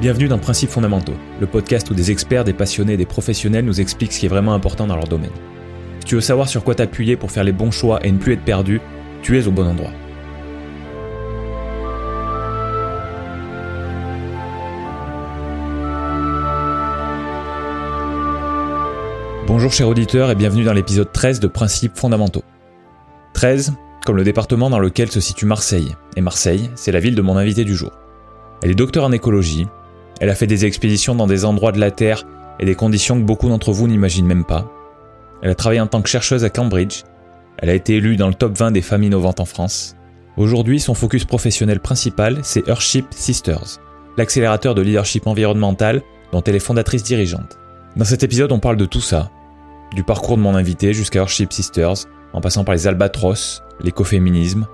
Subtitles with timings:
[0.00, 3.80] Bienvenue dans Principes fondamentaux, le podcast où des experts, des passionnés et des professionnels nous
[3.80, 5.30] expliquent ce qui est vraiment important dans leur domaine.
[6.00, 8.32] Si tu veux savoir sur quoi t'appuyer pour faire les bons choix et ne plus
[8.32, 8.80] être perdu,
[9.22, 9.92] tu es au bon endroit.
[19.46, 22.42] Bonjour chers auditeurs et bienvenue dans l'épisode 13 de Principes fondamentaux.
[23.34, 23.74] 13,
[24.04, 25.94] comme le département dans lequel se situe Marseille.
[26.16, 27.92] Et Marseille, c'est la ville de mon invité du jour.
[28.62, 29.66] Elle est docteur en écologie,
[30.24, 32.24] elle a fait des expéditions dans des endroits de la Terre
[32.58, 34.66] et des conditions que beaucoup d'entre vous n'imaginent même pas.
[35.42, 37.02] Elle a travaillé en tant que chercheuse à Cambridge.
[37.58, 39.96] Elle a été élue dans le top 20 des femmes innovantes en France.
[40.38, 43.82] Aujourd'hui, son focus professionnel principal, c'est Earthship Sisters,
[44.16, 46.00] l'accélérateur de leadership environnemental
[46.32, 47.58] dont elle est fondatrice dirigeante.
[47.94, 49.30] Dans cet épisode, on parle de tout ça,
[49.94, 54.66] du parcours de mon invité jusqu'à Earthship Sisters, en passant par les albatros, l'écoféminisme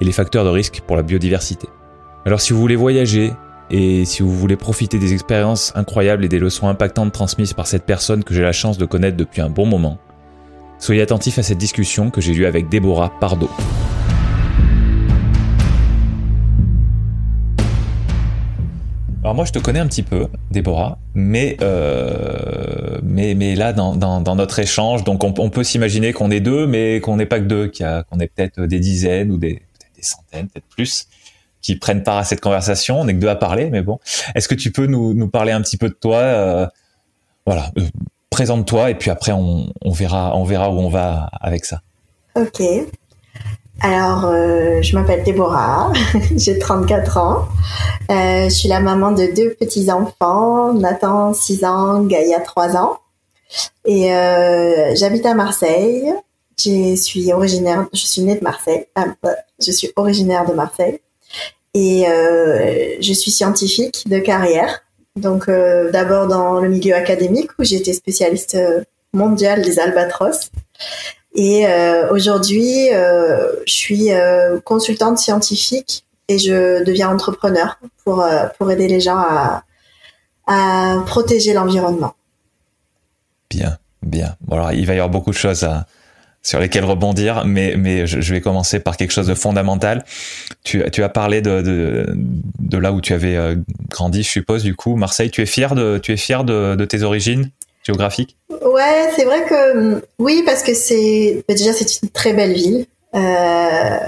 [0.00, 1.68] et les facteurs de risque pour la biodiversité.
[2.24, 3.32] Alors si vous voulez voyager,
[3.70, 7.84] et si vous voulez profiter des expériences incroyables et des leçons impactantes transmises par cette
[7.84, 9.98] personne que j'ai la chance de connaître depuis un bon moment,
[10.78, 13.50] soyez attentifs à cette discussion que j'ai eue avec Déborah Pardo.
[19.24, 23.96] Alors moi je te connais un petit peu, Déborah, mais euh, mais, mais là dans,
[23.96, 27.46] dans, notre échange, donc on, peut s'imaginer qu'on est deux, mais qu'on n'est pas que
[27.46, 27.72] deux,
[28.08, 29.62] qu'on est peut-être des dizaines ou des,
[29.96, 31.08] des centaines, peut-être plus
[31.66, 33.00] qui prennent part à cette conversation.
[33.00, 33.98] On n'est que deux à parler, mais bon.
[34.36, 36.66] Est-ce que tu peux nous, parler un petit peu de toi euh,
[37.44, 37.82] Voilà, euh,
[38.30, 41.80] présente-toi et puis après on, verra, on verra où on va avec ça.
[42.36, 42.62] Ok.
[43.80, 45.92] Alors, euh, je m'appelle Déborah,
[46.36, 47.48] j'ai 34 ans.
[48.08, 53.00] je suis la maman de deux petits-enfants, Nathan 6 ans, Gaïa 3 ans.
[53.84, 54.08] Et
[54.94, 56.12] j'habite à Marseille.
[56.56, 58.86] Je suis originaire, je suis née de Marseille.
[59.60, 61.00] je suis originaire de Marseille.
[61.76, 64.82] Et euh, je suis scientifique de carrière.
[65.14, 70.50] Donc euh, d'abord dans le milieu académique où j'étais spécialiste euh, mondiale des albatros.
[71.34, 71.66] Et
[72.10, 74.08] aujourd'hui, je suis
[74.64, 79.62] consultante scientifique et je deviens entrepreneur pour, pour aider les gens à,
[80.46, 82.14] à protéger l'environnement.
[83.50, 84.34] Bien, bien.
[84.40, 85.86] Bon, alors, il va y avoir beaucoup de choses à,
[86.46, 90.04] sur lesquels rebondir, mais, mais je, vais commencer par quelque chose de fondamental.
[90.62, 93.56] Tu, as parlé de, de, là où tu avais euh,
[93.90, 95.28] grandi, je suppose, du coup, Marseille.
[95.32, 97.50] Tu es fier de, tu es fier de, tes origines
[97.82, 98.36] géographiques?
[98.48, 102.86] Ouais, c'est vrai que oui, parce que c'est bah, déjà c'est une très belle ville.
[103.16, 103.98] Euh,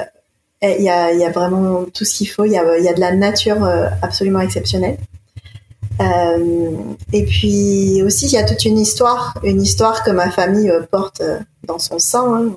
[0.63, 2.45] il y, a, y a vraiment tout ce qu'il faut.
[2.45, 4.97] Il y a, y a de la nature euh, absolument exceptionnelle.
[6.01, 6.71] Euh,
[7.13, 10.83] et puis aussi, il y a toute une histoire, une histoire que ma famille euh,
[10.83, 12.57] porte euh, dans son sang, hein.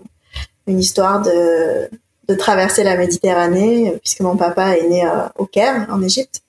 [0.67, 1.89] une histoire de,
[2.27, 6.41] de traverser la Méditerranée, puisque mon papa est né au Caire, en Égypte,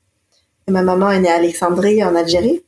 [0.68, 2.62] et ma maman est née à Alexandrie, en Algérie.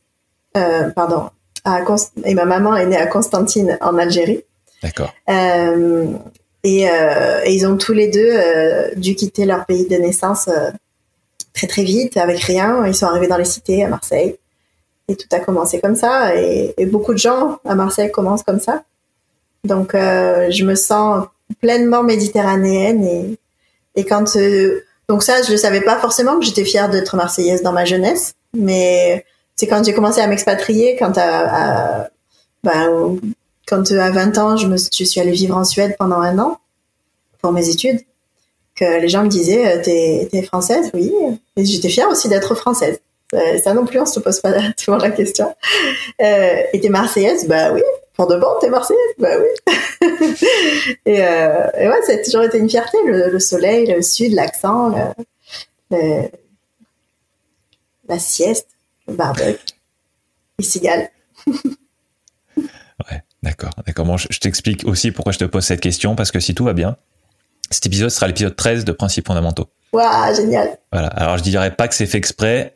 [0.57, 1.29] Euh, pardon,
[1.63, 1.81] à
[2.23, 4.43] et ma maman est née à Constantine, en Algérie.
[4.81, 5.13] D'accord.
[5.27, 8.33] Et, et, ils ont tous les deux
[8.95, 10.49] dû quitter leur pays de naissance
[11.55, 12.85] très très vite, avec rien.
[12.85, 14.35] Ils sont arrivés dans les cités à Marseille.
[15.07, 16.35] Et tout a commencé comme ça.
[16.35, 18.83] Et, beaucoup de gens à Marseille commencent comme ça.
[19.63, 21.25] Donc euh, je me sens
[21.61, 23.37] pleinement méditerranéenne.
[23.95, 24.35] Et, quand...
[24.35, 27.85] Euh, donc ça, je ne savais pas forcément que j'étais fière d'être marseillaise dans ma
[27.85, 28.33] jeunesse.
[28.55, 32.09] Mais c'est quand j'ai commencé à m'expatrier, quand à,
[32.63, 33.17] ben,
[33.67, 36.59] quand à 20 ans, je suis allée vivre en Suède pendant un an
[37.41, 37.99] pour mes études
[38.75, 40.91] que les gens me disaient euh, t'es es française?
[40.93, 41.11] Oui.
[41.55, 42.99] Et j'étais fière aussi d'être française.
[43.33, 45.55] Euh, ça non plus on se pose pas souvent la question.
[46.21, 47.47] Euh, et t'es marseillaise?
[47.47, 47.81] Bah oui.
[48.13, 49.01] Pour de bon t'es marseillaise?
[49.17, 49.47] Bah oui.
[51.05, 54.93] Et, euh, ouais ça a toujours été une fierté le, soleil le sud l'accent
[58.07, 58.67] la sieste
[59.07, 59.73] le barbecue.
[60.59, 61.09] Les cigales
[61.47, 64.05] ouais d'accord d'accord.
[64.05, 66.73] Bon, je t'explique aussi pourquoi je te pose cette question parce que si tout va
[66.73, 66.97] bien
[67.75, 69.69] cet épisode sera l'épisode 13 de Principes fondamentaux.
[69.93, 70.77] Waouh, génial.
[70.91, 71.07] Voilà.
[71.07, 72.75] Alors je dirais pas que c'est fait exprès,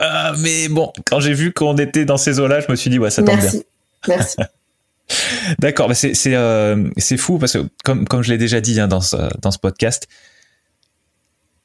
[0.00, 2.98] euh, mais bon, quand j'ai vu qu'on était dans ces eaux-là, je me suis dit
[2.98, 3.64] ouais, ça tombe Merci.
[4.06, 4.16] bien.
[4.16, 4.36] Merci.
[5.58, 8.88] D'accord, c'est c'est euh, c'est fou parce que comme comme je l'ai déjà dit hein,
[8.88, 10.06] dans ce, dans ce podcast,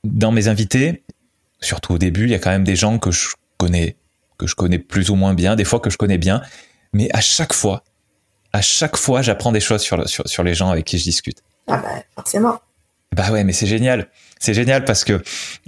[0.04, 1.04] dans mes invités,
[1.60, 3.98] surtout au début, il y a quand même des gens que je connais
[4.38, 6.42] que je connais plus ou moins bien, des fois que je connais bien,
[6.94, 7.84] mais à chaque fois,
[8.54, 11.44] à chaque fois, j'apprends des choses sur, sur sur les gens avec qui je discute.
[11.68, 12.60] Ah bah forcément.
[13.16, 14.08] Bah ouais, mais c'est génial.
[14.40, 15.22] C'est génial parce que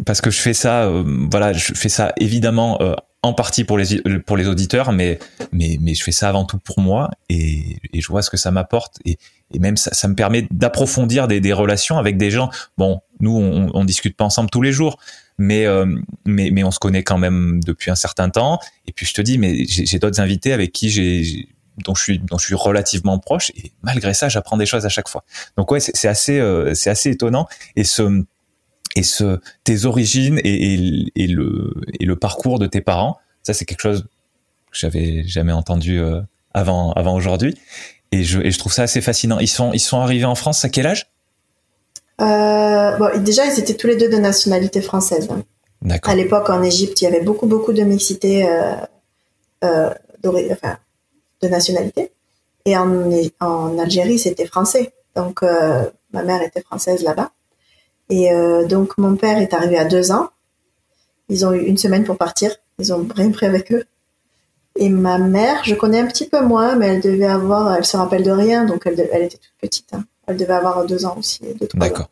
[0.06, 3.78] parce que je fais ça, euh, voilà, je fais ça évidemment euh, en partie pour
[3.78, 5.20] les pour les auditeurs, mais
[5.52, 8.38] mais mais je fais ça avant tout pour moi et, et je vois ce que
[8.38, 9.18] ça m'apporte et,
[9.54, 12.50] et même ça, ça me permet d'approfondir des, des relations avec des gens.
[12.78, 14.98] Bon, nous, on, on discute pas ensemble tous les jours,
[15.38, 15.86] mais, euh,
[16.26, 18.60] mais, mais on se connaît quand même depuis un certain temps.
[18.88, 21.48] Et puis je te dis, mais j'ai d'autres invités avec qui j'ai
[21.84, 24.90] dont je suis dont je suis relativement proche et malgré ça j'apprends des choses à
[24.90, 25.24] chaque fois.
[25.58, 27.48] Donc ouais c'est assez euh, c'est assez étonnant.
[27.76, 28.24] Et ce
[28.96, 33.54] et ce tes origines et, et, et, le et le parcours de tes parents ça
[33.54, 34.04] c'est quelque chose
[34.72, 36.22] que j'avais jamais entendu euh,
[36.54, 37.56] avant avant aujourd'hui.
[38.12, 39.40] Et je et je trouve ça assez fascinant.
[39.40, 41.12] Ils sont ils sont arrivés en France à quel âge?
[42.22, 45.28] Euh, bon, déjà, ils étaient tous les deux de nationalité française.
[45.82, 46.14] D'accord.
[46.14, 48.48] À l'époque, en Égypte, il y avait beaucoup, beaucoup de mixité
[49.62, 50.78] enfin,
[51.46, 52.12] de nationalité.
[52.66, 53.10] Et en,
[53.40, 54.94] en Algérie, c'était français.
[55.16, 57.32] Donc, euh, ma mère était française là-bas.
[58.10, 60.30] Et euh, donc, mon père est arrivé à deux ans.
[61.30, 62.52] Ils ont eu une semaine pour partir.
[62.80, 63.86] Ils ont rien pris avec eux.
[64.78, 67.96] Et ma mère, je connais un petit peu moins, mais elle devait avoir, elle se
[67.96, 69.94] rappelle de rien, donc elle, elle était toute petite.
[69.94, 70.04] Hein.
[70.28, 71.40] Elle devait avoir deux ans aussi.
[71.76, 72.10] D'accord.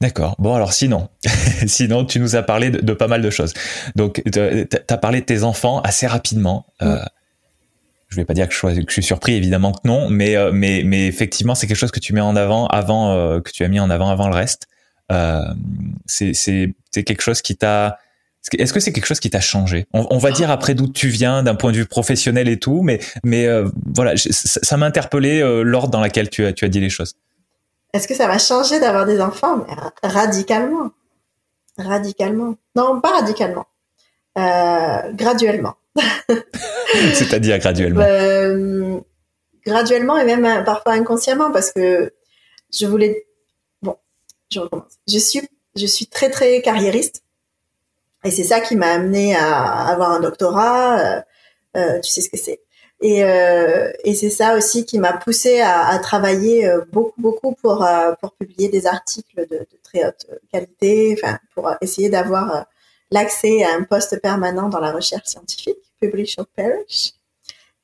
[0.00, 0.34] D'accord.
[0.38, 1.08] Bon, alors sinon,
[1.66, 3.52] sinon, tu nous as parlé de, de pas mal de choses.
[3.96, 6.66] Donc, tu as parlé de tes enfants assez rapidement.
[6.82, 6.98] Euh,
[8.08, 11.06] je vais pas dire que je, suis surpris, évidemment que non, mais, euh, mais, mais
[11.06, 13.80] effectivement, c'est quelque chose que tu mets en avant, avant euh, que tu as mis
[13.80, 14.68] en avant avant le reste.
[15.12, 15.42] Euh,
[16.06, 17.98] c'est quelque chose qui t'a
[18.52, 19.86] est-ce que c'est quelque chose qui t'a changé?
[19.92, 22.82] On, on, va dire après d'où tu viens, d'un point de vue professionnel et tout,
[22.82, 26.68] mais, mais euh, voilà, ça, m'a interpellé euh, l'ordre dans laquelle tu as, tu as
[26.68, 27.14] dit les choses.
[27.92, 29.64] Est-ce que ça va changer d'avoir des enfants?
[30.02, 30.90] Radicalement.
[31.78, 32.54] Radicalement.
[32.74, 33.66] Non, pas radicalement.
[34.38, 35.74] Euh, graduellement.
[37.14, 38.98] C'est-à-dire graduellement euh,
[39.64, 42.12] Graduellement et même euh, parfois inconsciemment parce que
[42.72, 43.26] je voulais...
[43.82, 43.96] Bon,
[44.50, 44.92] je recommence.
[45.08, 45.42] Je suis,
[45.74, 47.22] je suis très très carriériste
[48.24, 51.22] et c'est ça qui m'a amené à avoir un doctorat.
[51.76, 52.60] Euh, tu sais ce que c'est.
[53.02, 57.86] Et, et c'est ça aussi qui m'a poussé à, travailler beaucoup, beaucoup pour,
[58.22, 62.66] pour publier des articles de, de très haute qualité, enfin, pour essayer d'avoir
[63.10, 67.12] l'accès à un poste permanent dans la recherche scientifique, publish or perish.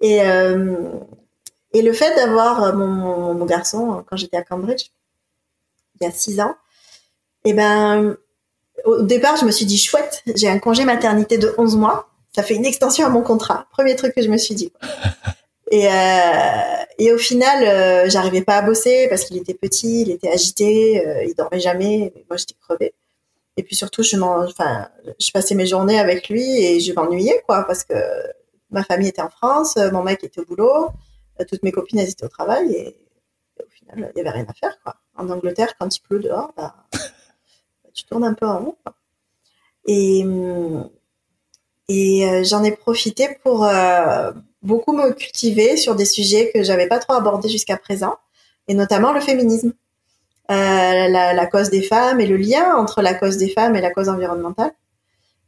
[0.00, 4.86] Et, et le fait d'avoir mon, mon, mon, garçon quand j'étais à Cambridge,
[6.00, 6.56] il y a six ans,
[7.44, 8.16] et ben,
[8.84, 12.42] au départ, je me suis dit chouette, j'ai un congé maternité de 11 mois, ça
[12.42, 13.66] fait une extension à mon contrat.
[13.72, 14.72] Premier truc que je me suis dit.
[15.70, 20.10] Et, euh, et au final, euh, j'arrivais pas à bosser parce qu'il était petit, il
[20.10, 22.12] était agité, euh, il dormait jamais.
[22.28, 22.92] Moi, j'étais crevée.
[23.56, 27.94] Et puis surtout, je passais mes journées avec lui et je m'ennuyais, quoi, parce que
[28.70, 30.88] ma famille était en France, mon mec était au boulot,
[31.48, 32.96] toutes mes copines étaient au travail et,
[33.60, 34.96] au final, il y avait rien à faire, quoi.
[35.14, 36.74] En Angleterre, quand il pleut dehors, bah,
[37.92, 38.76] tu tournes un peu en rond.
[39.86, 40.24] Et,
[41.88, 44.32] et euh, j'en ai profité pour euh,
[44.62, 48.16] beaucoup me cultiver sur des sujets que j'avais pas trop abordés jusqu'à présent,
[48.68, 49.72] et notamment le féminisme, euh,
[50.54, 53.90] la, la, cause des femmes et le lien entre la cause des femmes et la
[53.90, 54.72] cause environnementale.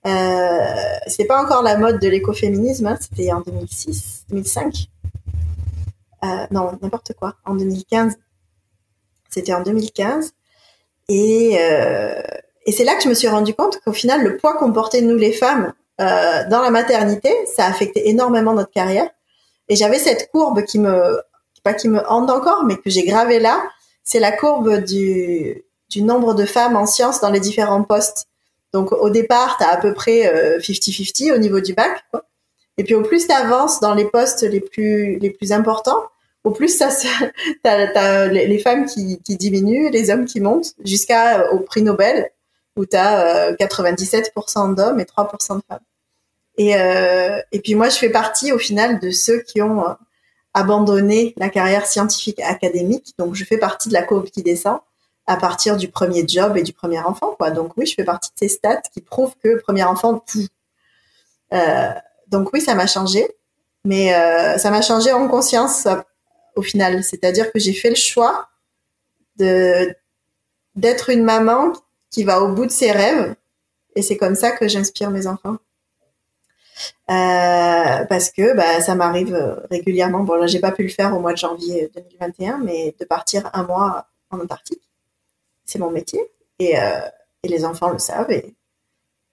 [0.07, 0.67] Euh,
[1.07, 4.89] c'est pas encore la mode de l'écoféminisme, hein, c'était en 2006, 2005.
[6.25, 8.17] Euh, non, n'importe quoi, en 2015.
[9.31, 10.33] C'était en 2015.
[11.09, 12.23] Et, euh,
[12.67, 15.01] et c'est là que je me suis rendu compte qu'au final, le poids qu'on portait
[15.01, 19.09] nous les femmes euh, dans la maternité, ça affectait énormément notre carrière.
[19.69, 21.21] Et j'avais cette courbe qui me,
[21.63, 23.63] pas qui me hante encore, mais que j'ai gravée là.
[24.05, 28.27] C'est la courbe du, du nombre de femmes en sciences dans les différents postes.
[28.73, 32.05] Donc au départ, tu as à peu près 50-50 euh, au niveau du bac.
[32.11, 32.25] Quoi.
[32.77, 36.05] Et puis au plus tu avances dans les postes les plus les plus importants,
[36.43, 36.91] au plus ça,
[37.63, 41.83] t'as, t'as les femmes qui, qui diminuent, les hommes qui montent, jusqu'à euh, au prix
[41.83, 42.31] Nobel
[42.77, 45.79] où tu as euh, 97% d'hommes et 3% de femmes.
[46.57, 49.93] Et, euh, et puis moi, je fais partie au final de ceux qui ont euh,
[50.55, 53.15] abandonné la carrière scientifique académique.
[53.19, 54.79] Donc, je fais partie de la courbe qui descend
[55.27, 57.35] à partir du premier job et du premier enfant.
[57.39, 57.51] Quoi.
[57.51, 60.47] Donc oui, je fais partie de ces stats qui prouvent que premier enfant, tout.
[61.53, 61.93] Euh,
[62.29, 63.27] donc oui, ça m'a changé,
[63.85, 65.87] mais euh, ça m'a changé en conscience
[66.57, 67.03] au final.
[67.03, 68.49] C'est-à-dire que j'ai fait le choix
[69.37, 71.73] d'être une maman
[72.11, 73.35] qui va au bout de ses rêves.
[73.97, 75.57] Et c'est comme ça que j'inspire mes enfants.
[77.11, 79.37] Euh, parce que bah, ça m'arrive
[79.71, 80.21] régulièrement.
[80.25, 83.51] Bon, là, j'ai pas pu le faire au mois de janvier 2021, mais de partir
[83.53, 84.83] un mois en Antarctique,
[85.65, 86.21] c'est mon métier.
[86.59, 87.01] Et, euh,
[87.43, 88.31] et, les enfants le savent.
[88.31, 88.55] Et,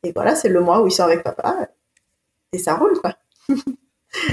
[0.04, 1.68] et voilà, c'est le mois où ils sont avec papa.
[2.52, 3.16] Et ça roule, quoi.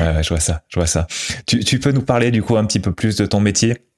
[0.01, 1.07] euh, je vois ça, je vois ça.
[1.47, 3.89] Tu, tu peux nous parler du coup un petit peu plus de ton métier?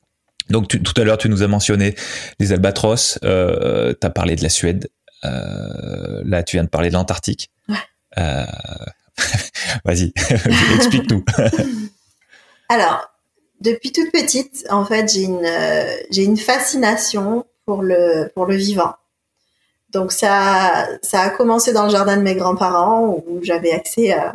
[0.50, 1.95] Donc tu, tout à l'heure, tu nous as mentionné
[2.39, 4.89] les albatros, euh, tu as parlé de la Suède,
[5.25, 7.50] euh, là tu viens de parler de l'Antarctique.
[7.69, 7.77] Ouais.
[8.19, 8.45] Euh...
[9.85, 10.12] Vas-y,
[10.77, 11.25] explique-nous.
[12.69, 13.11] Alors,
[13.61, 18.95] depuis toute petite, en fait, j'ai une, euh, une fascination pour le, pour le vivant.
[19.91, 24.35] Donc ça, ça a commencé dans le jardin de mes grands-parents où j'avais accès à,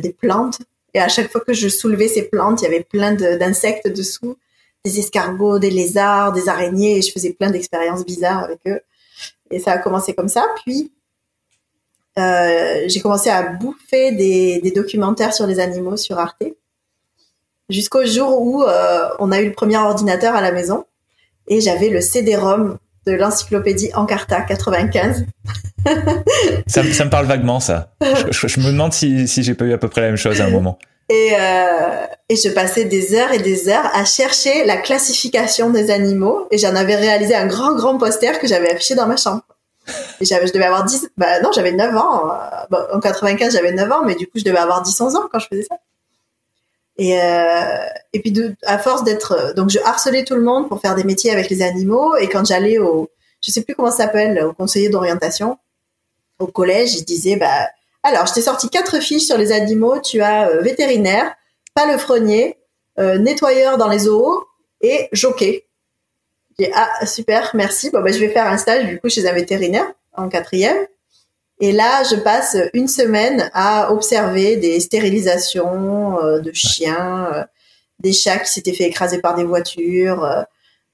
[0.00, 0.60] des plantes.
[0.94, 4.38] Et à chaque fois que je soulevais ces plantes, il y avait plein d'insectes dessous,
[4.84, 8.80] des escargots, des lézards, des araignées, et je faisais plein d'expériences bizarres avec eux.
[9.50, 10.46] Et ça a commencé comme ça.
[10.64, 10.90] Puis
[12.18, 16.42] euh, j'ai commencé à bouffer des, des, documentaires sur les animaux sur Arte,
[17.68, 20.84] jusqu'au jour où euh, on a eu le premier ordinateur à la maison
[21.48, 25.26] et j'avais le CD-ROM de l'encyclopédie Encarta 95.
[26.66, 27.94] ça, ça, me parle vaguement, ça.
[28.30, 30.44] Je, me demande si, si j'ai pas eu à peu près la même chose à
[30.44, 30.78] un moment.
[31.08, 35.90] Et, euh, et je passais des heures et des heures à chercher la classification des
[35.90, 39.42] animaux et j'en avais réalisé un grand, grand poster que j'avais affiché dans ma chambre.
[40.20, 42.30] Et je devais avoir 10, bah non, j'avais 9 ans.
[42.92, 45.38] en 95, j'avais 9 ans, mais du coup, je devais avoir 10, 11 ans quand
[45.38, 45.76] je faisais ça.
[46.98, 51.04] Et, euh, puis, à force d'être, donc je harcelais tout le monde pour faire des
[51.04, 52.16] métiers avec les animaux.
[52.16, 53.08] Et quand j'allais au,
[53.40, 55.58] je sais plus comment ça s'appelle, au conseiller d'orientation,
[56.40, 57.68] au collège, il disait, bah,
[58.02, 60.00] alors, je t'ai sorti quatre fiches sur les animaux.
[60.00, 61.34] Tu as euh, vétérinaire,
[61.74, 62.58] palefrenier,
[62.98, 64.44] euh, nettoyeur dans les zoos
[64.80, 65.67] et jockey.
[66.58, 67.90] J'ai ah super, merci.
[67.90, 70.76] Bon ben je vais faire un stage du coup chez un vétérinaire en quatrième.
[71.60, 77.44] Et là, je passe une semaine à observer des stérilisations euh, de chiens, euh,
[78.00, 80.42] des chats qui s'étaient fait écraser par des voitures, euh,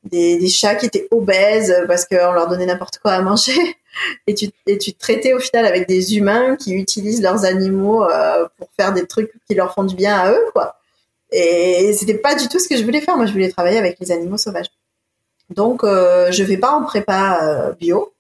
[0.05, 3.55] des, des, chats qui étaient obèses parce qu'on leur donnait n'importe quoi à manger.
[4.27, 8.05] Et tu, et tu traitais au final avec des humains qui utilisent leurs animaux
[8.59, 10.81] pour faire des trucs qui leur font du bien à eux, quoi.
[11.31, 13.17] Et c'était pas du tout ce que je voulais faire.
[13.17, 14.67] Moi, je voulais travailler avec les animaux sauvages.
[15.51, 18.13] Donc, euh, je vais pas en prépa euh, bio,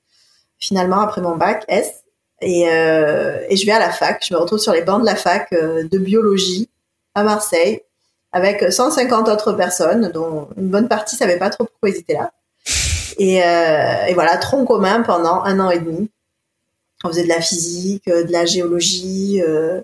[0.58, 2.04] finalement, après mon bac S.
[2.40, 4.24] Et, euh, et, je vais à la fac.
[4.26, 6.68] Je me retrouve sur les bancs de la fac euh, de biologie
[7.14, 7.82] à Marseille
[8.32, 12.32] avec 150 autres personnes, dont une bonne partie savait pas trop pourquoi ils étaient là.
[13.18, 16.10] Et, euh, et voilà, tronc commun pendant un an et demi.
[17.04, 19.80] On faisait de la physique, de la géologie, euh,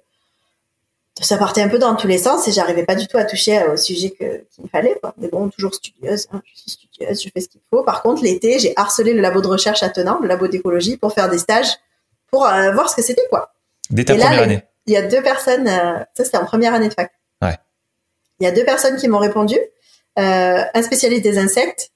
[1.20, 3.62] ça partait un peu dans tous les sens et j'arrivais pas du tout à toucher
[3.64, 4.96] au sujet qu'il me fallait.
[5.00, 5.14] Quoi.
[5.18, 7.82] Mais bon, toujours studieuse, hein, je suis studieuse, je fais ce qu'il faut.
[7.82, 11.12] Par contre, l'été, j'ai harcelé le labo de recherche à Tenant, le labo d'écologie, pour
[11.12, 11.76] faire des stages,
[12.30, 13.52] pour euh, voir ce que c'était quoi.
[13.90, 14.62] Dès ta première année.
[14.86, 17.12] Il y a deux personnes, euh, ça c'était en première année de fac.
[17.42, 17.56] Ouais.
[18.40, 19.56] Il y a deux personnes qui m'ont répondu,
[20.18, 21.90] euh, un spécialiste des insectes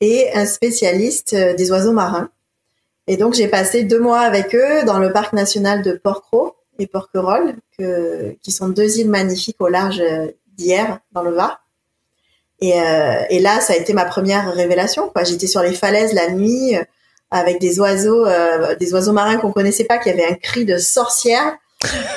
[0.00, 2.30] et un spécialiste euh, des oiseaux marins.
[3.06, 6.86] Et donc j'ai passé deux mois avec eux dans le parc national de Porquerolles et
[6.86, 10.02] Porquerolles, que, qui sont deux îles magnifiques au large
[10.56, 11.62] d'hier dans le Var.
[12.60, 15.12] Et, euh, et, là, ça a été ma première révélation.
[15.24, 16.82] J'étais sur les falaises la nuit euh,
[17.30, 20.76] avec des oiseaux, euh, des oiseaux marins qu'on connaissait pas, qui avaient un cri de
[20.78, 21.56] sorcière.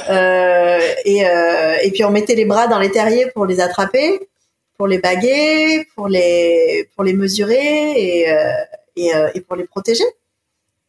[0.10, 4.28] Euh, et, euh, puis on mettait les bras dans les terriers pour les attraper,
[4.78, 10.06] pour les baguer, pour les mesurer euh, et, pour les protéger.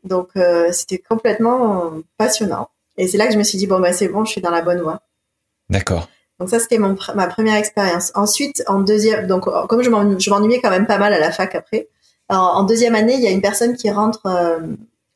[0.04, 0.30] Donc
[0.72, 2.68] c'était complètement passionnant.
[2.96, 4.50] Et c'est là que je me suis dit, bon, bah, c'est bon, je suis dans
[4.50, 5.00] la bonne voie.
[5.70, 6.08] D'accord.
[6.38, 8.12] Donc ça, c'était mon, ma première expérience.
[8.14, 11.88] Ensuite, en deuxième, donc comme je m'ennuyais quand même pas mal à la fac après,
[12.28, 14.60] en deuxième année, il y a une personne qui rentre euh,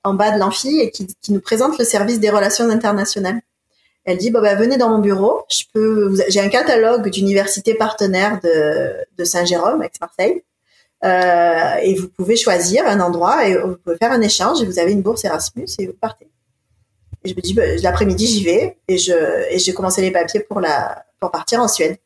[0.04, 3.40] en bas de l'amphi et qui, qui, nous présente le service des relations internationales.
[4.04, 8.40] Elle dit, bon, bah, venez dans mon bureau, je peux, j'ai un catalogue d'universités partenaires
[8.42, 10.42] de, de Saint-Jérôme, ex-Marseille.
[11.04, 14.78] Euh, et vous pouvez choisir un endroit et vous pouvez faire un échange et vous
[14.78, 16.28] avez une bourse Erasmus et vous partez.
[17.26, 19.12] Et je me dis, bah, l'après-midi, j'y vais et je
[19.50, 21.98] et j'ai commencé les papiers pour la pour partir en Suède.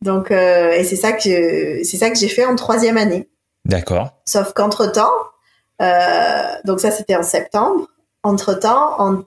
[0.00, 3.28] Donc euh, et c'est ça que c'est ça que j'ai fait en troisième année.
[3.66, 4.12] D'accord.
[4.24, 5.12] Sauf qu'entre temps,
[5.82, 7.88] euh, donc ça c'était en septembre.
[8.22, 9.22] Entre temps, en,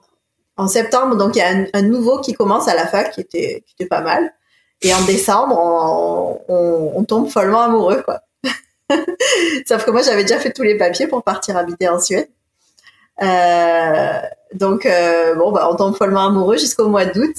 [0.56, 3.20] en septembre, donc il y a un, un, nouveau qui commence à la fac qui
[3.20, 4.32] était qui était pas mal.
[4.82, 8.22] Et en décembre, on, on, on tombe follement amoureux quoi.
[9.68, 12.28] Sauf que moi j'avais déjà fait tous les papiers pour partir habiter en Suède.
[13.22, 14.20] Euh,
[14.54, 17.36] donc, euh, bon, bah, on tombe follement amoureux jusqu'au mois d'août.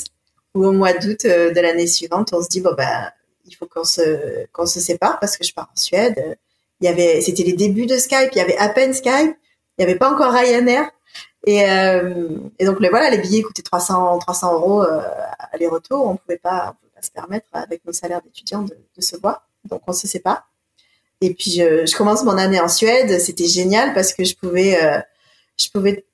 [0.53, 3.13] Ou au mois d'août euh, de l'année suivante, on se dit, bon, bah,
[3.45, 6.38] il faut qu'on se, qu'on se sépare parce que je pars en Suède.
[6.81, 9.38] Il y avait, c'était les débuts de Skype, il y avait à peine Skype,
[9.77, 10.89] il n'y avait pas encore Ryanair.
[11.47, 15.01] Et, euh, et donc, les, voilà, les billets coûtaient 300, 300 euros euh,
[15.53, 16.05] aller-retour.
[16.05, 19.47] On pas, pouvait pas se permettre avec nos salaires d'étudiants de, de, se voir.
[19.65, 20.47] Donc, on se sépare.
[21.21, 23.19] Et puis, je, je commence mon année en Suède.
[23.19, 25.00] C'était génial parce que je pouvais, euh,
[25.60, 26.05] je pouvais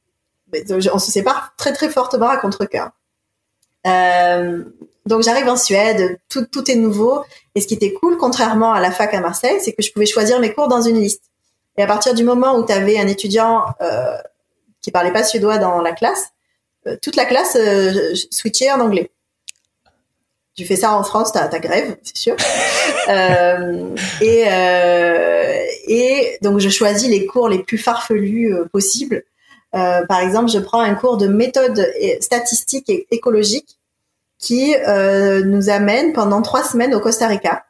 [0.91, 2.91] on se sépare très très fortement à contre-cœur.
[3.86, 4.63] Euh,
[5.06, 7.24] donc j'arrive en Suède, tout, tout est nouveau.
[7.56, 10.06] Et ce qui était cool, contrairement à la fac à Marseille, c'est que je pouvais
[10.06, 11.24] choisir mes cours dans une liste.
[11.77, 14.17] Et à partir du moment où tu avais un étudiant euh,
[14.82, 16.29] qui parlait pas suédois dans la classe,
[16.88, 19.12] euh, toute la classe euh, switchait en anglais.
[20.57, 22.35] Tu fais ça en France, t'as ta grève, c'est sûr.
[23.09, 29.23] euh, et, euh, et donc je choisis les cours les plus farfelus euh, possibles.
[29.75, 31.87] Euh, par exemple, je prends un cours de méthode
[32.21, 33.77] statistique et écologique
[34.39, 37.65] qui euh, nous amène pendant trois semaines au Costa Rica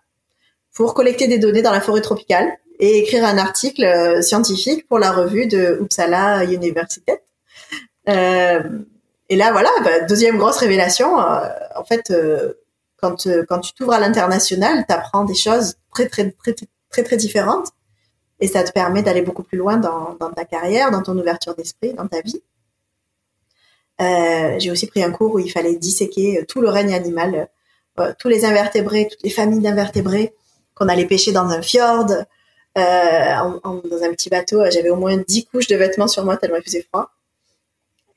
[0.73, 2.47] pour collecter des données dans la forêt tropicale
[2.79, 7.11] et écrire un article euh, scientifique pour la revue de Uppsala University.
[9.29, 11.17] Et là, voilà, bah, deuxième grosse révélation.
[11.17, 12.13] en fait,
[12.97, 16.55] quand, euh, quand tu t'ouvres à l'international, tu apprends des choses très, très, très,
[16.89, 17.69] très, très différentes.
[18.39, 21.93] Et ça te permet d'aller beaucoup plus loin dans, ta carrière, dans ton ouverture d'esprit,
[21.93, 22.41] dans ta vie.
[23.99, 27.49] Euh, j'ai aussi pris un cours où il fallait disséquer euh, tout le règne animal,
[28.19, 30.35] tous les invertébrés, toutes les familles d'invertébrés
[30.75, 32.05] qu'on allait pêcher dans un fjord,
[32.75, 34.63] dans un petit bateau.
[34.69, 37.09] J'avais au moins dix couches de vêtements sur moi tellement il faisait froid.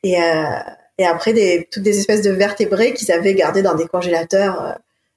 [0.03, 0.19] Et,
[1.01, 4.63] et après des, toutes des espèces de vertébrés qu'ils avaient gardés dans des congélateurs.
[4.63, 4.73] Euh,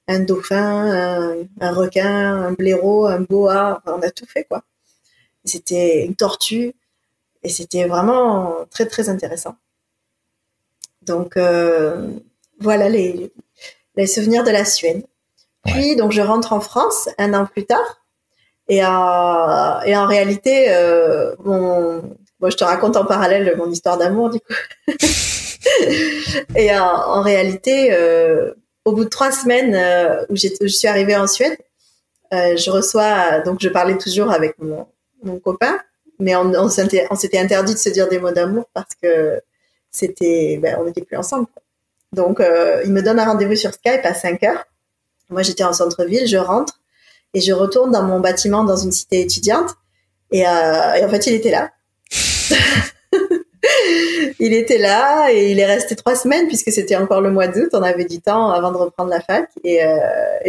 [0.07, 4.63] un dauphin, un, requin, un blaireau, un boa, on a tout fait quoi.
[5.45, 6.73] C'était une tortue
[7.43, 9.55] et c'était vraiment très très intéressant.
[11.03, 12.07] Donc euh,
[12.59, 13.31] voilà les,
[13.95, 15.05] les souvenirs de la Suède.
[15.65, 18.03] Puis donc je rentre en France un an plus tard
[18.67, 22.01] et, euh, et en réalité euh, mon
[22.39, 24.53] moi je te raconte en parallèle mon histoire d'amour du coup.
[26.55, 28.53] et en, en réalité, euh,
[28.85, 31.57] au bout de trois semaines euh, où, je suis arrivée en Suède,
[32.33, 34.87] euh, je reçois, donc je parlais toujours avec mon,
[35.23, 35.79] mon copain,
[36.19, 39.41] mais on, on s'était interdit de se dire des mots d'amour parce que
[39.91, 41.47] c'était, ben, on n'était plus ensemble.
[42.13, 44.65] Donc, euh, il me donne un rendez-vous sur Skype à 5 heures.
[45.29, 46.79] Moi, j'étais en centre-ville, je rentre
[47.33, 49.69] et je retourne dans mon bâtiment dans une cité étudiante.
[50.33, 51.71] Euh, et en fait, il était là.
[54.39, 57.69] il était là et il est resté trois semaines puisque c'était encore le mois d'août.
[57.73, 59.97] On avait du temps avant de reprendre la fac et, euh,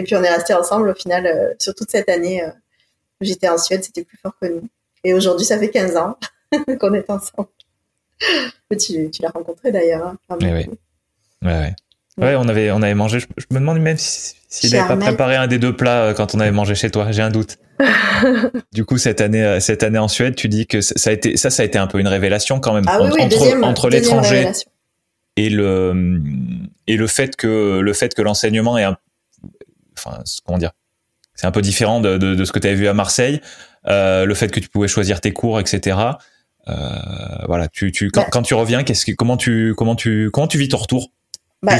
[0.04, 2.42] puis on est resté ensemble au final euh, sur toute cette année.
[2.42, 2.50] Euh,
[3.20, 4.68] J'étais en Suède, c'était plus fort que nous.
[5.04, 6.18] Et aujourd'hui, ça fait 15 ans
[6.80, 7.48] qu'on est ensemble.
[8.70, 10.08] tu, tu l'as rencontré d'ailleurs.
[10.28, 10.66] Hein, oui,
[11.42, 11.48] oui.
[12.20, 13.20] Ouais, on avait, on avait mangé.
[13.20, 16.14] Je, je me demande même s'il si, n'avait pas préparé un des deux plats euh,
[16.14, 17.10] quand on avait mangé chez toi.
[17.10, 17.58] J'ai un doute.
[18.72, 21.50] du coup, cette année, cette année en Suède, tu dis que ça a été, ça,
[21.50, 23.90] ça a été un peu une révélation quand même ah, oui, entre, oui, deuxième, entre
[23.90, 24.52] l'étranger
[25.36, 26.20] et le
[26.86, 28.96] et le fait que le fait que l'enseignement est un,
[29.98, 30.72] enfin, comment dire,
[31.34, 33.40] c'est un peu différent de, de, de ce que tu avais vu à Marseille.
[33.86, 35.98] Euh, le fait que tu pouvais choisir tes cours, etc.
[36.68, 36.74] Euh,
[37.46, 40.46] voilà, tu, tu quand, bah, quand tu reviens, qu'est-ce que, comment tu, comment tu, comment
[40.46, 41.12] tu vis ton retour?
[41.64, 41.76] Bah,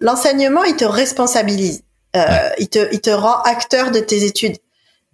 [0.00, 1.82] L'enseignement, il te responsabilise.
[2.16, 2.54] Euh, ouais.
[2.58, 4.56] il, te, il te rend acteur de tes études.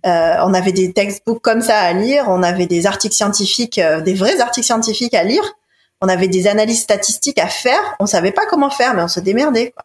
[0.07, 4.01] Euh, on avait des textbooks comme ça à lire, on avait des articles scientifiques, euh,
[4.01, 5.43] des vrais articles scientifiques à lire,
[6.01, 7.81] on avait des analyses statistiques à faire.
[8.01, 9.73] On savait pas comment faire, mais on se démerdait.
[9.73, 9.85] Quoi.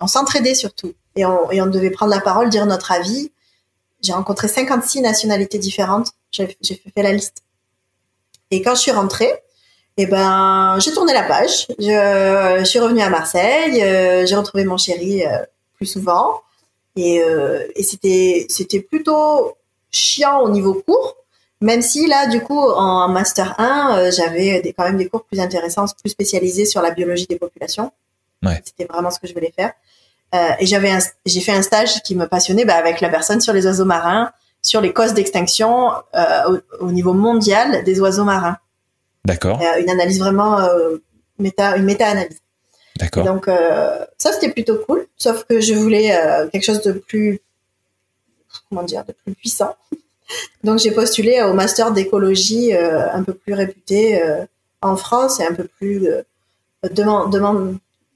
[0.00, 3.32] On s'entraidait surtout et on, et on devait prendre la parole, dire notre avis.
[4.02, 6.12] J'ai rencontré 56 nationalités différentes.
[6.30, 7.42] J'ai fait la liste.
[8.50, 9.32] Et quand je suis rentrée,
[9.96, 11.66] eh ben, j'ai tourné la page.
[11.78, 13.82] Je, je, suis revenue à Marseille.
[13.82, 15.38] Euh, j'ai retrouvé mon chéri euh,
[15.76, 16.40] plus souvent.
[16.96, 19.56] Et, euh, et c'était, c'était plutôt
[19.90, 21.16] chiant au niveau cours.
[21.60, 25.24] Même si là, du coup, en master 1, euh, j'avais des, quand même des cours
[25.24, 27.92] plus intéressants, plus spécialisés sur la biologie des populations.
[28.42, 28.60] Ouais.
[28.64, 29.72] C'était vraiment ce que je voulais faire.
[30.34, 30.90] Euh, et j'avais,
[31.24, 34.32] j'ai fait un stage qui me passionnait bah, avec la personne sur les oiseaux marins,
[34.62, 35.90] sur les causes d'extinction
[36.48, 38.56] au, au niveau mondial des oiseaux marins.
[39.24, 39.60] D'accord.
[39.78, 40.96] Une analyse vraiment euh,
[41.38, 42.38] méta, une méta-analyse.
[42.96, 43.24] D'accord.
[43.24, 47.40] Donc euh, ça c'était plutôt cool, sauf que je voulais euh, quelque chose de plus,
[48.68, 49.74] comment dire, de plus puissant.
[50.64, 54.22] Donc j'ai postulé au master d'écologie euh, un peu plus réputé
[54.80, 56.06] en France et un peu plus
[56.90, 57.30] demande,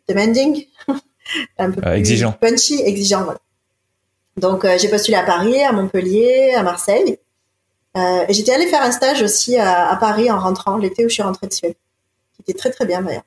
[0.09, 0.67] demanding,
[1.59, 3.25] un peu plus exigeant, punchy, exigeant.
[3.25, 3.41] Voilà.
[4.37, 7.19] Donc j'ai postulé à Paris, à Montpellier, à Marseille.
[7.97, 11.23] Euh, j'étais allée faire un stage aussi à, Paris en rentrant, l'été où je suis
[11.23, 11.77] rentrée de Suède,
[12.35, 13.25] qui était très très bien d'ailleurs.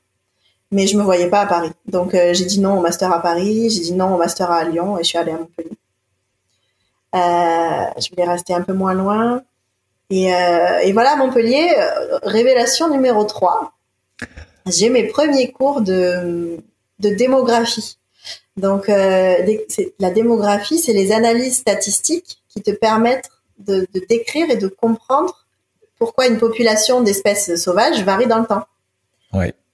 [0.71, 1.71] Mais je me voyais pas à Paris.
[1.87, 4.63] Donc euh, j'ai dit non au master à Paris, j'ai dit non au master à
[4.63, 5.71] Lyon et je suis allée à Montpellier.
[7.15, 9.41] Euh, je voulais rester un peu moins loin.
[10.11, 11.71] Et, et voilà, Montpellier,
[12.23, 13.73] révélation numéro 3.
[14.65, 16.57] J'ai mes premiers cours de,
[16.97, 17.99] de démographie.
[18.57, 24.67] Donc la démographie, c'est les analyses statistiques qui te permettent de, de, décrire et de
[24.67, 25.45] comprendre
[25.97, 28.65] pourquoi une population d'espèces sauvages varie dans le temps.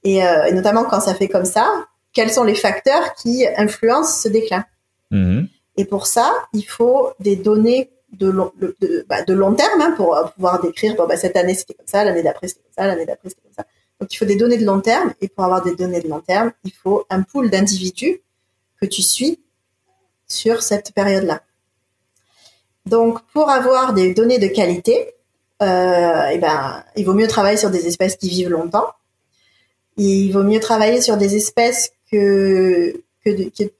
[0.03, 4.21] Et, euh, et, notamment quand ça fait comme ça, quels sont les facteurs qui influencent
[4.21, 4.65] ce déclin?
[5.11, 5.43] Mmh.
[5.77, 9.93] Et pour ça, il faut des données de long, de, bah, de long terme hein,
[9.95, 12.87] pour pouvoir décrire, bon, bah, cette année c'était comme ça, l'année d'après c'était comme ça,
[12.87, 13.65] l'année d'après c'était comme ça.
[13.99, 16.21] Donc il faut des données de long terme, et pour avoir des données de long
[16.21, 18.21] terme, il faut un pool d'individus
[18.79, 19.39] que tu suis
[20.27, 21.41] sur cette période-là.
[22.85, 25.15] Donc, pour avoir des données de qualité,
[25.61, 28.87] euh, eh ben, il vaut mieux travailler sur des espèces qui vivent longtemps.
[29.97, 33.31] Il vaut mieux travailler sur des espèces que, que,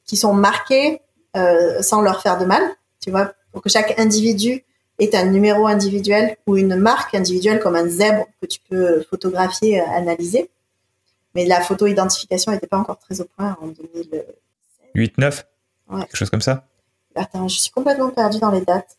[0.06, 1.02] qui sont marquées
[1.36, 2.64] euh, sans leur faire de mal.
[3.02, 4.64] Tu vois, pour que chaque individu
[5.00, 9.82] ait un numéro individuel ou une marque individuelle comme un zèbre que tu peux photographier,
[9.82, 10.50] euh, analyser.
[11.36, 15.46] Mais la photo-identification n'était pas encore très au point en 2008, 9
[15.90, 16.00] ouais.
[16.00, 16.66] Quelque chose comme ça?
[17.16, 18.98] Attends, je suis complètement perdue dans les dates.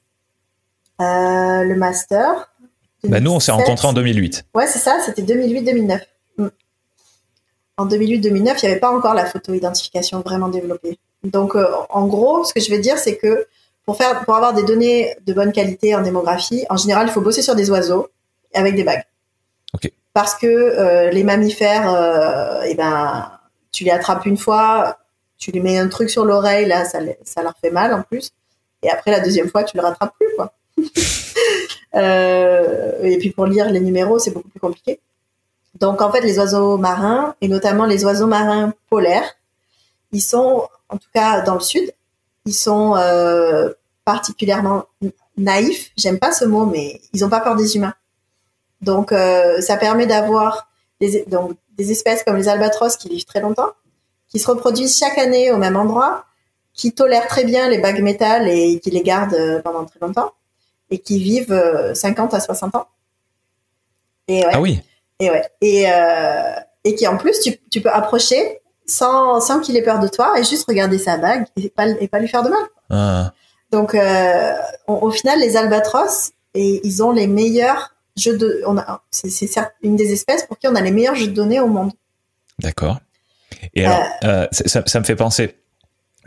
[1.01, 2.51] Euh, le master.
[3.05, 4.47] Bah nous, on s'est rencontrés en 2008.
[4.55, 6.01] Ouais, c'est ça, c'était 2008-2009.
[6.39, 6.47] Mm.
[7.77, 10.99] En 2008-2009, il n'y avait pas encore la photo-identification vraiment développée.
[11.25, 13.47] Donc, euh, en gros, ce que je veux dire, c'est que
[13.85, 17.21] pour, faire, pour avoir des données de bonne qualité en démographie, en général, il faut
[17.21, 18.09] bosser sur des oiseaux
[18.55, 19.05] avec des bagues.
[20.15, 23.31] Parce que euh, les mammifères, eh ben,
[23.71, 24.97] tu les attrapes une fois,
[25.39, 28.31] tu lui mets un truc sur l'oreille, là, ça, leur fait mal en plus.
[28.83, 30.53] Et après, la deuxième fois, tu le rattrapes plus, quoi.
[31.95, 35.01] Euh, et puis pour lire les numéros, c'est beaucoup plus compliqué.
[35.81, 39.35] Donc en fait, les oiseaux marins, et notamment les oiseaux marins polaires,
[40.13, 41.91] ils sont, en tout cas dans le sud,
[42.45, 43.73] ils sont euh,
[44.05, 44.85] particulièrement
[45.39, 45.93] naïfs.
[45.97, 47.95] J'aime pas ce mot, mais ils ont pas peur des humains.
[48.83, 50.69] Donc euh, ça permet d'avoir
[51.01, 51.25] des,
[51.77, 53.73] des espèces comme les albatros qui vivent très longtemps,
[54.37, 56.27] qui se reproduisent chaque année au même endroit,
[56.75, 60.31] qui tolèrent très bien les bagues métal et qui les gardent pendant très longtemps
[60.91, 61.59] et qui vivent
[61.95, 62.87] 50 euh, à 60 ans.
[64.29, 64.51] Et ouais.
[64.53, 64.83] Ah oui.
[65.21, 65.43] Et ouais.
[65.63, 66.53] Et, euh,
[66.85, 70.39] et qui en plus, tu, tu peux approcher sans, sans qu'il ait peur de toi
[70.39, 72.63] et juste regarder sa bague et pas, et pas lui faire de mal.
[72.91, 73.33] Ah.
[73.73, 74.53] Donc, euh,
[74.87, 78.63] au final, les albatros, et ils ont les meilleurs jeux de.
[78.67, 78.77] On
[79.11, 79.49] c'est
[79.83, 81.93] une des espèces pour qui on a les meilleurs jeux de données au monde.
[82.59, 82.99] D'accord.
[83.75, 85.57] Et alors, euh, ça, me fait penser.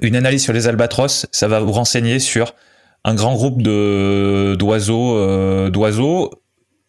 [0.01, 2.55] Une analyse sur les albatros, ça va vous renseigner sur
[3.03, 6.31] un grand groupe de d'oiseaux euh, d'oiseaux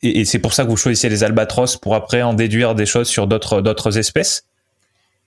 [0.02, 3.08] et, c'est pour ça que vous choisissez les albatros pour après en déduire des choses
[3.08, 4.44] sur d'autres d'autres espèces?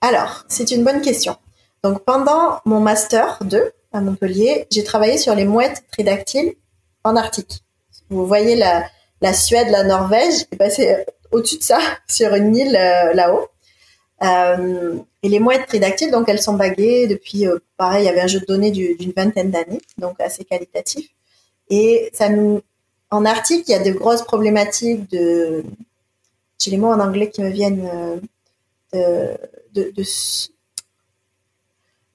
[0.01, 1.37] Alors, c'est une bonne question.
[1.83, 6.53] Donc pendant mon master 2 à Montpellier, j'ai travaillé sur les mouettes tridactyles
[7.03, 7.63] en Arctique.
[8.09, 8.83] Vous voyez la,
[9.21, 13.47] la Suède, la Norvège, j'ai passé au-dessus de ça sur une île euh, là-haut.
[14.23, 18.21] Euh, et les mouettes tridactyles, donc elles sont baguées depuis, euh, pareil, il y avait
[18.21, 21.09] un jeu de données d'une vingtaine d'années, donc assez qualitatif.
[21.69, 22.61] Et ça nous,
[23.11, 25.63] en Arctique, il y a de grosses problématiques de,
[26.59, 27.89] j'ai les mots en anglais qui me viennent,
[28.95, 29.35] euh,
[29.73, 29.91] de,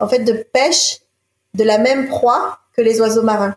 [0.00, 1.00] en fait, de pêche
[1.54, 3.56] de la même proie que les oiseaux marins.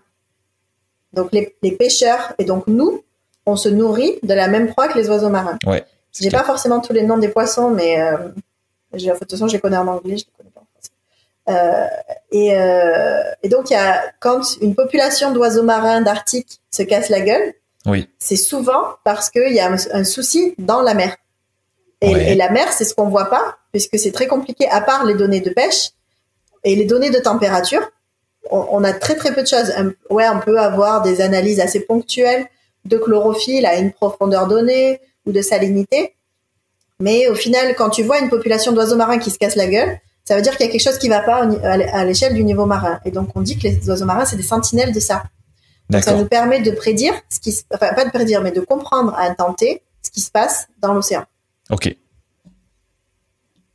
[1.14, 3.04] Donc les, les, pêcheurs et donc nous,
[3.46, 5.60] on se nourrit de la même proie que les oiseaux marins.
[5.66, 5.86] Ouais.
[6.20, 8.18] J'ai pas forcément tous les noms des poissons, mais euh,
[8.94, 10.92] de toute façon, je les connais en anglais, je les connais pas en français.
[11.50, 11.88] Euh,
[12.32, 17.10] et, euh, et, donc, il y a, quand une population d'oiseaux marins d'Arctique se casse
[17.10, 17.54] la gueule,
[17.86, 18.10] oui.
[18.20, 21.16] c'est souvent parce qu'il y a un, souci dans la mer.
[22.02, 25.06] Et, et la mer, c'est ce qu'on voit pas, puisque c'est très compliqué, à part
[25.06, 25.92] les données de pêche
[26.64, 27.90] et les données de température.
[28.50, 29.72] On, on a très très peu de choses.
[30.10, 32.48] ouais, on peut avoir des analyses assez ponctuelles
[32.86, 36.16] de chlorophylle à une profondeur donnée, ou de salinité.
[37.00, 40.00] Mais au final, quand tu vois une population d'oiseaux marins qui se casse la gueule,
[40.24, 42.66] ça veut dire qu'il y a quelque chose qui va pas à l'échelle du niveau
[42.66, 43.00] marin.
[43.06, 45.24] Et donc, on dit que les oiseaux marins, c'est des sentinelles de ça.
[45.90, 48.62] Donc, ça nous permet de prédire ce qui se, enfin, pas de prédire, mais de
[48.62, 51.26] comprendre à un temps T ce qui se passe dans l'océan.
[51.70, 51.96] Ok.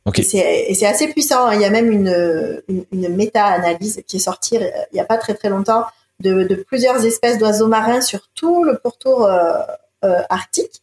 [0.05, 0.19] Ok.
[0.19, 1.51] Et c'est assez puissant.
[1.51, 5.17] Il y a même une, une, méta-analyse qui est sortie euh, il n'y a pas
[5.17, 5.83] très très longtemps
[6.21, 9.59] de, de plusieurs espèces d'oiseaux marins sur tout le pourtour euh,
[10.05, 10.81] euh, arctique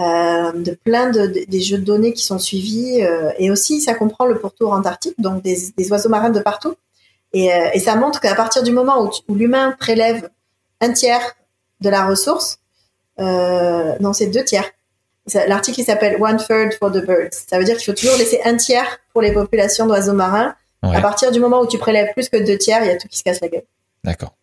[0.00, 3.94] euh, de plein de, des jeux de données qui sont suivis euh, et aussi ça
[3.94, 6.74] comprend le pourtour antarctique donc des, des oiseaux marins de partout.
[7.32, 10.30] Et, euh, et ça montre qu'à partir du moment où, où l'humain prélève
[10.80, 11.36] un tiers
[11.80, 12.58] de la ressource
[13.18, 14.68] non c'est deux tiers.
[15.46, 17.44] L'article s'appelle one third for the birds.
[17.48, 20.56] Ça veut dire qu'il faut toujours laisser un tiers pour les populations d'oiseaux marins.
[20.82, 23.06] À partir du moment où tu prélèves plus que deux tiers il y a tout
[23.06, 23.64] qui se casse la gueule.
[24.02, 24.34] D'accord.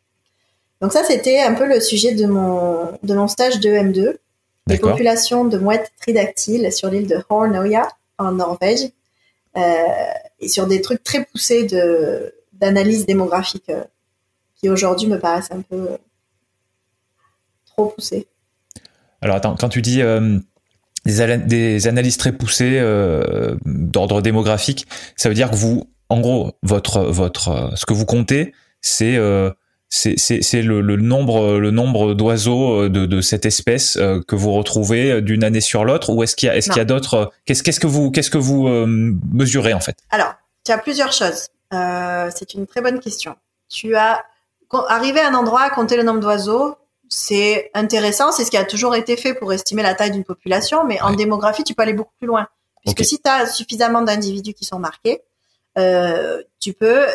[0.80, 4.16] Donc ça c'était un peu le sujet de mon de mon stage de M2
[4.68, 8.92] des populations de mouettes tridactyles sur l'île de Hornoya en Norvège
[9.58, 9.62] euh,
[10.40, 13.84] et sur des trucs très poussés de d'analyse démographique euh,
[14.56, 15.98] qui aujourd'hui me paraissent un peu euh,
[17.66, 18.28] trop poussés.
[19.22, 20.02] Alors attends, quand tu dis
[21.06, 22.82] des, des, analyses très poussées
[23.66, 28.54] d'ordre démographique, ça veut dire que vous, en gros, votre votre ce que vous comptez,
[28.82, 29.16] c'est
[29.94, 34.54] c'est le, le, nombre le nombre d'oiseaux euh, de, de, cette espèce euh, que vous
[34.54, 36.86] retrouvez euh, d'une année sur l'autre ou est-ce qu'il y a est-ce qu'il y a
[36.86, 39.98] d'autres qu'est-ce qu'est-ce que vous qu'est-ce que vous mesurez en fait?
[40.10, 40.34] Alors,
[40.66, 41.50] tu as plusieurs choses.
[41.74, 43.36] euh, C'est une très bonne question.
[43.70, 44.24] Tu as
[44.88, 46.78] arrivé à un endroit, compter le nombre d'oiseaux,
[47.10, 50.86] c'est intéressant, c'est ce qui a toujours été fait pour estimer la taille d'une population,
[50.86, 52.48] mais en démographie, tu peux aller beaucoup plus loin.
[52.82, 55.22] Puisque si tu as suffisamment d'individus qui sont marqués,
[55.78, 57.06] euh, tu peux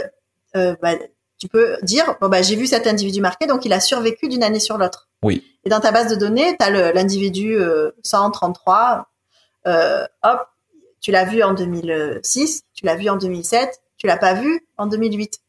[0.55, 0.93] euh, bah,
[1.39, 4.43] tu peux dire bon bah j'ai vu cet individu marqué donc il a survécu d'une
[4.43, 5.09] année sur l'autre.
[5.23, 5.45] Oui.
[5.65, 7.59] Et dans ta base de données, tu as l'individu
[8.03, 9.09] 133
[9.67, 10.47] euh, hop,
[11.01, 14.87] tu l'as vu en 2006, tu l'as vu en 2007, tu l'as pas vu en
[14.87, 15.41] 2008.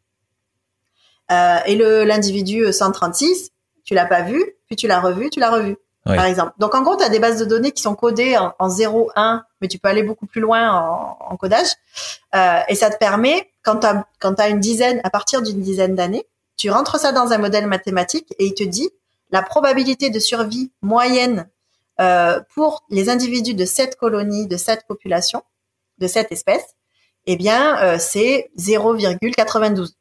[1.29, 3.51] Euh, et le l'individu 136,
[3.83, 5.77] tu l'as pas vu, puis tu l'as revu, tu l'as revu
[6.15, 6.53] par exemple.
[6.57, 9.11] Donc en gros, tu as des bases de données qui sont codées en, en 0,
[9.15, 11.67] 1, mais tu peux aller beaucoup plus loin en, en codage.
[12.35, 15.93] Euh, et ça te permet, quand tu as, as une dizaine, à partir d'une dizaine
[15.93, 16.25] d'années,
[16.55, 18.89] tu rentres ça dans un modèle mathématique et il te dit
[19.29, 21.49] la probabilité de survie moyenne
[21.99, 25.43] euh, pour les individus de cette colonie, de cette population,
[25.97, 26.75] de cette espèce,
[27.25, 29.93] eh bien, euh, c'est 0,92.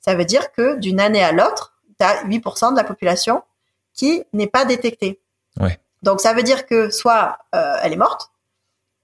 [0.00, 3.42] Ça veut dire que d'une année à l'autre, tu as 8% de la population
[3.94, 5.20] qui n'est pas détectée.
[5.60, 5.80] Ouais.
[6.02, 8.30] Donc ça veut dire que soit euh, elle est morte,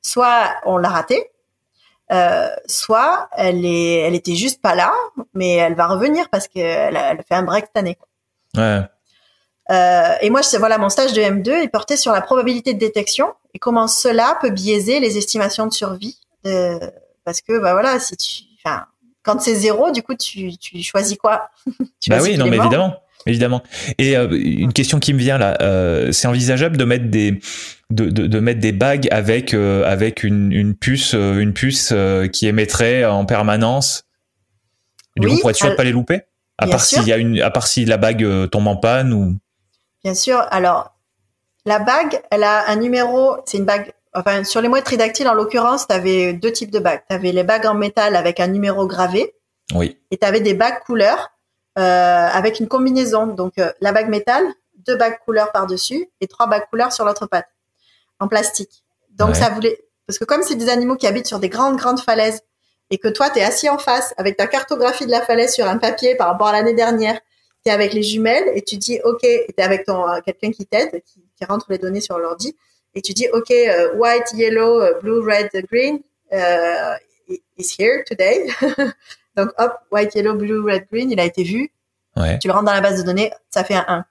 [0.02, 1.30] soit on l'a ratée,
[2.12, 4.92] euh, soit elle est, elle était juste pas là,
[5.34, 7.98] mais elle va revenir parce qu'elle a, elle fait un break cette année.
[8.56, 8.80] Ouais.
[9.70, 13.34] Euh, et moi, voilà, mon stage de M2 est porté sur la probabilité de détection
[13.52, 16.18] et comment cela peut biaiser les estimations de survie.
[16.44, 16.78] De,
[17.24, 18.86] parce que, bah voilà, si tu, enfin,
[19.22, 21.50] quand c'est zéro, du coup, tu, tu choisis quoi?
[22.00, 22.94] Tu Bah oui, non, mais évidemment
[23.26, 23.62] évidemment.
[23.98, 27.40] Et euh, une question qui me vient là, euh, c'est envisageable de mettre des
[27.90, 31.94] de, de, de mettre des bagues avec euh, avec une, une puce une puce
[32.32, 34.04] qui émettrait en permanence?
[35.16, 36.22] Du coup, pour être sûr de pas les louper?
[36.58, 39.36] À part s'il y a une, à part si la bague tombe en panne ou?
[40.04, 40.44] Bien sûr.
[40.50, 40.94] Alors,
[41.66, 43.36] la bague, elle a un numéro.
[43.46, 43.92] C'est une bague.
[44.14, 47.02] Enfin, sur les mouettes tridactyles, en l'occurrence, tu avais deux types de bagues.
[47.08, 49.34] Tu avais les bagues en métal avec un numéro gravé.
[49.74, 49.98] Oui.
[50.10, 51.30] Et tu avais des bagues couleurs
[51.80, 53.26] avec une combinaison.
[53.26, 54.44] Donc euh, la bague métal,
[54.86, 57.48] deux bagues couleurs par-dessus et trois bagues couleurs sur l'autre patte
[58.20, 58.84] en plastique.
[59.10, 62.00] Donc ça voulait parce que comme c'est des animaux qui habitent sur des grandes grandes
[62.00, 62.42] falaises
[62.90, 65.66] et que toi tu es assis en face avec ta cartographie de la falaise sur
[65.66, 67.20] un papier par rapport à l'année dernière,
[67.64, 70.50] tu es avec les jumelles et tu dis OK, tu es avec ton euh, quelqu'un
[70.50, 72.56] qui t'aide qui, qui, rentre les données sur l'ordi
[72.94, 73.52] et tu dis OK,
[73.96, 76.00] white, yellow, blue, red, green
[76.32, 76.96] uh,
[77.56, 78.48] is here today.
[79.38, 81.70] Donc, hop, white, yellow, blue, red, green, il a été vu.
[82.40, 84.04] Tu le rentres dans la base de données, ça fait un 1.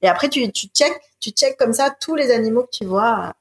[0.00, 3.34] Et après, tu, tu check, tu check comme ça tous les animaux que tu vois.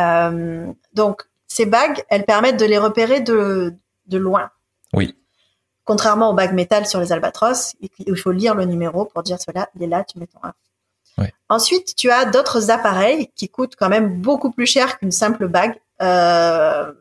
[0.00, 3.74] Euh, donc, ces bagues, elles permettent de les repérer de,
[4.08, 4.50] de loin.
[4.92, 5.16] Oui.
[5.84, 9.70] Contrairement aux bagues métal sur les albatros, il faut lire le numéro pour dire cela,
[9.76, 10.52] il est là, tu mets ton 1.
[11.18, 11.32] Ouais.
[11.48, 15.76] Ensuite, tu as d'autres appareils qui coûtent quand même beaucoup plus cher qu'une simple bague,
[16.02, 16.92] euh,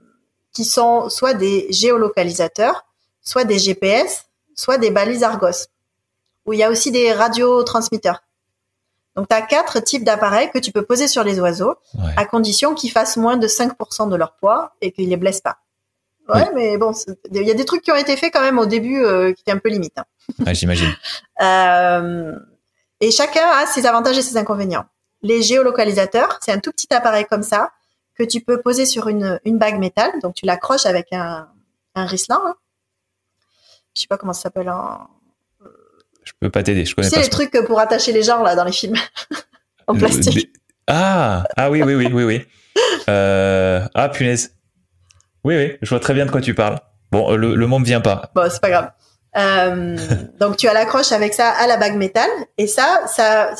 [0.54, 2.86] qui sont soit des géolocalisateurs,
[3.25, 5.67] soit des GPS, soit des balises Argos,
[6.45, 8.23] où il y a aussi des radiotransmetteurs.
[9.15, 11.75] Donc, tu as quatre types d'appareils que tu peux poser sur les oiseaux,
[12.17, 15.57] à condition qu'ils fassent moins de 5% de leur poids et qu'ils les blessent pas.
[16.27, 16.91] Ouais, mais bon,
[17.31, 19.41] il y a des trucs qui ont été faits quand même au début euh, qui
[19.41, 19.97] étaient un peu limites.
[19.97, 20.53] Hein.
[20.53, 20.91] J'imagine.
[21.41, 22.33] euh,
[22.99, 24.85] et chacun a ses avantages et ses inconvénients.
[25.21, 27.71] Les géolocalisateurs, c'est un tout petit appareil comme ça
[28.17, 30.11] que tu peux poser sur une, une bague métal.
[30.21, 31.47] Donc, tu l'accroches avec un,
[31.93, 32.07] un.
[32.07, 32.55] Hein
[33.95, 35.08] je sais pas comment ça s'appelle en.
[36.23, 38.55] Je peux pas t'aider, je connais tu sais, les trucs pour attacher les gens là
[38.55, 38.95] dans les films
[39.88, 40.51] en plastique.
[40.88, 42.45] Ah ah oui oui oui oui oui.
[43.10, 43.88] Euh...
[43.93, 44.55] Ah punaise.
[45.43, 46.79] Oui oui, je vois très bien de quoi tu parles.
[47.12, 48.31] Bon, le, le mot me vient pas.
[48.34, 48.91] Bon, c'est pas grave.
[49.38, 49.97] Euh,
[50.39, 53.53] donc tu as l'accroche avec ça à la bague métal et ça, ça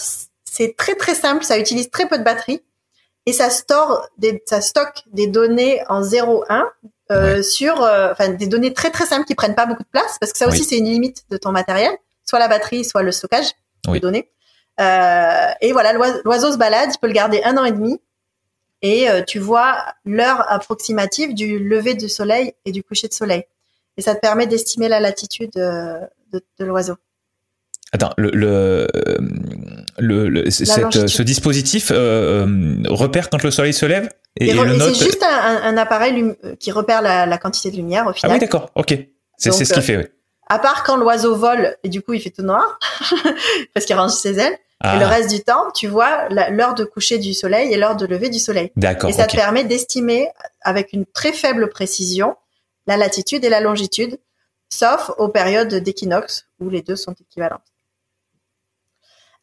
[0.46, 2.64] c'est très très simple, ça utilise très peu de batterie
[3.26, 6.64] et ça store des, ça stocke des données en 0,1
[7.12, 10.18] euh, sur euh, enfin des données très très simples qui prennent pas beaucoup de place
[10.20, 11.92] parce que ça aussi c'est une limite de ton matériel,
[12.26, 13.48] soit la batterie, soit le stockage
[13.88, 14.00] oui.
[14.00, 14.32] de données.
[14.80, 18.02] Euh, et voilà, l'oiseau se balade, tu peux le garder un an et demi
[18.82, 23.44] et tu vois l'heure approximative du lever du soleil et du coucher de soleil.
[23.98, 26.00] Et ça te permet d'estimer la latitude de,
[26.34, 26.96] de, de l'oiseau.
[27.94, 28.88] Attends, le, le,
[29.98, 32.46] le, le cette, ce dispositif euh,
[32.90, 34.10] repère quand le soleil se lève?
[34.40, 38.08] Et, et, et c'est juste un, un, appareil qui repère la, la, quantité de lumière
[38.08, 38.32] au final.
[38.32, 38.98] Ah oui, d'accord, ok.
[39.38, 40.04] C'est ce qu'il fait, oui.
[40.48, 42.78] À part quand l'oiseau vole et du coup il fait tout noir
[43.74, 44.58] parce qu'il range ses ailes.
[44.82, 44.96] Ah.
[44.96, 48.06] Et le reste du temps, tu vois l'heure de coucher du soleil et l'heure de
[48.06, 48.72] lever du soleil.
[48.76, 49.10] D'accord.
[49.10, 49.32] Et ça okay.
[49.32, 50.28] te permet d'estimer
[50.62, 52.36] avec une très faible précision
[52.88, 54.20] la latitude et la longitude,
[54.70, 57.74] sauf aux périodes d'équinoxe où les deux sont équivalentes.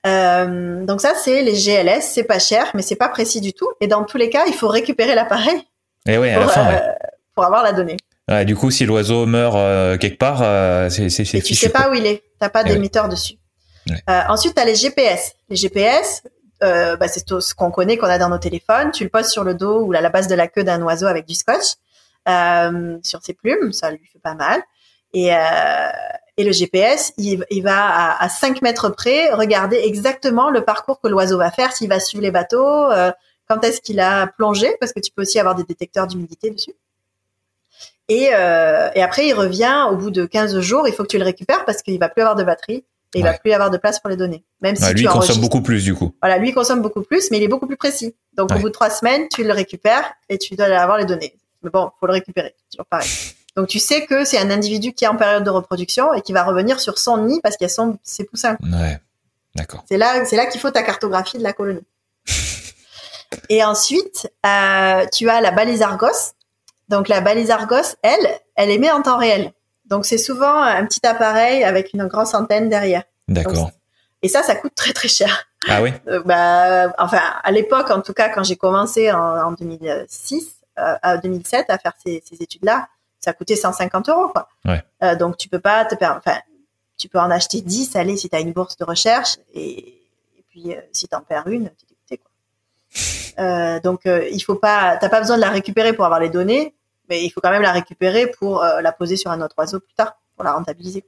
[0.07, 3.69] Euh, donc ça, c'est les GLS, c'est pas cher, mais c'est pas précis du tout.
[3.81, 5.63] Et dans tous les cas, il faut récupérer l'appareil
[6.07, 6.95] et ouais, pour, à la fin, euh, ouais.
[7.35, 7.97] pour avoir la donnée.
[8.29, 10.39] Ouais, du coup, si l'oiseau meurt euh, quelque part,
[10.91, 12.23] c'est c'est Et tu sais pas où il est.
[12.41, 12.75] T'as pas Eh oui.
[12.75, 13.35] d'émetteur dessus.
[13.89, 13.97] Ouais.
[14.11, 15.35] Euh, ensuite, tu as les GPS.
[15.49, 16.23] Les GPS,
[16.63, 18.91] euh, bah, c'est tout ce qu'on connaît, qu'on a dans nos téléphones.
[18.93, 21.07] Tu le poses sur le dos ou à la base de la queue d'un oiseau
[21.07, 21.75] avec du scotch
[22.29, 23.73] euh, sur ses plumes.
[23.73, 24.61] Ça lui fait pas mal.
[25.15, 25.37] Et, euh,
[26.37, 31.01] et le GPS, il, il va à, à 5 mètres près regarder exactement le parcours
[31.01, 33.11] que l'oiseau va faire, s'il va suivre les bateaux, euh,
[33.49, 36.73] quand est-ce qu'il a plongé, parce que tu peux aussi avoir des détecteurs d'humidité dessus.
[38.09, 40.89] Et, euh, et après, il revient au bout de 15 jours.
[40.89, 43.23] Il faut que tu le récupères parce qu'il va plus avoir de batterie et il
[43.23, 43.39] va Ouais.
[43.43, 44.43] plus avoir de place pour les données.
[44.61, 46.15] Même Ouais, lui consomme beaucoup plus du coup.
[46.23, 48.15] Voilà, lui consomme beaucoup plus, mais il est beaucoup plus précis.
[48.37, 51.35] Donc au bout de trois semaines, tu le récupères et tu dois avoir les données.
[51.63, 53.09] Mais bon, faut le récupérer, c'est toujours pareil.
[53.57, 56.33] Donc tu sais que c'est un individu qui est en période de reproduction et qui
[56.33, 58.57] va revenir sur son nid parce qu'il y a son, ses poussins.
[58.63, 58.99] Ouais,
[59.55, 59.85] d'accord.
[59.89, 61.85] C'est là, c'est là qu'il faut ta cartographie de la colonie.
[63.49, 66.35] Et ensuite, euh, tu as la balise Argos.
[66.89, 69.53] Donc la balise Argos, elle, elle émet en temps réel.
[69.87, 73.05] Donc c'est souvent un petit appareil avec une grosse antenne derrière.
[73.29, 73.71] D'accord.
[74.23, 75.47] Et ça, ça coûte très très cher.
[75.69, 79.53] Ah oui Euh, bah, enfin, à l'époque, en tout cas, quand j'ai commencé en, en
[79.53, 82.89] 2006, euh, à 2007 à faire ces, ces études-là,
[83.25, 84.49] ça coûtait 150 euros, quoi.
[84.65, 84.83] Ouais.
[85.03, 86.39] Euh, donc, tu peux pas te per- enfin,
[86.99, 89.79] tu peux en acheter 10, allez, si tu as une bourse de recherche, et,
[90.39, 92.31] et puis, euh, si t'en perds une, tu dégoûté, quoi.
[93.45, 96.75] Euh, donc, il faut pas, t'as pas besoin de la récupérer pour avoir les données,
[97.09, 99.95] mais il faut quand même la récupérer pour la poser sur un autre oiseau plus
[99.95, 101.05] tard, pour la rentabiliser.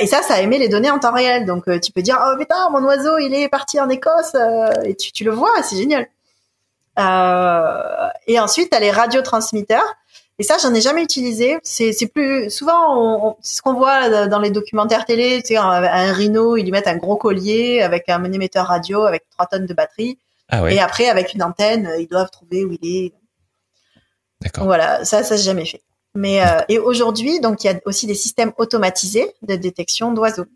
[0.00, 1.46] Et ça, ça émet les données en temps réel.
[1.46, 4.34] Donc, tu peux dire, oh putain, mon oiseau, il est parti en Écosse,
[4.84, 6.06] et tu, tu le vois, c'est génial.
[6.98, 9.94] Euh, et ensuite, tu as les radiotransmetteurs.
[10.38, 11.56] Et ça, j'en ai jamais utilisé.
[11.62, 15.40] C'est c'est plus souvent, on- on- c'est ce qu'on voit dans les documentaires télé.
[15.42, 19.02] Tu sais, un, un rhino, ils lui mettent un gros collier avec un émetteur radio
[19.04, 20.18] avec 3 tonnes de batterie.
[20.48, 23.12] Ah ouais, Et après, avec une antenne, ils doivent trouver où il est.
[24.42, 24.64] d'accord.
[24.64, 25.82] Voilà, ça, ça j'ai jamais fait.
[26.14, 30.46] Mais euh, et aujourd'hui, donc il y a aussi des systèmes automatisés de détection d'oiseaux.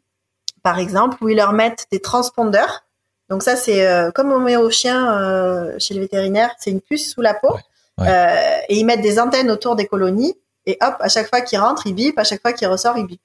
[0.62, 2.84] Par exemple, où ils leur mettent des transpondeurs.
[3.30, 6.80] Donc ça, c'est euh, comme on met aux chiens euh, chez le vétérinaire, c'est une
[6.80, 7.54] puce sous la peau.
[7.54, 7.60] Ouais,
[8.00, 8.06] ouais.
[8.08, 10.34] Euh, et ils mettent des antennes autour des colonies.
[10.66, 12.18] Et hop, à chaque fois qu'il rentre, il bip.
[12.18, 13.20] À chaque fois qu'il ressort, il bip.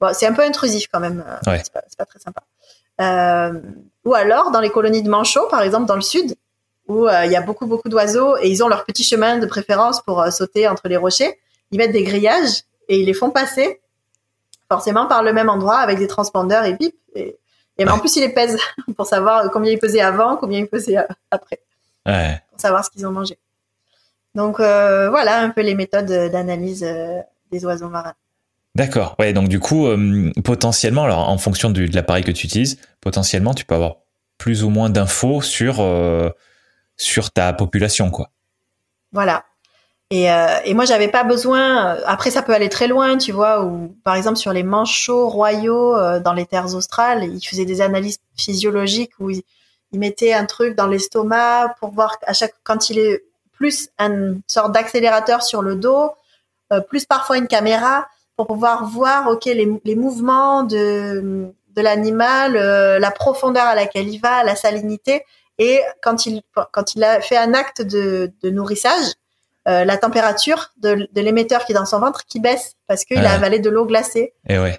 [0.00, 1.24] Bon, c'est un peu intrusif quand même.
[1.26, 1.62] euh, Ouais.
[1.62, 2.42] C'est pas, très sympa.
[3.00, 3.60] Euh,
[4.04, 6.34] ou alors dans les colonies de manchots, par exemple dans le sud,
[6.86, 9.46] où euh, il y a beaucoup beaucoup d'oiseaux et ils ont leur petit chemin de
[9.46, 11.38] préférence pour sauter entre les rochers.
[11.70, 13.80] Ils mettent des grillages et ils les font passer
[14.70, 16.94] forcément par le même endroit avec des transpondeurs et bip.
[17.14, 17.36] Et,
[17.88, 18.58] en plus ils les pèsent
[18.96, 20.96] pour savoir combien ils pesaient avant, combien ils pesaient
[21.30, 21.60] après,
[22.06, 22.40] Ouais.
[22.50, 23.38] pour savoir ce qu'ils ont mangé.
[24.34, 27.20] Donc euh, voilà un peu les méthodes d'analyse euh,
[27.52, 28.14] des oiseaux marins.
[28.74, 29.14] D'accord.
[29.20, 32.78] Ouais, donc du coup, euh, potentiellement, alors en fonction du- de l'appareil que tu utilises,
[33.00, 33.96] potentiellement, tu peux avoir
[34.36, 36.30] plus ou moins d'infos sur euh,
[36.96, 38.30] sur ta population, quoi.
[39.12, 39.44] Voilà.
[40.10, 41.96] Et, euh, et moi, j'avais pas besoin.
[42.04, 43.64] Après, ça peut aller très loin, tu vois.
[43.64, 47.80] Ou par exemple sur les manchots royaux euh, dans les terres australes, ils faisaient des
[47.80, 49.42] analyses physiologiques où ils,
[49.92, 54.40] ils mettaient un truc dans l'estomac pour voir à chaque quand il est plus une
[54.46, 56.12] sorte d'accélérateur sur le dos,
[56.72, 62.56] euh, plus parfois une caméra pour pouvoir voir ok les, les mouvements de de l'animal,
[62.56, 65.24] euh, la profondeur à laquelle il va, la salinité
[65.58, 69.06] et quand il quand il a fait un acte de, de nourrissage,
[69.66, 73.24] euh, la température de, de l'émetteur qui est dans son ventre qui baisse parce qu'il
[73.24, 74.34] a avalé de l'eau glacée.
[74.48, 74.78] Et ouais.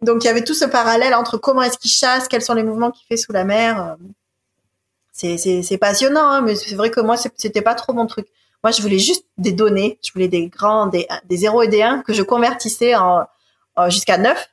[0.00, 2.64] Donc il y avait tout ce parallèle entre comment est-ce qu'il chasse, quels sont les
[2.64, 3.96] mouvements qu'il fait sous la mer.
[5.12, 8.26] C'est c'est c'est passionnant, hein, mais c'est vrai que moi c'était pas trop mon truc.
[8.64, 11.82] Moi je voulais juste des données, je voulais des grands, des, des 0 et des
[11.82, 13.26] 1 que je convertissais en,
[13.76, 14.48] en jusqu'à 9,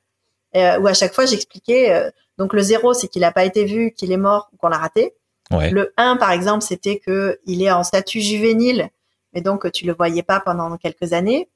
[0.55, 1.91] euh, où à chaque fois j'expliquais.
[1.93, 4.67] euh, donc le 0 c'est qu'il a pas été vu, qu'il est mort ou qu'on
[4.69, 5.13] l'a raté.
[5.51, 5.71] Ouais.
[5.71, 8.89] Le 1, par exemple, c'était que il est en statut juvénile,
[9.33, 11.49] mais donc tu le voyais pas pendant quelques années.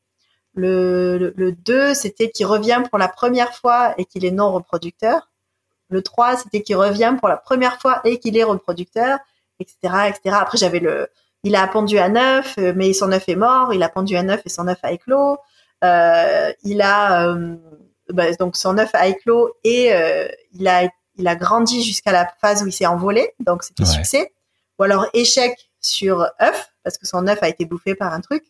[0.56, 4.52] Le, le, le 2, c'était qu'il revient pour la première fois et qu'il est non
[4.52, 5.30] reproducteur.
[5.94, 9.20] Le 3, c'était qu'il revient pour la première fois et qu'il est reproducteur,
[9.60, 9.76] etc.,
[10.10, 10.36] etc.
[10.40, 11.08] Après, j'avais le,
[11.44, 13.74] il a pondu à 9, euh, mais son œuf est mort.
[13.74, 15.38] Il a pondu à 9 et son œuf a éclos.
[15.84, 17.56] Euh, il a, euh,
[18.10, 22.28] bah, donc son œuf a éclos et euh, il a, il a grandi jusqu'à la
[22.42, 23.90] phase où il s'est envolé, donc c'était Ouais.
[23.90, 24.34] succès.
[24.80, 28.44] Ou alors échec sur œuf, parce que son œuf a été bouffé par un truc,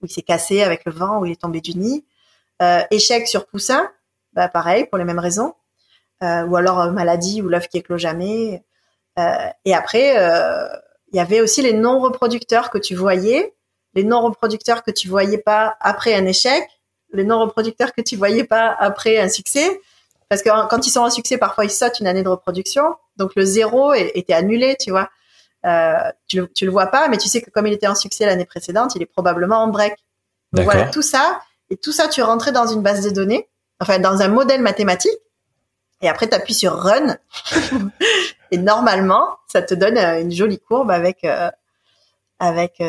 [0.00, 2.04] où il s'est cassé avec le vent, où il est tombé du nid.
[2.62, 3.90] Euh, échec sur poussin,
[4.34, 5.54] bah pareil, pour les mêmes raisons.
[6.24, 8.64] Euh, ou alors euh, maladie ou l'œuf qui éclot jamais.
[9.18, 10.14] Euh, et après,
[11.12, 13.54] il y avait aussi les non-reproducteurs que tu voyais,
[13.94, 16.66] les non-reproducteurs que tu voyais pas après un échec,
[17.12, 19.80] les non-reproducteurs que tu voyais pas après un succès.
[20.28, 22.96] Parce que quand ils sont en succès, parfois ils sautent une année de reproduction.
[23.16, 25.10] Donc le zéro était annulé, tu vois.
[26.26, 28.26] tu, le, tu le vois pas, mais tu sais que comme il était en succès
[28.26, 29.94] l'année précédente, il est probablement en break.
[30.52, 33.48] Donc voilà, tout ça, et tout ça, tu rentrais dans une base de données,
[33.80, 35.12] enfin dans un modèle mathématique,
[36.00, 37.16] et après tu appuies sur Run,
[38.50, 41.26] et normalement, ça te donne une jolie courbe avec
[42.38, 42.82] avec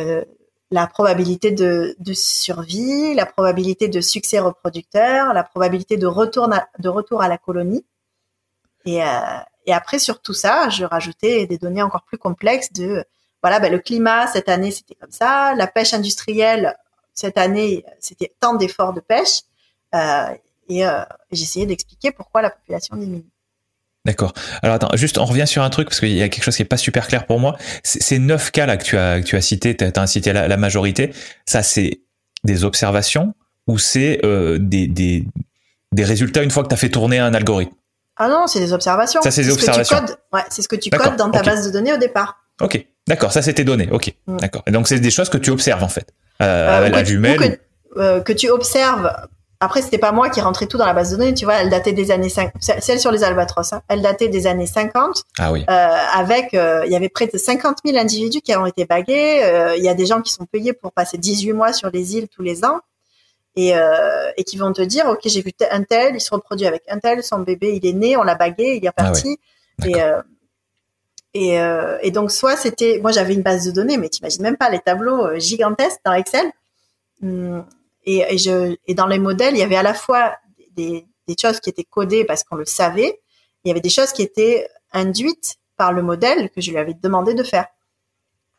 [0.72, 6.50] la probabilité de, de, survie, la probabilité de succès reproducteur, la probabilité de retour,
[6.80, 7.86] de retour à la colonie.
[8.86, 9.08] Et, euh,
[9.66, 13.04] et après, sur tout ça, je rajoutais des données encore plus complexes de,
[13.42, 16.76] voilà, ben, le climat, cette année, c'était comme ça, la pêche industrielle,
[17.14, 19.42] cette année, c'était tant d'efforts de pêche.
[19.94, 20.28] Euh,
[20.70, 21.02] et euh,
[21.32, 23.26] j'essayais d'expliquer pourquoi la population diminue.
[24.06, 24.34] D'accord.
[24.62, 26.62] Alors attends, juste on revient sur un truc parce qu'il y a quelque chose qui
[26.62, 27.58] est pas super clair pour moi.
[27.84, 30.48] Ces neuf cas là que tu as que tu as cité, tu as cité la,
[30.48, 31.12] la majorité.
[31.46, 32.02] Ça c'est
[32.44, 33.34] des observations
[33.66, 35.26] ou c'est euh, des, des
[35.92, 37.74] des résultats une fois que tu as fait tourner un algorithme?
[38.18, 39.22] Ah non, c'est des observations.
[39.24, 40.06] Ça c'est des observations.
[40.32, 42.46] ouais, c'est ce que tu codes dans ta base de données au départ.
[42.62, 43.34] Ok, d'accord.
[43.34, 43.90] Ça c'était donné.
[43.92, 44.38] Ok, mm.
[44.38, 44.64] d'accord.
[44.68, 47.58] Donc c'est des choses que tu observes en fait euh, la jumelle.
[47.94, 49.12] Que, euh, que tu observes
[49.66, 51.70] après, c'était pas moi qui rentrais tout dans la base de données, tu vois, elle
[51.70, 55.24] datait des années 50, celle sur les albatros, hein, elle datait des années 50.
[55.38, 55.66] Ah oui.
[55.70, 59.42] Euh, avec, euh, il y avait près de 50 000 individus qui ont été bagués.
[59.44, 62.16] Euh, il y a des gens qui sont payés pour passer 18 mois sur les
[62.16, 62.80] îles tous les ans
[63.56, 63.74] et,
[64.38, 67.00] et qui vont te dire, ok, j'ai vu un tel, il se reproduit avec un
[67.00, 69.38] tel, son bébé, il est né, on l'a bagué, il est ah parti.
[69.84, 74.42] et, euh, et, donc, soit c'était, moi j'avais une base de données, mais tu imagines
[74.42, 76.52] même pas les tableaux gigantesques dans Excel.
[78.06, 80.36] Et, et, je, et dans les modèles, il y avait à la fois
[80.72, 83.20] des, des choses qui étaient codées parce qu'on le savait,
[83.64, 86.94] il y avait des choses qui étaient induites par le modèle que je lui avais
[86.94, 87.66] demandé de faire.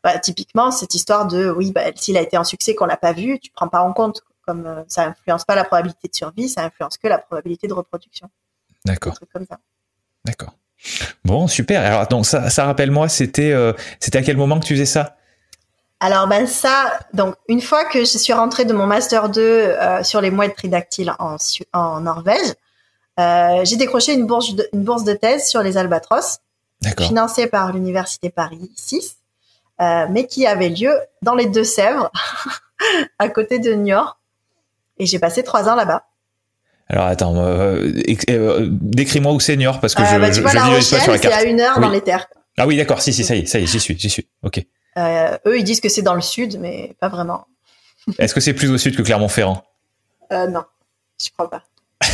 [0.03, 3.13] Bah, typiquement, cette histoire de oui, bah, s'il a été en succès qu'on l'a pas
[3.13, 6.47] vu, tu prends pas en compte comme euh, ça influence pas la probabilité de survie,
[6.47, 8.29] ça influence que la probabilité de reproduction.
[8.85, 9.15] D'accord.
[9.33, 9.59] Comme ça.
[10.23, 10.53] D'accord.
[11.25, 11.81] Bon, super.
[11.81, 15.17] Alors donc ça, ça rappelle-moi, c'était euh, c'était à quel moment que tu faisais ça?
[15.99, 20.03] Alors ben ça, donc une fois que je suis rentrée de mon master 2 euh,
[20.03, 21.37] sur les mouettes tridactyles en,
[21.73, 22.53] en Norvège,
[23.19, 26.39] euh, j'ai décroché une bourse, de, une bourse de thèse sur les albatros,
[26.99, 29.17] financée par l'université Paris 6,
[29.81, 30.93] euh, mais qui avait lieu
[31.23, 32.11] dans les Deux-Sèvres,
[33.19, 34.19] à côté de Niort,
[34.99, 36.05] et j'ai passé trois ans là-bas.
[36.89, 37.33] Alors attends,
[38.69, 41.11] décris-moi où c'est Niort parce que je, bah, tu je, vois, je la Rochelle, sur
[41.11, 41.33] la carte.
[41.33, 42.27] C'est à une heure dans les terres.
[42.55, 43.01] Ah oui, d'accord.
[43.01, 44.27] Si, si, ça y est, ça y est, j'y suis, j'y suis.
[44.43, 44.63] Ok.
[44.97, 47.45] Euh, eux, ils disent que c'est dans le sud, mais pas vraiment.
[48.17, 49.63] Est-ce que c'est plus au sud que Clermont-Ferrand?
[50.31, 50.63] Euh, Non,
[51.21, 51.63] je crois pas.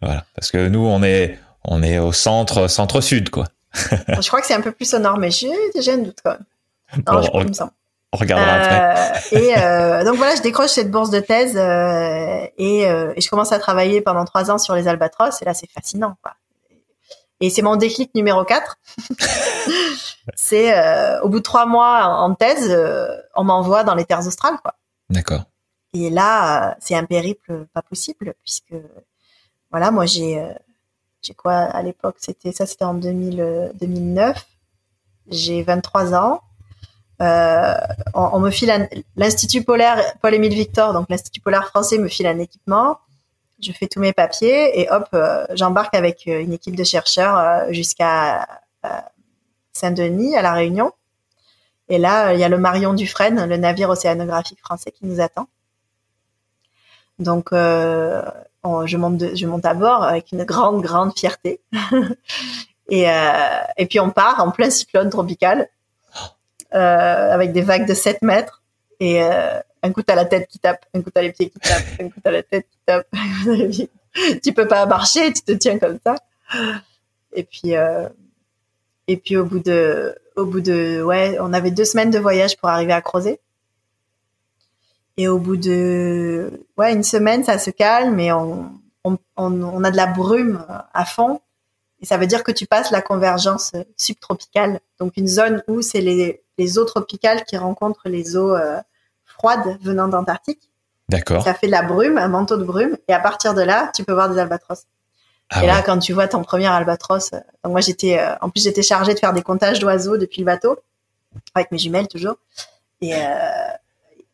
[0.00, 3.46] voilà, parce que nous, on est, on est au centre, centre-sud, quoi.
[3.74, 6.32] je crois que c'est un peu plus au nord, mais j'ai déjà un doute quand
[6.32, 7.04] même.
[7.06, 7.70] Non, je on,
[8.12, 10.00] on regardera euh, après.
[10.00, 14.00] et donc voilà, je décroche cette bourse de thèse et, et, je commence à travailler
[14.00, 15.40] pendant trois ans sur les albatros.
[15.40, 16.16] Et là, c'est fascinant.
[16.22, 16.32] Quoi.
[17.40, 18.78] Et c'est mon déclic numéro 4.
[20.34, 24.26] c'est euh, au bout de trois mois en thèse, euh, on m'envoie dans les terres
[24.26, 24.74] australes, quoi.
[25.08, 25.44] D'accord.
[25.92, 28.74] Et là, euh, c'est un périple pas possible puisque
[29.70, 30.44] voilà, moi j'ai
[31.22, 34.46] j'ai quoi à l'époque, c'était ça, c'était en 2000, 2009.
[35.28, 36.40] J'ai 23 ans.
[37.20, 37.74] Euh,
[38.14, 42.38] on, on, me file l'institut polaire Paul-Émile Victor, donc l'institut polaire français me file un
[42.38, 42.98] équipement
[43.62, 47.72] je fais tous mes papiers et hop, euh, j'embarque avec une équipe de chercheurs euh,
[47.72, 48.46] jusqu'à
[49.80, 50.92] Saint-Denis, à La Réunion.
[51.88, 55.48] Et là, il y a le Marion Dufresne, le navire océanographique français qui nous attend.
[57.18, 61.60] Donc, je, monte je monte à bord avec une grande, grande fierté.
[62.88, 63.06] et,
[63.76, 65.68] et puis, on part en plein cyclone tropical
[66.70, 68.62] avec des vagues de 7 mètres.
[69.00, 69.20] Et,
[69.82, 72.08] un coup t'as la tête qui tape, un coup t'as les pieds qui tapent, un
[72.08, 73.06] coup t'as la tête qui tape.
[74.42, 76.16] tu peux pas marcher, tu te tiens comme ça.
[77.32, 78.08] Et puis, euh,
[79.10, 82.56] et puis au bout de, au bout de, ouais, on avait deux semaines de voyage
[82.56, 83.40] pour arriver à Crozet.
[85.16, 88.70] Et au bout de, ouais, une semaine, ça se calme et on,
[89.02, 91.40] on, on, a de la brume à fond.
[92.00, 96.00] Et ça veut dire que tu passes la convergence subtropicale, donc une zone où c'est
[96.00, 98.78] les, les eaux tropicales qui rencontrent les eaux euh,
[99.24, 100.70] froide venant d'Antarctique.
[101.08, 101.42] D'accord.
[101.42, 104.04] Ça fait de la brume, un manteau de brume, et à partir de là, tu
[104.04, 104.86] peux voir des albatros.
[105.50, 108.50] Ah et là, quand tu vois ton premier albatros, euh, donc moi j'étais, euh, en
[108.50, 110.78] plus j'étais chargée de faire des comptages d'oiseaux depuis le bateau,
[111.54, 112.36] avec mes jumelles toujours,
[113.00, 113.18] et euh,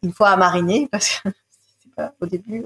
[0.03, 1.31] une fois à mariner parce que
[1.83, 2.65] c'est pas au début.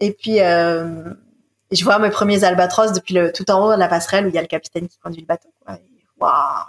[0.00, 4.26] Et puis je vois mes premiers albatros depuis le tout en haut de la passerelle
[4.26, 5.48] où il y a le capitaine qui conduit le bateau.
[6.20, 6.64] Waouh,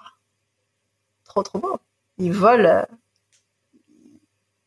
[1.26, 1.80] trop trop beau.
[2.18, 2.86] Ils volent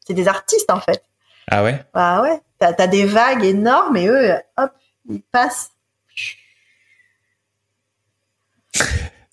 [0.07, 1.05] c'est des artistes en fait.
[1.51, 1.85] Ah ouais?
[1.95, 2.41] Ah ouais.
[2.59, 4.73] T'as as des vagues énormes et eux, hop,
[5.09, 5.73] ils passent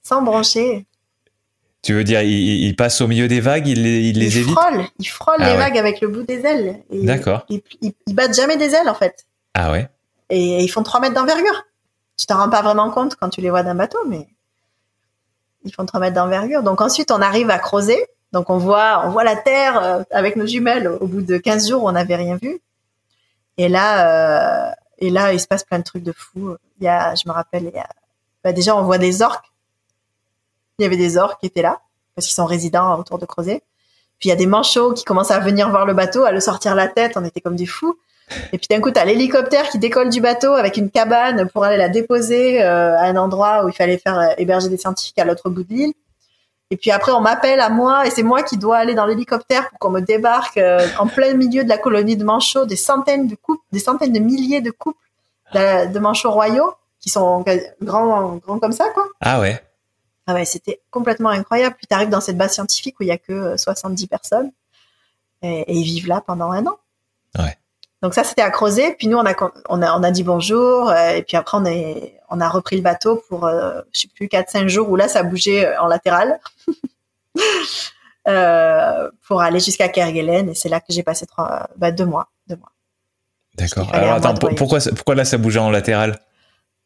[0.04, 0.86] sans brancher.
[1.82, 4.42] Tu veux dire, il, il, passe au milieu des vagues, il, les, il les il
[4.42, 5.58] évite frôle, il frôle Ah les ouais.
[5.58, 6.84] vagues avec le bout des ailes.
[6.92, 7.46] D'accord.
[7.48, 9.26] Ils, ils, ils battent jamais des ailes en fait.
[9.54, 9.88] Ah ouais
[10.30, 11.64] Et ils font 3 mètres d'envergure.
[12.18, 14.28] Tu t'en rends pas vraiment compte quand tu les vois d'un bateau, mais
[15.64, 16.64] ils font 3 mètres d'envergure.
[16.64, 18.06] Donc ensuite, on arrive à creuser.
[18.34, 20.88] Donc on voit, on voit la terre euh, avec nos jumelles.
[20.88, 22.60] Au bout de 15 jours, on n'avait rien vu.
[23.58, 26.56] Et là, euh, et là, il se passe plein de trucs de fou.
[26.80, 27.72] Il je me rappelle,
[28.44, 29.52] bah, déjà, on voit des orques.
[30.78, 31.82] Il y avait des orques qui étaient là
[32.16, 33.62] parce qu'ils sont résidents autour de Crozet.
[34.20, 36.42] Puis il y a des manchots qui commencent à venir voir le bateau, à le
[36.42, 37.14] sortir la tête.
[37.16, 37.98] On était comme des fous.
[38.54, 41.78] Et puis d'un coup, t'as l'hélicoptère qui décolle du bateau avec une cabane pour aller
[41.78, 45.26] la déposer euh, à un endroit où il fallait faire euh, héberger des scientifiques à
[45.26, 45.94] l'autre bout de l'île.
[46.72, 49.70] Et puis après, on m'appelle à moi et c'est moi qui dois aller dans l'hélicoptère
[49.70, 53.28] pour qu'on me débarque euh, en plein milieu de la colonie de manchots, des centaines
[53.28, 55.00] de couples, des centaines de milliers de couples
[55.54, 57.44] de, de manchots royaux qui sont
[57.82, 59.08] grands, grands comme ça, quoi.
[59.22, 59.64] Ah ouais
[60.28, 61.76] Ah ouais, c'était complètement incroyable.
[61.76, 64.52] Puis t'arrives dans cette base scientifique où il y a que euh, 70 personnes
[65.42, 66.78] et, et ils vivent là pendant un an.
[67.38, 67.58] Ouais.
[68.02, 68.96] Donc ça, c'était à creuser.
[68.98, 69.34] Puis nous, on a,
[69.70, 70.90] on a, on a dit bonjour.
[70.90, 74.08] euh, et puis après, on, est, on a repris le bateau pour, euh, je sais
[74.16, 76.40] plus, 4-5 jours où là, ça bougeait euh, en latéral.
[78.28, 80.50] euh, pour aller jusqu'à Kerguelen.
[80.50, 82.30] Et c'est là que j'ai passé trois, bah, deux mois.
[82.48, 82.72] Deux mois.
[83.56, 83.90] D'accord.
[83.94, 86.20] Alors attends, pour- pourquoi, pourquoi là ça bougeait en latéral?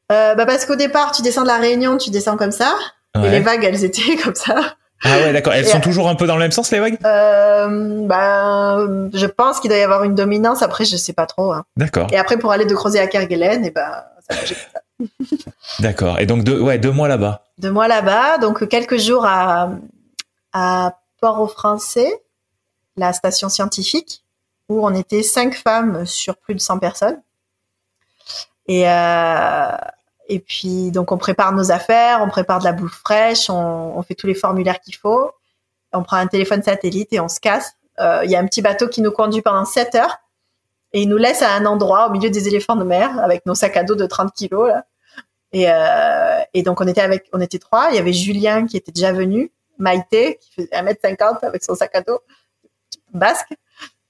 [0.09, 2.76] Bah parce qu'au départ, tu descends de la Réunion, tu descends comme ça.
[3.16, 4.76] Et les vagues, elles étaient comme ça.
[5.04, 5.54] Ah ouais, d'accord.
[5.54, 8.78] Elles Et, sont toujours un peu dans le même sens, les vagues Euh, bah,
[9.14, 10.62] je pense qu'il doit y avoir une dominance.
[10.62, 11.51] Après, je sais pas trop.
[11.51, 11.66] hein.
[11.78, 15.51] D'accord, Et après, pour aller de Crozet à Kerguelen, et ben, ça bougeait comme ça.
[15.82, 16.20] d'accord.
[16.20, 17.43] Et donc, deux, ouais, deux mois là-bas.
[17.58, 19.70] Deux mois là-bas, donc quelques jours à,
[20.54, 22.22] à Port-au-Français,
[22.97, 24.24] la station scientifique,
[24.70, 27.22] où on était cinq femmes sur plus de 100 personnes.
[28.68, 29.68] Et, euh,
[30.34, 34.15] et puis, donc, on prépare nos affaires, on prépare de la bouffe fraîche, on, fait
[34.15, 35.29] tous les formulaires qu'il faut.
[35.91, 37.73] On prend un téléphone satellite et on se casse.
[37.99, 40.17] Euh, Il y a un petit bateau qui nous conduit pendant 7 heures
[40.91, 43.53] et il nous laisse à un endroit au milieu des éléphants de mer avec nos
[43.53, 44.71] sacs à dos de 30 kilos.
[45.53, 47.89] Euh, et donc, on était avec, on était trois.
[47.91, 51.93] Il y avait Julien qui était déjà venu, Maïté qui faisait 1m50 avec son sac
[51.93, 52.21] à dos
[53.13, 53.53] basque.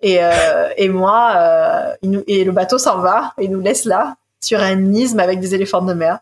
[0.02, 1.98] Et, euh, moi,
[2.28, 5.56] et le bateau s'en va et il nous laisse là sur un isthme avec des
[5.56, 6.20] éléphants de mer.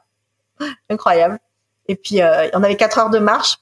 [0.90, 1.40] Incroyable.
[1.88, 3.58] Et puis, euh, on avait quatre heures de marche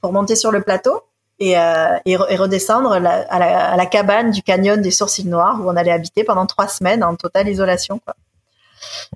[0.00, 1.02] pour monter sur le plateau
[1.38, 4.90] et, euh, et, re- et redescendre la- à, la, à la cabane du canyon des
[4.90, 7.98] Sourcils Noirs où on allait habiter pendant trois semaines en totale isolation.
[7.98, 8.14] Quoi.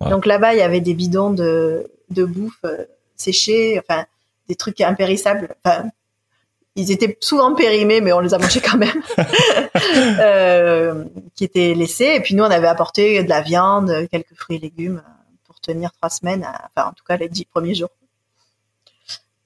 [0.01, 0.11] Wow.
[0.11, 4.07] Donc là-bas, il y avait des bidons de, de bouffe euh, séchés, enfin
[4.49, 5.55] des trucs impérissables.
[5.62, 5.91] Enfin,
[6.77, 9.03] ils étaient souvent périmés, mais on les a mangés quand même,
[10.21, 11.05] euh,
[11.35, 12.12] qui étaient laissés.
[12.16, 15.03] Et puis nous, on avait apporté de la viande, quelques fruits et légumes
[15.45, 17.91] pour tenir trois semaines, enfin en tout cas les dix premiers jours.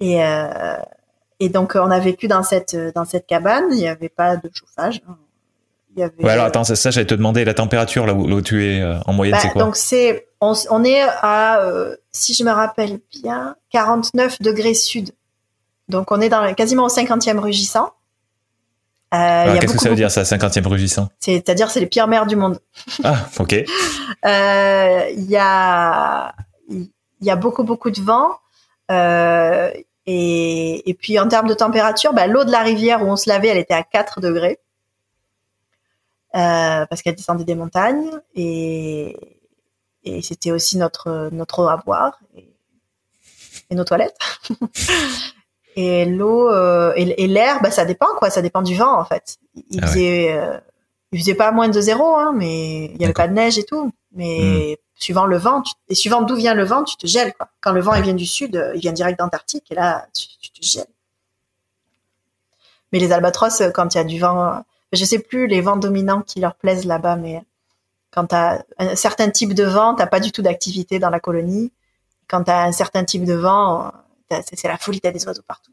[0.00, 0.76] Et, euh,
[1.40, 3.66] et donc on a vécu dans cette dans cette cabane.
[3.70, 5.02] Il n'y avait pas de chauffage.
[5.96, 6.22] Il y avait.
[6.22, 8.64] Ouais, alors attends, ça, ça j'allais te demander la température là où, là où tu
[8.66, 10.26] es euh, en moyenne, Bah, c'est quoi donc c'est
[10.70, 15.10] on est à euh, si je me rappelle bien 49 degrés sud.
[15.88, 17.92] Donc on est dans quasiment au 50e rugissant.
[19.12, 21.08] Euh, il y Alors, a Qu'est-ce que ça veut dire ça, 50e rugissant?
[21.20, 22.58] C'est-à-dire c'est les pires mers du monde.
[23.02, 23.54] Ah, ok.
[24.24, 26.34] Euh, Il y a
[26.70, 26.88] il
[27.20, 28.30] y a beaucoup beaucoup de vent.
[28.90, 29.70] Euh,
[30.06, 33.28] et, et puis en termes de température, bah, l'eau de la rivière où on se
[33.28, 34.60] lavait, elle était à 4 degrés.
[36.32, 39.16] Parce qu'elle descendait des montagnes et,
[40.04, 42.50] et c'était aussi notre notre eau à boire et,
[43.68, 44.18] et nos toilettes.
[45.76, 49.04] et l'eau euh, et, et l'air, bah ça dépend quoi, ça dépend du vent en
[49.04, 49.38] fait.
[49.70, 49.92] Il Ah ouais.
[49.92, 50.58] faisait euh,
[51.12, 53.64] il faisait pas moins de zéro, hein, mais il y avait pas de neige et
[53.64, 53.92] tout.
[54.12, 57.48] Mais suivant le vent, tu- et suivant d'où vient le vent, tu te gèles quoi.
[57.60, 60.26] Quand le vent il vient du sud, euh, il vient direct d'Antarctique et là tu,
[60.40, 60.86] tu te gèles.
[62.92, 66.22] Mais les albatros, quand il y a du vent, je sais plus les vents dominants
[66.22, 67.42] qui leur plaisent là-bas, mais
[68.12, 71.18] quand tu as un certain type de vent, t'as pas du tout d'activité dans la
[71.18, 71.72] colonie.
[72.28, 73.92] Quand tu as un certain type de vent,
[74.30, 75.72] c'est la folie, t'as des oiseaux partout.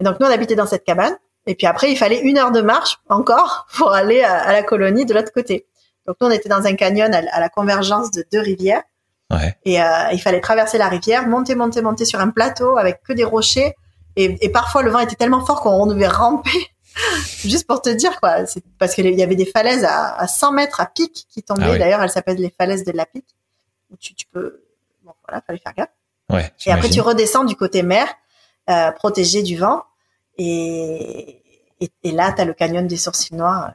[0.00, 1.16] Et donc nous on habitait dans cette cabane,
[1.46, 4.62] et puis après il fallait une heure de marche encore pour aller à, à la
[4.62, 5.66] colonie de l'autre côté.
[6.06, 8.82] Donc nous on était dans un canyon à, à la convergence de deux rivières,
[9.28, 9.56] Ouais.
[9.64, 13.12] et euh, il fallait traverser la rivière, monter, monter, monter sur un plateau avec que
[13.12, 13.74] des rochers.
[14.14, 16.70] Et, et parfois, le vent était tellement fort qu'on devait ramper.
[17.44, 18.36] Juste pour te dire, quoi.
[18.78, 21.64] Parce qu'il y avait des falaises à, à 100 mètres à pic qui tombaient.
[21.64, 21.78] Ah oui.
[21.80, 23.34] D'ailleurs, elles s'appellent les falaises de la pique.
[23.98, 24.62] Tu, tu peux,
[25.02, 25.88] bon, voilà, fallait faire gaffe.
[26.30, 26.52] Ouais.
[26.66, 28.08] Et après, tu redescends du côté mer,
[28.68, 29.84] euh, protégé du vent.
[30.38, 31.42] Et,
[31.80, 33.72] et, et là, tu as le canyon des sourcils noirs euh,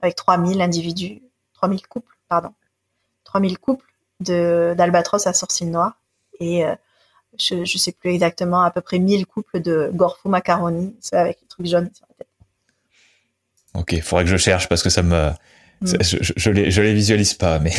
[0.00, 1.22] avec 3000 individus,
[1.54, 2.52] 3000 couples, pardon.
[3.24, 3.86] 3000 couples
[4.20, 5.98] d'albatros à sourcils noirs.
[6.40, 6.74] Et euh,
[7.38, 11.40] je, je sais plus exactement, à peu près 1000 couples de Gorfo macaroni, ceux avec
[11.40, 12.28] les trucs jaunes sur la tête.
[13.74, 15.30] Ok, faudrait que je cherche parce que ça me,
[15.82, 15.96] Mm.
[16.00, 17.72] je, je les, je les visualise pas, mais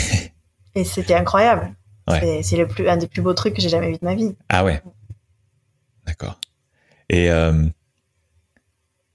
[0.75, 1.73] Et c'était incroyable.
[2.07, 2.41] Ouais.
[2.43, 4.35] C'est- le plus, un des plus beaux trucs que j'ai jamais vu de ma vie.
[4.49, 4.81] ah ouais,
[6.05, 6.39] d'accord.
[7.09, 7.65] Et euh,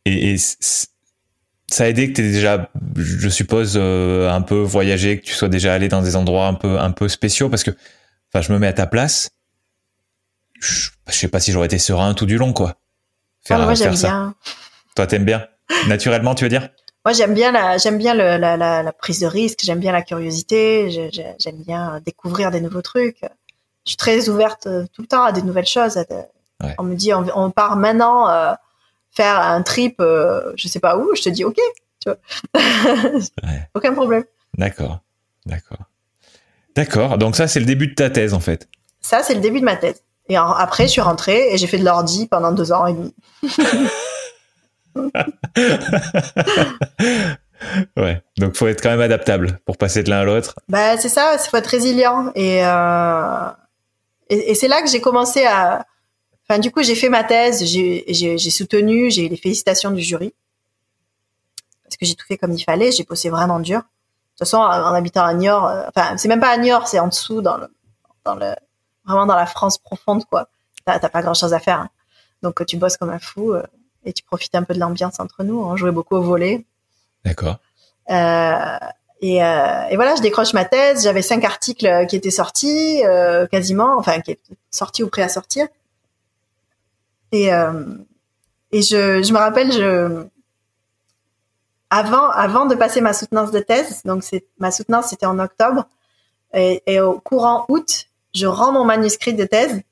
[0.05, 5.25] et, et ça a aidé que tu déjà, je suppose, euh, un peu voyagé, que
[5.27, 7.73] tu sois déjà allé dans des endroits un peu un peu spéciaux, parce que,
[8.33, 9.31] enfin, je me mets à ta place.
[10.61, 12.81] Je, je sais pas si j'aurais été serein tout du long, quoi.
[13.51, 14.09] Ah, mais moi, ça.
[14.09, 14.35] bien.
[14.97, 15.47] Toi, t'aimes bien?
[15.89, 16.71] Naturellement, tu veux dire?
[17.09, 19.61] Moi, j'aime bien la, j'aime bien le- la, la, la prise de risque.
[19.63, 20.91] J'aime bien la curiosité.
[20.91, 23.17] J'aime bien découvrir des nouveaux trucs.
[23.87, 25.95] Je suis très ouverte euh, tout le temps à des nouvelles choses.
[25.95, 26.05] de-
[26.63, 26.75] Ouais.
[26.77, 28.53] On me dit, on, on part maintenant euh,
[29.11, 31.15] faire un trip, euh, je sais pas où.
[31.17, 31.57] Je te dis, ok,
[32.05, 32.19] tu vois.
[33.43, 33.71] Ouais.
[33.75, 34.25] Aucun problème.
[34.59, 34.99] D'accord,
[35.47, 35.79] d'accord,
[36.77, 37.17] d'accord.
[37.17, 38.69] Donc ça, c'est le début de ta thèse, en fait.
[39.01, 40.03] Ça, c'est le début de ma thèse.
[40.29, 42.93] Et en- après, je suis rentrée et j'ai fait de l'ordi pendant deux ans et
[42.93, 43.15] demi.
[47.97, 48.23] ouais.
[48.39, 50.55] Donc faut être quand même adaptable pour passer de l'un à l'autre.
[50.69, 52.31] Bah, c'est ça, il faut être résilient.
[52.35, 53.51] Et, euh,
[54.29, 55.87] et, et c'est là que j'ai commencé à.
[56.49, 60.33] Enfin, du coup, j'ai fait ma thèse, j'ai soutenu, j'ai eu les félicitations du jury.
[61.85, 63.79] Parce que j'ai tout fait comme il fallait, j'ai bossé vraiment dur.
[63.81, 67.01] De toute façon, en habitant à Niort, euh, enfin, c'est même pas à Niort, c'est
[67.01, 67.67] en dessous, dans le,
[68.25, 68.55] dans le,
[69.05, 70.49] vraiment dans la France profonde, quoi.
[70.87, 71.81] T'as pas grand chose à faire.
[71.81, 71.89] hein.
[72.43, 73.63] Donc, tu bosses comme un fou euh,
[74.09, 75.61] et tu profites un peu de l'ambiance entre nous.
[75.61, 76.65] On jouait beaucoup au volet.
[77.25, 77.59] D'accord.
[78.11, 78.79] Euh,
[79.21, 81.05] et, euh, et voilà, je décroche ma thèse.
[81.05, 85.29] J'avais cinq articles qui étaient sortis, euh, quasiment, enfin qui étaient sortis ou prêts à
[85.29, 85.67] sortir.
[87.33, 87.51] Et
[88.71, 90.25] et je, je me rappelle, je
[91.91, 95.87] avant avant de passer ma soutenance de thèse, donc c'est ma soutenance c'était en octobre,
[96.55, 99.83] et, et au courant août, je rends mon manuscrit de thèse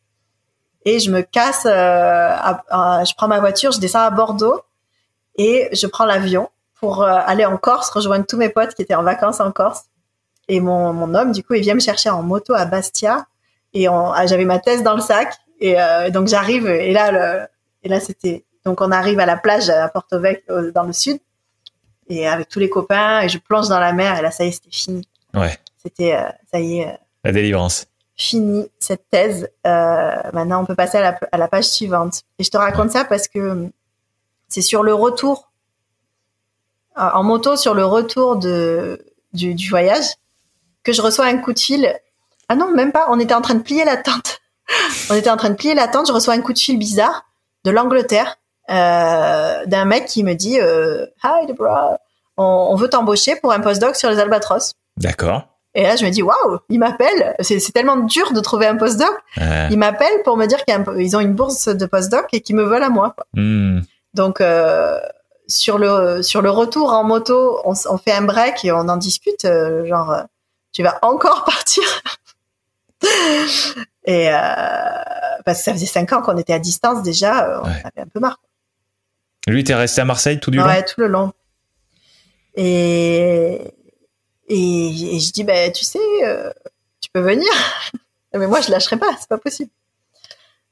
[0.86, 1.66] et je me casse.
[1.66, 1.70] euh,
[2.30, 4.62] à- à- je prends ma voiture, je descends à Bordeaux
[5.36, 6.48] et je prends l'avion
[6.80, 9.82] pour euh, aller en Corse, rejoindre tous mes potes qui étaient en vacances en Corse.
[10.48, 13.26] Et mon, mon homme, du coup, il vient me chercher en moto à Bastia.
[13.74, 15.34] Et ah, j'avais ma thèse dans le sac.
[15.60, 16.66] Et euh, donc j'arrive.
[16.68, 17.46] Et là, le,
[17.82, 18.44] et là, c'était.
[18.64, 21.18] Donc on arrive à la plage à Porto Vecchio dans le sud.
[22.08, 24.18] Et avec tous les copains, et je plonge dans la mer.
[24.18, 25.02] Et là, ça y est, c'était fini.
[25.34, 25.58] Ouais.
[25.82, 27.86] C'était, euh, ça y est, euh, La délivrance.
[28.16, 29.48] Fini cette thèse.
[29.66, 32.22] Euh, maintenant, on peut passer à la, page suivante.
[32.38, 33.68] Et je te raconte ça parce que
[34.48, 35.50] c'est sur le retour,
[36.96, 40.06] en moto, sur le retour de, du, voyage,
[40.82, 41.94] que je reçois un coup de fil.
[42.48, 43.06] Ah non, même pas.
[43.10, 44.40] On était en train de plier la tente.
[45.10, 46.06] on était en train de plier la tente.
[46.06, 47.26] Je reçois un coup de fil bizarre
[47.64, 48.38] de l'Angleterre
[48.70, 51.98] euh, d'un mec qui me dit euh, Hi Deborah,
[52.36, 54.72] on, on veut t'embaucher pour un postdoc sur les albatros.
[54.96, 55.55] D'accord.
[55.78, 57.36] Et là, je me dis, waouh, il m'appelle.
[57.40, 59.12] C'est tellement dur de trouver un postdoc.
[59.38, 62.64] Euh, Ils m'appellent pour me dire qu'ils ont une bourse de postdoc et qu'ils me
[62.64, 63.12] veulent à moi.
[63.14, 63.26] quoi.
[63.34, 63.80] hmm,
[64.14, 64.98] Donc, euh,
[65.48, 69.44] sur le sur le retour en moto, on, fait un break et on en discute.
[69.44, 70.22] euh, genre, euh,
[70.72, 71.84] tu vas encore partir
[74.04, 74.34] Et euh,
[75.44, 77.82] parce que ça faisait cinq ans qu'on était à distance déjà, on Ouais.
[77.84, 78.40] avait un peu marre.
[79.46, 80.64] Lui, t'es resté à Marseille tout du long?
[80.64, 81.32] Ouais, tout le long.
[82.56, 83.60] Et,
[84.48, 86.52] et, et je dis, ben, tu sais, euh,
[87.00, 87.48] tu peux venir.
[88.34, 89.70] Mais moi, je lâcherai pas, c'est pas possible.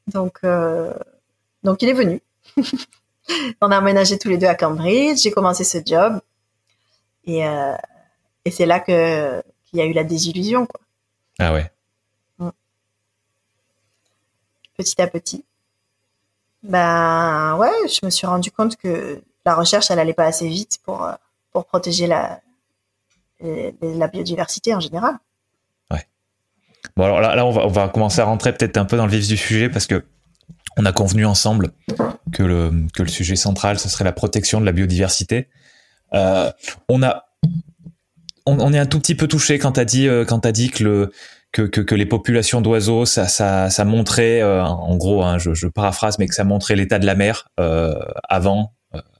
[0.06, 0.92] Donc, euh,
[1.62, 2.20] donc il est venu.
[3.62, 5.22] On a emménagé tous les deux à Cambridge.
[5.22, 6.20] J'ai commencé ce job.
[7.24, 7.74] Et, euh,
[8.44, 10.80] et c'est là que qu'il y a eu la désillusion, quoi,
[11.38, 11.70] Ah ouais.
[14.76, 15.44] petit à petit.
[16.62, 20.80] Ben ouais, je me suis rendu compte que la recherche, elle allait pas assez vite
[20.84, 21.08] pour,
[21.52, 22.40] pour protéger la,
[23.44, 25.14] les- la biodiversité en général.
[26.96, 29.06] Bon alors là, là on, va, on va commencer à rentrer peut-être un peu dans
[29.06, 30.04] le vif du sujet parce que
[30.76, 31.70] on a convenu ensemble
[32.32, 35.48] que le, que le sujet central, ce serait la protection de la biodiversité.
[36.14, 36.50] Euh,
[36.88, 37.24] on a
[38.46, 40.84] on, est un tout petit peu touché quand t'as dit euh, quand t'as dit que
[40.84, 41.12] le
[41.52, 45.66] que, que, les populations d'oiseaux ça ça ça montrait euh, en gros hein, je, je
[45.66, 47.48] paraphrase mais que ça montrait l'état de la mer
[48.28, 48.74] avant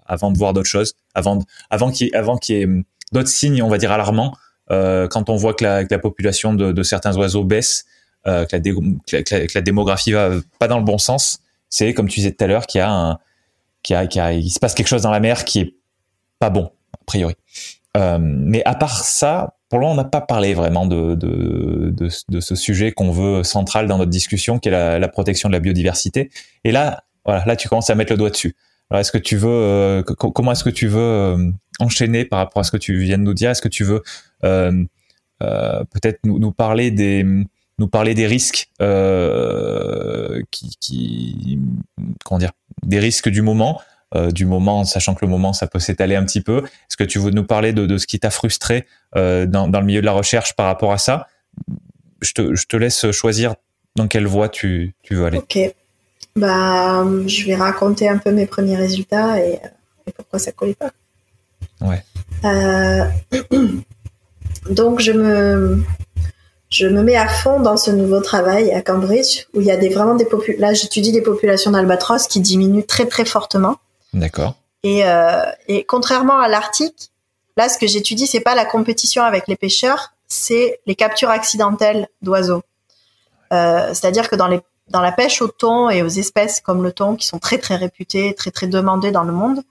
[0.05, 1.39] avant de voir d'autres choses avant
[1.71, 2.69] avant qu'il avant qu'il y ait
[3.13, 4.35] d'autres signes on va dire alarmants
[4.71, 7.85] euh, quand on voit que la, que la population de, de certains oiseaux baisse
[8.27, 8.73] euh, que, la dé-
[9.07, 11.39] que la- que la- démographie va pas dans le bon sens
[11.69, 13.19] c'est comme tu disais tout à l'heure qu'il y a un
[13.83, 15.61] qu'il y a, qu'il y a- il se passe quelque chose dans la mer qui
[15.61, 15.75] est
[16.39, 17.35] pas bon a priori
[17.97, 21.95] euh, mais à part ça, pour le moment, on n'a pas parlé vraiment de, de,
[22.29, 25.53] de, ce sujet qu'on veut central dans notre discussion, qui est la, la protection de
[25.53, 26.31] la biodiversité.
[26.65, 28.57] Et là, voilà, là, tu commences à mettre le doigt dessus.
[28.91, 31.51] Alors, est-ce que tu veux, euh, co- comment est-ce que tu veux euh,
[31.81, 34.03] enchaîner par rapport à ce que tu viens de nous dire Est-ce que tu veux
[34.45, 34.85] euh,
[35.43, 41.59] euh, peut-être nous, parler des, risques euh, qui,
[42.25, 42.53] comment dire,
[42.83, 43.81] des risques du moment,
[44.33, 46.59] du moment, sachant que le moment ça peut s'étaler un petit peu.
[46.59, 50.07] Est-ce que tu veux nous parler de, ce qui t'a frustré dans, le milieu de
[50.07, 51.27] la recherche par rapport à ça?
[52.23, 53.57] Je te, laisse choisir
[53.97, 55.39] dans quelle voie tu, veux aller.
[55.39, 55.59] Ok.
[56.37, 59.61] Bah, je vais raconter un peu mes premiers résultats et,
[60.17, 60.93] pourquoi ça collait pas.
[61.85, 62.03] Ouais.
[62.45, 63.05] Euh,
[64.71, 65.85] donc je me
[66.71, 69.77] je me mets à fond dans ce nouveau travail à Cambridge où il y a
[69.77, 70.61] des vraiment des populations.
[70.61, 73.77] Là, j'étudie des populations d'albatros qui diminuent très très fortement.
[74.13, 74.57] D'accord.
[74.83, 77.11] Et, euh, et contrairement à l'Arctique,
[77.57, 82.09] là, ce que j'étudie, c'est pas la compétition avec les pêcheurs, c'est les captures accidentelles
[82.23, 82.63] d'oiseaux.
[83.53, 86.93] Euh, C'est-à-dire que dans les dans la pêche au thon et aux espèces comme le
[86.93, 89.63] thon qui sont très très réputées, très très demandées dans le monde,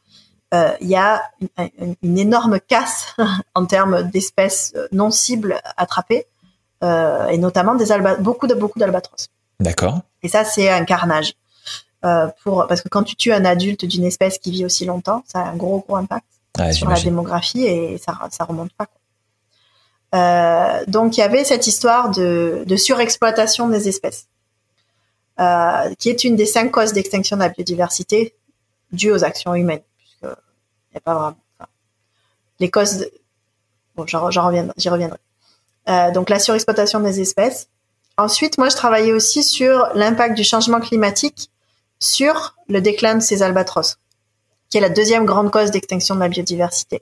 [0.82, 1.24] il y a
[1.58, 3.16] une, une, énorme casse
[3.56, 6.28] en termes d'espèces non cibles attrapées
[6.84, 9.30] euh, et notamment des alba beaucoup de beaucoup d'albatros.
[9.60, 10.01] D'accord.
[10.22, 11.34] Et ça c'est un carnage.
[12.04, 15.24] Euh, pour parce que quand tu tues un adulte d'une espèce qui vit aussi longtemps,
[15.26, 16.26] ça a un gros gros impact
[16.74, 18.88] sur la démographie et ça ça remonte pas.
[20.14, 24.28] Euh, donc il y avait cette histoire de, de surexploitation des espèces,
[25.39, 28.36] euh, qui est une des cinq causes d'extinction de la biodiversité
[28.91, 29.82] dues aux actions humaines.
[30.94, 31.38] Y a pas vraiment,
[32.60, 33.08] les causes,
[33.96, 35.18] bon, j'y reviendrai.
[35.89, 37.68] Euh, donc la surexploitation des espèces.
[38.18, 41.50] Ensuite, moi, je travaillais aussi sur l'impact du changement climatique
[42.00, 43.98] sur le déclin de ces albatros,
[44.70, 47.02] qui est la deuxième grande cause d'extinction de la biodiversité.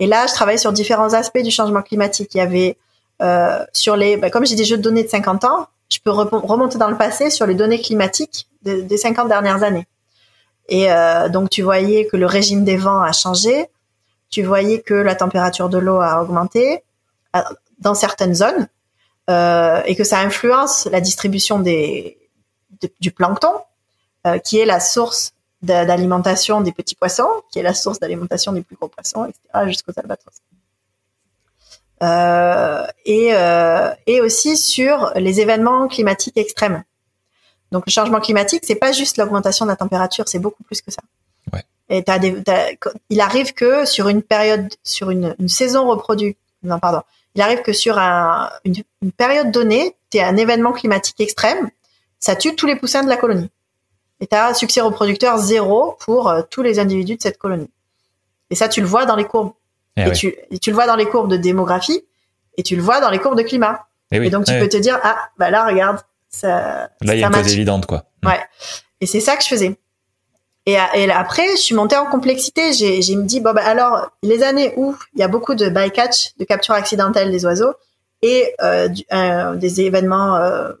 [0.00, 2.34] Et là, je travaillais sur différents aspects du changement climatique.
[2.34, 2.76] Il y avait
[3.22, 6.10] euh, sur les, bah, comme j'ai des jeux de données de 50 ans, je peux
[6.10, 9.86] remonter dans le passé sur les données climatiques de, des 50 dernières années.
[10.68, 13.68] Et euh, donc, tu voyais que le régime des vents a changé,
[14.30, 16.84] tu voyais que la température de l'eau a augmenté
[17.36, 17.40] euh,
[17.78, 18.68] dans certaines zones
[19.30, 22.18] euh, et que ça influence la distribution des,
[22.82, 23.52] de, du plancton,
[24.26, 28.62] euh, qui est la source d'alimentation des petits poissons, qui est la source d'alimentation des
[28.62, 30.34] plus gros poissons, etc., jusqu'aux albatros.
[32.02, 36.84] Euh, et, euh, et aussi sur les événements climatiques extrêmes.
[37.72, 40.90] Donc le changement climatique, c'est pas juste l'augmentation de la température, c'est beaucoup plus que
[40.90, 41.02] ça.
[41.52, 41.64] Ouais.
[41.88, 42.70] Et t'as des, t'as,
[43.10, 47.02] il arrive que sur une période, sur une, une saison reproduite, non pardon,
[47.34, 51.70] il arrive que sur un, une, une période donnée, tu un événement climatique extrême,
[52.18, 53.50] ça tue tous les poussins de la colonie.
[54.20, 57.70] Et tu as succès reproducteur zéro pour euh, tous les individus de cette colonie.
[58.50, 59.52] Et ça, tu le vois dans les courbes.
[59.96, 60.12] Eh et, oui.
[60.12, 62.02] tu, et tu le vois dans les courbes de démographie
[62.56, 63.86] et tu le vois dans les courbes de climat.
[64.10, 64.26] Et, oui.
[64.26, 64.60] et donc, tu ouais.
[64.60, 66.00] peux te dire, ah, bah là, regarde,
[66.38, 66.90] ça.
[67.02, 68.04] Là, il y a une cause évidente, quoi.
[68.24, 68.40] Ouais.
[69.00, 69.76] Et c'est ça que je faisais.
[70.66, 72.72] Et, et après, je suis montée en complexité.
[72.72, 75.68] J'ai, j'ai me dit, bon, bah, alors, les années où il y a beaucoup de
[75.68, 77.74] bycatch, de capture accidentelle des oiseaux,
[78.20, 80.72] et euh, du, euh, des événements euh,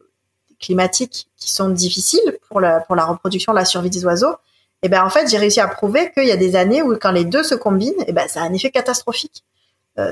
[0.58, 4.34] climatiques qui sont difficiles pour la, pour la reproduction, la survie des oiseaux,
[4.82, 7.12] et ben en fait, j'ai réussi à prouver qu'il y a des années où quand
[7.12, 9.44] les deux se combinent, et ben ça a un effet catastrophique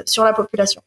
[0.05, 0.83] sur la population.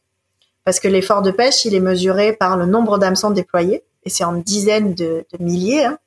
[0.64, 4.24] Parce que l'effort de pêche, il est mesuré par le nombre d'hameçons déployés, et c'est
[4.24, 5.98] en dizaines de, de milliers, hein,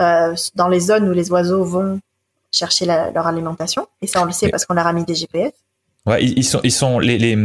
[0.00, 2.00] euh, dans les zones où les oiseaux vont
[2.52, 3.86] chercher la, leur alimentation.
[4.02, 5.52] Et ça, on le sait parce qu'on leur a mis des GPS.
[6.06, 7.36] Ouais, ils, ils sont, ils sont les, les,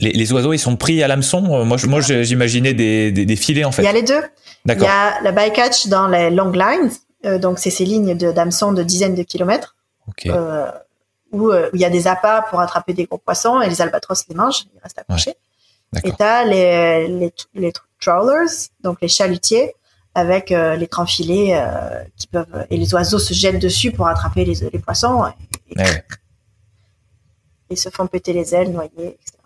[0.00, 1.44] les, les oiseaux, ils sont pris à l'hameçon.
[1.60, 3.92] Euh, Moi, moi, j'imaginais des, des, des filets en Il y a fait.
[3.94, 4.22] les deux.
[4.66, 6.90] Il y a la bycatch dans les long lines,
[7.24, 9.76] euh, donc c'est ces lignes de- d'hameçons de dizaines de kilomètres,
[10.26, 10.66] euh,
[11.32, 14.34] où, il y a des appâts pour attraper des gros poissons et les albatros les
[14.34, 15.30] mangent, ils restent accrochés.
[15.30, 15.36] Et
[15.92, 16.16] D'accord.
[16.18, 19.74] t'as les, les, les trawlers, donc les chalutiers,
[20.14, 24.08] avec euh, les grands filets euh, qui peuvent et les oiseaux se jettent dessus pour
[24.08, 25.24] attraper les, les poissons
[25.70, 26.04] et, ouais.
[27.70, 29.38] et se font péter les ailes, noyer, etc.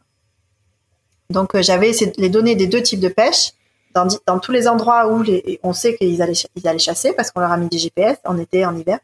[1.30, 3.52] Donc euh, j'avais les données des deux types de pêche
[3.94, 7.30] dans, dans tous les endroits où les, on sait qu'ils allaient, ils allaient chasser parce
[7.30, 8.98] qu'on leur a mis des GPS en été, en hiver.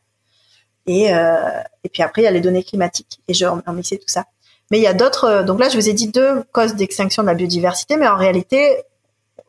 [0.87, 3.21] Et, euh, et puis après, il y a les données climatiques.
[3.29, 4.25] Et je remixais tout ça.
[4.71, 5.43] Mais il y a d'autres.
[5.45, 8.85] Donc là, je vous ai dit deux causes d'extinction de la biodiversité, mais en réalité,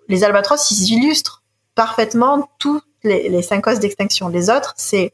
[0.10, 1.44] les albatros, ils illustrent
[1.76, 4.28] parfaitement toutes les, les cinq causes d'extinction.
[4.28, 5.14] Les autres, c'est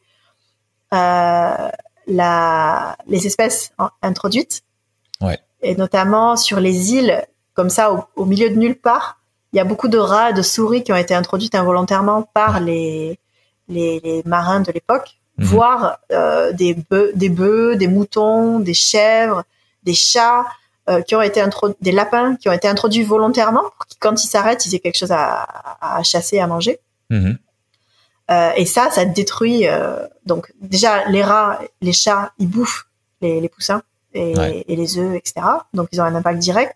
[0.94, 1.70] euh,
[2.08, 3.72] la, les espèces
[4.02, 4.64] introduites.
[5.22, 5.40] Ouais.
[5.62, 7.24] Et notamment sur les îles,
[7.54, 9.20] comme ça, au, au milieu de nulle part,
[9.54, 13.20] il y a beaucoup de rats, de souris qui ont été introduites involontairement par les,
[13.68, 15.46] les, les marins de l'époque, Mhm.
[15.48, 19.44] voire euh, des bœufs, des bœufs, des moutons, des chèvres,
[19.84, 20.46] des chats,
[20.90, 21.44] euh, qui ont été
[21.82, 23.64] des lapins qui ont été introduits volontairement
[24.00, 25.48] quand ils s'arrêtent, ils aient quelque chose à,
[25.82, 26.80] à chasser, à manger.
[27.10, 27.38] Mhm.
[28.32, 29.68] Euh, et ça, ça détruit.
[29.68, 32.88] euh, donc déjà, les rats, les chats, ils bouffent
[33.22, 33.84] les, les poussins
[34.14, 34.66] et, Ouais.
[34.68, 35.46] et les œufs, etc.
[35.74, 36.76] Donc ils ont un impact direct.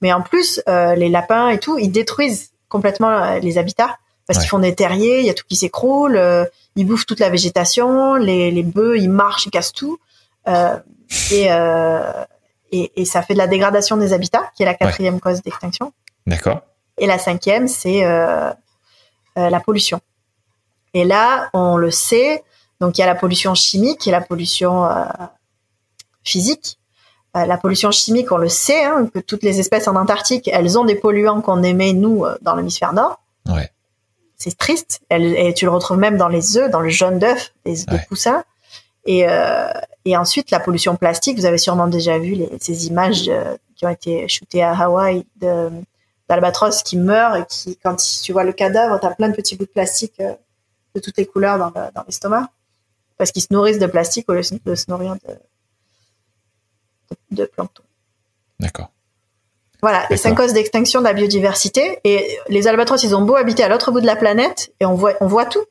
[0.00, 3.96] Mais en plus, euh, les lapins et tout, ils détruisent complètement les habitats
[4.26, 6.20] parce qu'ils font des terriers, il y a tout qui s'écroule,
[6.76, 9.98] ils bouffent toute la végétation, les, les bœufs ils marchent, ils cassent tout.
[11.30, 11.48] et,
[12.70, 15.92] et, et, ça fait de la dégradation des habitats, qui est la quatrième cause d'extinction.
[16.28, 16.60] D'accord.
[16.98, 18.50] Et la cinquième, c'est euh,
[19.38, 20.00] euh, la pollution.
[20.92, 22.44] Et là, on le sait,
[22.80, 25.04] donc il y a la pollution chimique et la pollution euh,
[26.22, 26.78] physique.
[27.34, 30.84] La pollution chimique, on le sait, hein, que toutes les espèces en Antarctique, elles ont
[30.84, 33.20] des polluants qu'on émet, nous, dans l'hémisphère nord.
[33.46, 33.70] Ouais.
[34.34, 35.02] C'est triste.
[35.10, 38.04] et tu le retrouves même dans les œufs, dans le jaune d'œuf des, ouais.
[38.08, 38.42] poussins.
[39.04, 39.24] Et,
[40.04, 43.30] et ensuite, la pollution plastique, vous avez sûrement déjà vu les, ces images
[43.76, 45.70] qui ont été shootées à Hawaï de
[46.28, 49.56] d'albatros qui meurent et qui, quand tu vois le cadavre, tu as plein de petits
[49.56, 50.34] bouts de plastique euh,
[50.94, 52.48] de toutes les couleurs dans, dans l'estomac
[53.16, 55.34] parce qu'ils se nourrissent de plastique au lieu de se nourrir de,
[57.10, 57.82] de, de plancton.
[58.60, 58.90] D'accord.
[59.80, 62.00] Voilà, les cinq causes d'extinction de la biodiversité.
[62.02, 64.94] Et les albatros, ils ont beau habiter à l'autre bout de la planète et on
[64.94, 65.64] voit, on voit tout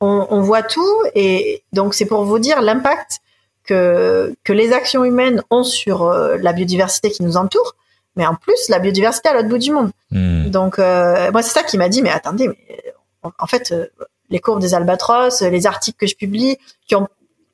[0.00, 3.20] on, on voit tout et donc c'est pour vous dire l'impact
[3.64, 7.76] que, que les actions humaines ont sur euh, la biodiversité qui nous entoure,
[8.20, 9.90] mais en plus la biodiversité à l'autre bout du monde.
[10.10, 10.50] Hmm.
[10.50, 12.92] Donc euh, moi c'est ça qui m'a dit mais attendez mais
[13.22, 13.86] en, fait euh,
[14.28, 17.08] les courbes des albatros, les articles que je publie, qui ont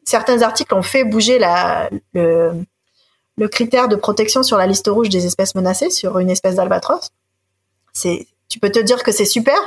[0.04, 2.50] certains articles ont fait bouger la le,
[3.38, 7.12] le critère de protection sur la liste rouge des espèces menacées sur une espèce d'albatros.
[7.92, 9.58] C'est tu peux te dire que c'est super,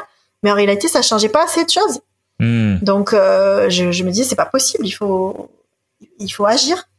[0.44, 2.02] mais en réalité ça changeait pas assez de choses.
[2.42, 2.76] Hmm.
[2.82, 5.50] Donc euh, je, je, me dis c'est pas possible, il faut
[6.20, 6.90] il faut agir.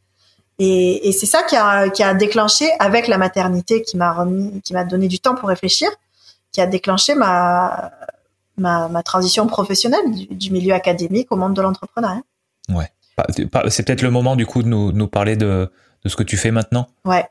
[0.63, 4.61] Et, et c'est ça qui a, qui a déclenché avec la maternité qui m'a remis,
[4.61, 5.89] qui m'a donné du temps pour réfléchir,
[6.51, 7.91] qui a déclenché ma
[8.57, 12.21] ma, ma transition professionnelle du, du, milieu académique au monde de l'entrepreneuriat.
[12.69, 12.91] Ouais.
[13.69, 15.71] C'est peut-être le moment du coup de nous, nous parler de,
[16.03, 16.87] de ce que tu fais maintenant?
[17.05, 17.25] Ouais.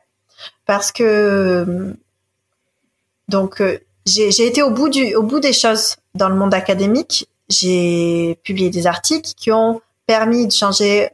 [0.67, 1.95] Parce que
[3.29, 3.63] donc
[4.07, 8.71] j'ai été au bout du au bout des choses dans le monde académique j'ai publié
[8.71, 11.09] des articles qui ont permis de changer euh,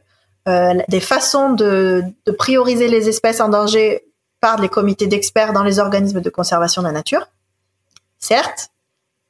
[0.87, 4.05] des façons de, de, prioriser les espèces en danger
[4.39, 7.27] par les comités d'experts dans les organismes de conservation de la nature.
[8.17, 8.69] Certes,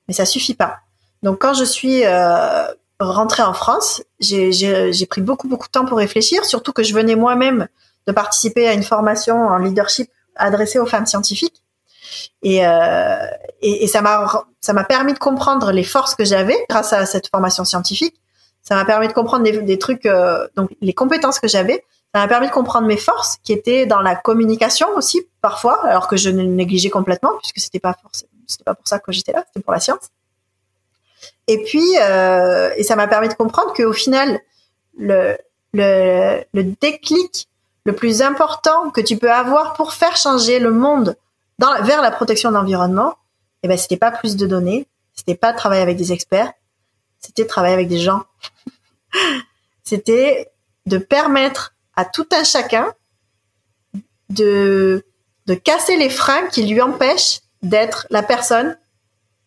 [0.08, 0.80] mais ça suffit pas.
[1.24, 2.68] Donc quand je suis euh,
[3.00, 7.16] rentrée en France, j'ai pris beaucoup beaucoup de temps pour réfléchir, surtout que je venais
[7.16, 7.68] moi-même
[8.06, 11.64] de participer à une formation en leadership adressée aux femmes scientifiques.
[12.42, 13.18] Et, euh,
[13.62, 17.06] et, et ça m'a ça m'a permis de comprendre les forces que j'avais grâce à
[17.06, 18.16] cette formation scientifique.
[18.68, 21.86] Ça m'a permis de comprendre des, trucs, euh, donc les compétences que j'avais.
[22.14, 26.10] Ça m'a permis de comprendre mes forces qui étaient dans la communication aussi parfois, alors
[26.10, 27.96] que je négligeais complètement puisque c'était pas
[28.46, 30.10] c'était pas pour ça que j'étais là, c'était pour la science.
[31.48, 34.42] Et puis euh, et ça m'a permis de comprendre qu'au final
[34.98, 35.38] le,
[35.72, 37.48] le le déclic
[37.86, 41.16] le plus important que tu peux avoir pour faire changer le monde
[41.58, 43.16] dans, vers la protection de l'environnement,
[43.64, 46.52] eh ben, c'était pas plus de données, c'était pas de travailler avec des experts,
[47.20, 48.24] c'était de travailler avec des gens.
[49.84, 50.52] c'était
[50.86, 52.94] de permettre à tout un chacun
[54.30, 55.06] de,
[55.46, 58.78] de casser les freins qui lui empêchent d'être la personne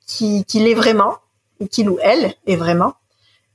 [0.07, 1.17] qui, qui l'est vraiment,
[1.61, 2.95] ou qu'il ou elle est vraiment,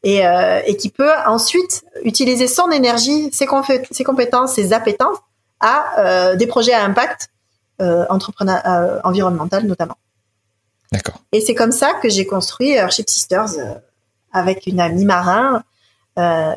[0.03, 3.47] et, euh, et qui peut ensuite utiliser son énergie, ses,
[3.91, 5.17] ses compétences, ses appétences
[5.59, 7.29] à euh, des projets à impact
[7.81, 9.97] euh, entrepreneur euh, environnemental notamment.
[10.93, 11.21] D'accord.
[11.33, 13.73] Et c'est comme ça que j'ai construit Airship Sisters euh,
[14.35, 15.63] avec une amie marin
[16.19, 16.53] euh,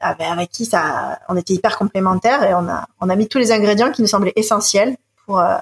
[0.00, 3.50] avec qui ça, on était hyper complémentaires et on a, on a mis tous les
[3.50, 4.96] ingrédients qui nous semblaient essentiels
[5.26, 5.56] pour euh,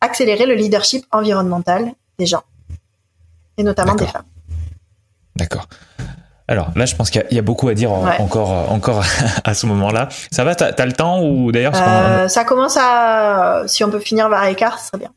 [0.00, 2.42] accélérer le leadership environnemental des gens
[3.58, 4.24] et notamment des femmes.
[5.36, 5.68] D'accord.
[6.50, 8.18] Alors là, je pense qu'il y, y, a beaucoup à dire en, ouais.
[8.20, 9.04] encore, encore
[9.44, 10.08] à ce moment-là.
[10.30, 14.00] Ça va, t'as as le temps ou d'ailleurs euh, Ça commence à, si on peut
[14.00, 15.12] finir vers écart, ce serait bien.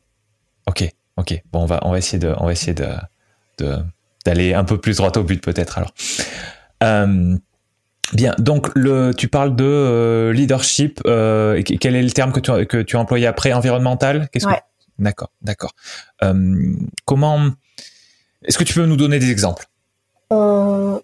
[0.66, 0.84] Ok,
[1.16, 1.42] ok.
[1.50, 3.78] Bon, on va, on va essayer de, on va essayer de,
[4.24, 5.78] d'aller un peu plus droit au but peut-être.
[5.78, 5.92] Alors,
[6.82, 7.36] euh,
[8.12, 8.34] bien.
[8.38, 11.00] Donc le, tu parles de euh, leadership.
[11.06, 14.28] Euh, quel est le terme que tu, que tu as employé après Environnemental?
[14.30, 14.56] Qu'est-ce ouais.
[14.56, 15.02] que...
[15.02, 15.72] D'accord, d'accord.
[17.04, 17.50] Comment
[18.44, 19.66] Est-ce que tu peux nous donner des exemples?
[20.30, 21.02] On,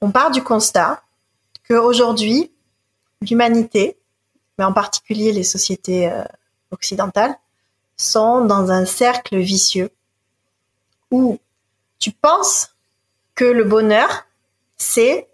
[0.00, 1.02] on part du constat
[1.68, 2.50] qu'aujourd'hui,
[3.22, 3.98] l'humanité,
[4.58, 6.10] mais en particulier les sociétés
[6.70, 7.34] occidentales,
[7.96, 9.90] sont dans un cercle vicieux
[11.10, 11.38] où
[12.00, 12.74] tu penses
[13.36, 14.26] que le bonheur,
[14.76, 15.28] c'est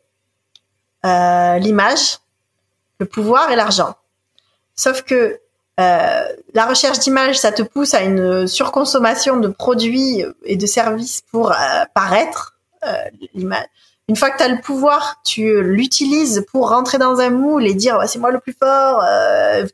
[1.07, 2.19] euh, l'image,
[2.99, 3.95] le pouvoir et l'argent.
[4.75, 5.41] Sauf que
[5.79, 11.23] euh, la recherche d'image, ça te pousse à une surconsommation de produits et de services
[11.31, 12.59] pour euh, paraître.
[13.35, 13.67] l'image
[14.09, 17.75] une fois que tu as le pouvoir, tu l'utilises pour rentrer dans un moule et
[17.75, 19.03] dire ouais, c'est moi le plus fort,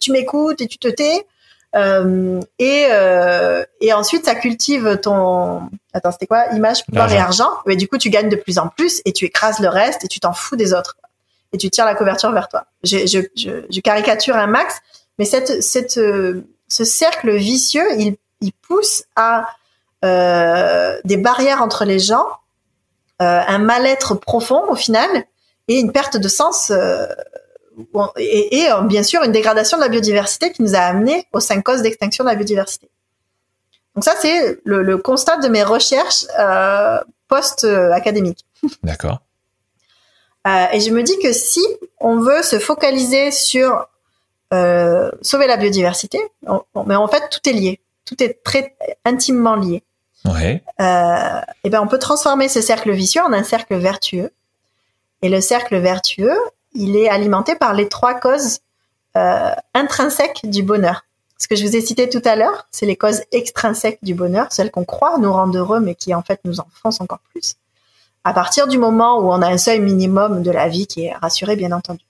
[0.00, 1.26] tu m'écoutes et tu te tais.
[1.74, 5.62] Euh, et, euh, et ensuite, ça cultive ton...
[5.92, 6.46] Attends, c'était quoi?
[6.52, 7.50] Image, pouvoir et argent.
[7.66, 10.08] Mais du coup, tu gagnes de plus en plus et tu écrases le reste et
[10.08, 10.96] tu t'en fous des autres.
[11.52, 12.64] Et tu tires la couverture vers toi.
[12.82, 14.80] Je, je, je, je caricature un max,
[15.18, 16.00] mais cette, cette,
[16.68, 19.48] ce cercle vicieux, il, il pousse à
[20.04, 22.26] euh, des barrières entre les gens,
[23.20, 25.08] euh, un mal-être profond au final
[25.68, 27.06] et une perte de sens euh,
[28.18, 31.40] et, et, euh, bien sûr une dégradation de la biodiversité qui nous a amené aux
[31.40, 32.88] cinq causes d'extinction de la biodiversité.
[33.94, 36.98] Donc ça, c'est le, le, constat de mes recherches euh,
[37.28, 38.44] post-académiques.
[38.82, 39.20] D'accord.
[40.46, 41.64] Euh, et je me dis que si
[42.00, 43.86] on veut se focaliser sur
[44.52, 46.18] euh, sauver la biodiversité,
[46.86, 49.82] mais en fait tout est lié, tout est très intimement lié.
[50.24, 50.62] Ouais.
[51.64, 54.32] Et ben on peut transformer ce cercle vicieux en un cercle vertueux.
[55.22, 56.36] Et le cercle vertueux,
[56.74, 58.58] il est alimenté par les trois causes
[59.16, 61.04] euh, intrinsèques du bonheur.
[61.38, 64.46] Ce que je vous ai cité tout à l'heure, c'est les causes extrinsèques du bonheur,
[64.50, 67.56] celles qu'on croit nous rendre heureux, mais qui en fait nous enfoncent encore plus.
[68.24, 71.14] À partir du moment où on a un seuil minimum de la vie qui est
[71.14, 72.04] rassuré, bien entendu.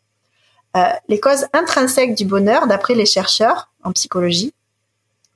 [0.77, 4.53] Euh, les causes intrinsèques du bonheur, d'après les chercheurs en psychologie,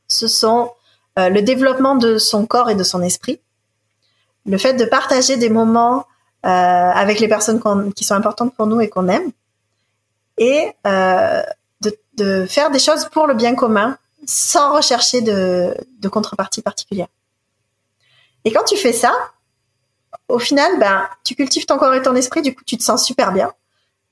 [0.09, 0.73] ce sont
[1.19, 3.41] euh, le développement de son corps et de son esprit,
[4.45, 6.07] le fait de partager des moments
[6.49, 7.61] avec les personnes
[7.95, 9.31] qui sont importantes pour nous et qu'on aime,
[10.39, 11.43] et euh,
[12.17, 17.09] de, faire des choses pour le bien commun sans rechercher de, de, contrepartie particulière.
[18.45, 19.13] Et quand tu fais ça,
[20.29, 23.05] au final, ben, tu cultives ton corps et ton esprit, du coup, tu te sens
[23.05, 23.53] super bien.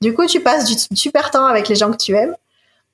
[0.01, 2.35] Du coup, tu passes du super temps avec les gens que tu aimes.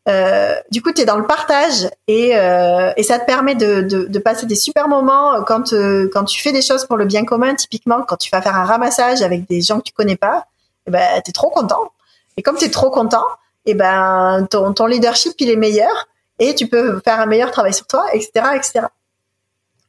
[0.09, 3.81] Euh, du coup, tu es dans le partage et, euh, et ça te permet de,
[3.81, 7.05] de, de, passer des super moments quand, euh, quand tu fais des choses pour le
[7.05, 7.53] bien commun.
[7.53, 10.47] Typiquement, quand tu vas faire un ramassage avec des gens que tu connais pas,
[10.87, 11.91] eh ben, tu es trop content.
[12.35, 13.25] Et comme tu es trop content,
[13.65, 16.07] et eh ben, ton, ton leadership, il est meilleur
[16.39, 18.31] et tu peux faire un meilleur travail sur toi, etc.
[18.55, 18.87] etc.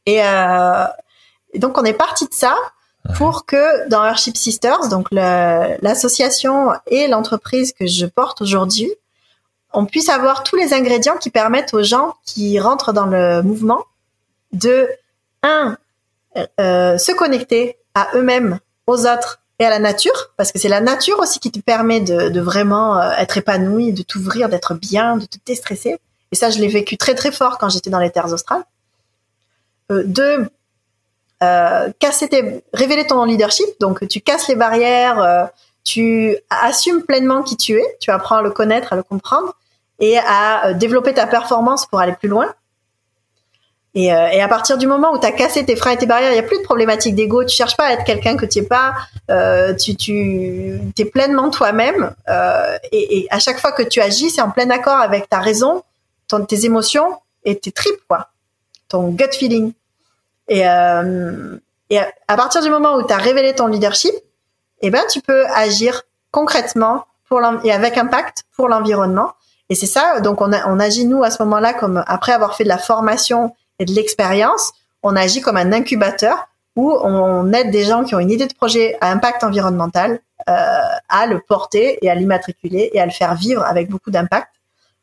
[0.05, 0.85] Et, euh,
[1.53, 2.55] et donc, on est parti de ça
[3.15, 8.91] pour que dans Airship Sisters, donc l'association et l'entreprise que je porte aujourd'hui,
[9.73, 13.83] on puisse avoir tous les ingrédients qui permettent aux gens qui rentrent dans le mouvement
[14.51, 14.87] de,
[15.41, 15.77] un,
[16.59, 20.81] euh, se connecter à eux-mêmes, aux autres et à la nature, parce que c'est la
[20.81, 25.25] nature aussi qui te permet de, vraiment euh, être épanoui, de t'ouvrir, d'être bien, de
[25.25, 25.99] te déstresser.
[26.31, 28.63] Et ça, je l'ai vécu très très fort quand j'étais dans les terres australes.
[29.91, 30.47] Euh, deux,
[31.43, 35.43] euh, casser tes, révéler ton leadership, donc tu casses les barrières, euh,
[35.83, 39.53] tu assumes pleinement qui tu es, tu apprends à le connaître, à le comprendre,
[39.99, 42.53] et à euh, développer ta performance pour aller plus loin.
[43.95, 46.07] Et, euh, et à partir du moment où tu as cassé tes freins et tes
[46.07, 47.43] barrières, il n'y a plus de problématique d'ego.
[47.43, 48.95] Tu cherches pas à être quelqu'un que tu n'es pas.
[49.29, 52.13] Euh, tu tu es pleinement toi-même.
[52.27, 55.39] Euh, et, et, à chaque fois que tu agis, c'est en plein accord avec ta
[55.39, 55.83] raison,
[56.27, 58.29] ton, tes émotions et tes tripes, quoi.
[58.87, 59.73] Ton gut feeling.
[60.47, 61.57] Et, euh,
[61.91, 64.13] et à partir du moment où tu as révélé ton leadership,
[64.81, 69.33] eh ben, tu peux agir concrètement pour et avec impact pour l'environnement.
[69.69, 72.55] Et c'est ça, donc on, a, on agit nous à ce moment-là comme après avoir
[72.55, 77.71] fait de la formation et de l'expérience, on agit comme un incubateur où on aide
[77.71, 80.53] des gens qui ont une idée de projet à impact environnemental euh,
[81.09, 84.49] à le porter et à l'immatriculer et à le faire vivre avec beaucoup d'impact,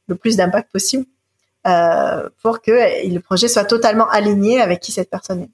[0.09, 1.07] le plus d'impact possible,
[1.67, 2.73] euh, pour que
[3.09, 5.51] le projet soit totalement aligné avec qui cette personne est.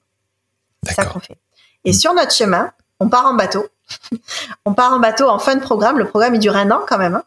[0.83, 1.37] C'est ça qu'on fait.
[1.85, 3.67] Et sur notre chemin, on part en bateau.
[4.65, 5.97] on part en bateau en fin de programme.
[5.99, 7.15] Le programme il dure un an quand même.
[7.15, 7.23] Hein.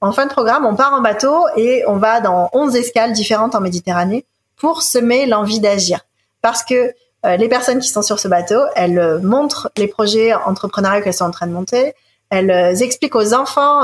[0.00, 3.56] En fin de programme, on part en bateau et on va dans 11 escales différentes
[3.56, 4.24] en Méditerranée
[4.56, 6.00] pour semer l'envie d'agir.
[6.40, 6.94] Parce que
[7.26, 11.14] euh, les personnes qui sont sur ce bateau, elles euh, montrent les projets entrepreneuriaux qu'elles
[11.14, 11.94] sont en train de monter.
[12.30, 13.82] Elles euh, expliquent aux enfants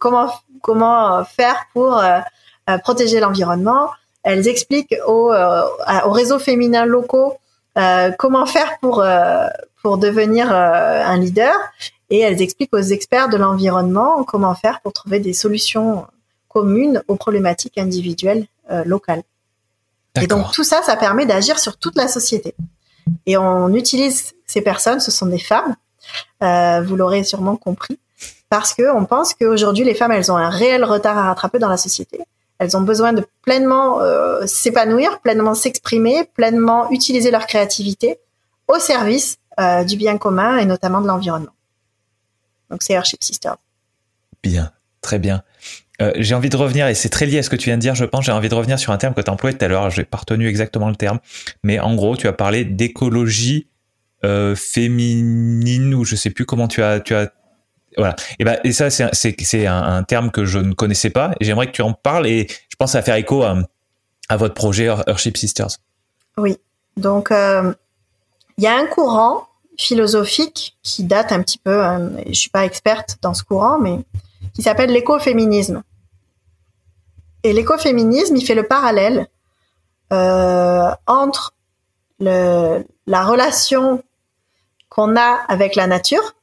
[0.00, 2.02] comment comment faire pour
[2.82, 3.90] protéger l'environnement.
[4.24, 7.36] Elles expliquent aux, aux réseaux féminins locaux
[8.18, 9.04] comment faire pour
[9.82, 11.54] pour devenir un leader
[12.10, 16.06] et elles expliquent aux experts de l'environnement comment faire pour trouver des solutions
[16.48, 19.22] communes aux problématiques individuelles euh, locales.
[20.20, 22.54] Et donc tout ça, ça permet d'agir sur toute la société.
[23.26, 25.76] Et on utilise ces personnes, ce sont des femmes,
[26.42, 27.98] euh, vous l'aurez sûrement compris,
[28.48, 31.68] parce que on pense qu'aujourd'hui les femmes, elles ont un réel retard à rattraper dans
[31.68, 32.20] la société.
[32.58, 38.18] Elles ont besoin de pleinement euh, s'épanouir, pleinement s'exprimer, pleinement utiliser leur créativité
[38.66, 41.52] au service euh, du bien commun et notamment de l'environnement.
[42.70, 43.56] Donc c'est Airship Sisters.
[44.42, 45.42] Bien, très bien.
[46.00, 47.82] Euh, j'ai envie de revenir, et c'est très lié à ce que tu viens de
[47.82, 49.64] dire, je pense, j'ai envie de revenir sur un terme que tu as employé tout
[49.64, 51.18] à l'heure, je n'ai pas retenu exactement le terme,
[51.64, 53.66] mais en gros, tu as parlé d'écologie
[54.24, 57.00] euh, féminine, ou je sais plus comment tu as...
[57.00, 57.32] Tu as
[57.96, 58.14] voilà.
[58.38, 61.66] Et, ben, et ça, c'est, un, un, terme que je ne connaissais pas, et j'aimerais
[61.66, 63.58] que tu en parles, et je pense à faire écho à,
[64.28, 65.78] à votre projet Earthship Sisters.
[66.36, 66.58] Oui.
[66.96, 69.47] Donc, il y a un courant
[69.78, 71.80] philosophique qui date un petit peu,
[72.26, 74.00] je je suis pas experte dans ce courant, mais
[74.54, 75.82] qui s'appelle l'écoféminisme.
[77.44, 79.28] Et l'écoféminisme, il fait le parallèle
[80.12, 81.54] euh, entre
[82.20, 84.02] la relation
[84.88, 86.34] qu'on a avec la nature,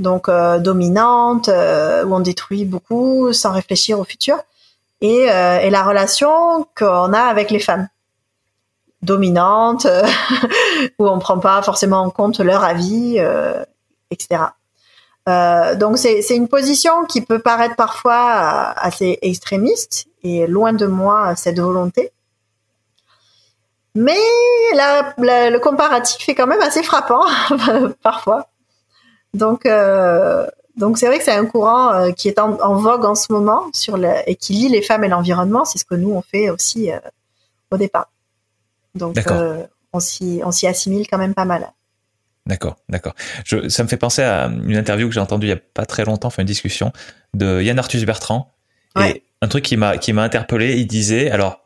[0.00, 4.36] donc euh, dominante, où on détruit beaucoup sans réfléchir au futur,
[5.00, 7.88] et la relation qu'on a avec les femmes,
[9.02, 9.86] dominante,
[10.98, 13.18] où on prend pas forcément en compte leur avis,
[14.10, 14.42] etc.
[15.28, 21.36] Euh, donc c'est une position qui peut paraître parfois assez extrémiste et loin de moi
[21.36, 22.10] cette volonté.
[23.94, 24.18] Mais
[24.72, 27.24] le comparatif est quand même assez frappant
[28.02, 28.48] parfois.
[29.34, 30.46] Donc, euh,
[30.96, 33.98] c'est vrai que c'est un courant euh, qui est en, vogue en ce moment sur
[34.26, 35.64] et qui lie les femmes et l'environnement.
[35.64, 36.98] C'est ce que nous on fait aussi euh,
[37.70, 38.08] au départ.
[38.94, 39.16] Donc
[39.92, 41.72] on s'y on s'y assimile quand même pas mal.
[42.46, 43.14] D'accord, d'accord.
[43.68, 46.04] ça me fait penser à une interview que j'ai entendue il y a pas très
[46.04, 46.92] longtemps, enfin une discussion
[47.34, 48.54] de Yann Arthus Bertrand.
[48.98, 51.60] Et un truc qui m'a interpellé, il disait alors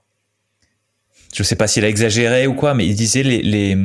[1.34, 3.76] je sais pas s'il a exagéré ou quoi, mais il disait les, les,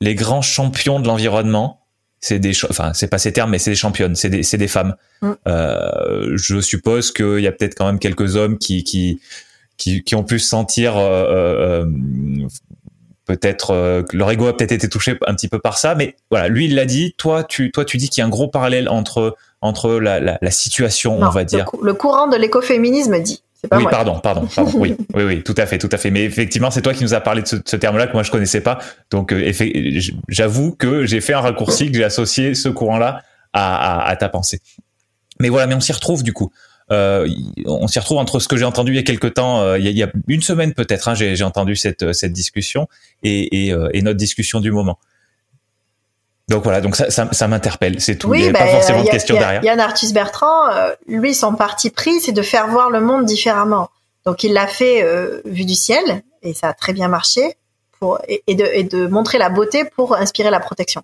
[0.00, 1.86] les grands champions de l'environnement,
[2.18, 4.68] c'est des, enfin, c'est pas ces termes, mais c'est des championnes, c'est des, c'est des
[4.68, 4.96] femmes.
[5.20, 5.32] Mm.
[5.46, 9.20] Euh, je suppose qu'il y a peut-être quand même quelques hommes qui, qui,
[9.82, 12.48] qui, qui ont pu se sentir, euh, euh, euh
[13.24, 16.66] peut-être, leur ego a peut-être été touché un petit peu par ça, mais voilà, lui
[16.66, 17.14] il l'a dit.
[17.16, 20.38] Toi, tu, toi, tu dis qu'il y a un gros parallèle entre, entre la, la,
[20.40, 21.66] la situation, on va dire.
[21.80, 24.72] Le, courant de l'écoféminisme dit oui, pardon, pardon, pardon.
[24.74, 26.10] oui, oui, oui, tout à fait, tout à fait.
[26.10, 28.30] Mais effectivement, c'est toi qui nous as parlé de ce, ce terme-là que moi je
[28.30, 28.80] connaissais pas.
[29.10, 29.34] Donc,
[30.28, 33.22] j'avoue que j'ai fait un raccourci, que j'ai associé ce courant-là
[33.52, 34.60] à, à, à, ta pensée.
[35.40, 36.50] Mais voilà, mais on s'y retrouve du coup.
[36.92, 37.28] Euh,
[37.66, 39.84] on s'y retrouve entre ce que j'ai entendu il y a quelque temps, euh, il,
[39.84, 42.88] y a, il, y a, une semaine peut-être, hein, j'ai entendu cette, cette discussion
[43.22, 44.98] et, et, euh, et notre discussion du moment.
[46.48, 48.34] Donc voilà, donc ça, ça, ça m'interpelle, c'est tout.
[48.34, 49.64] il n'y a pas bah, forcément de question derrière.
[49.64, 53.88] Yann Arthus Bertrand, euh, lui, son parti pris, c'est de faire voir le monde différemment.
[54.26, 57.56] Donc il l'a fait euh, vu du ciel, et ça a très bien marché,
[57.98, 61.02] pour, et, de, et de montrer la beauté pour inspirer la protection.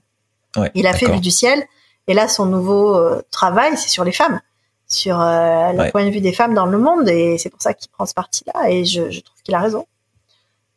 [0.57, 1.65] Ouais, il a fait vu du ciel,
[2.09, 4.41] et là, son nouveau euh, travail, c'est sur les femmes,
[4.89, 7.91] sur le point de vue des femmes dans le monde, et c'est pour ça qu'il
[7.91, 9.87] prend ce parti-là, et je, je trouve qu'il a raison.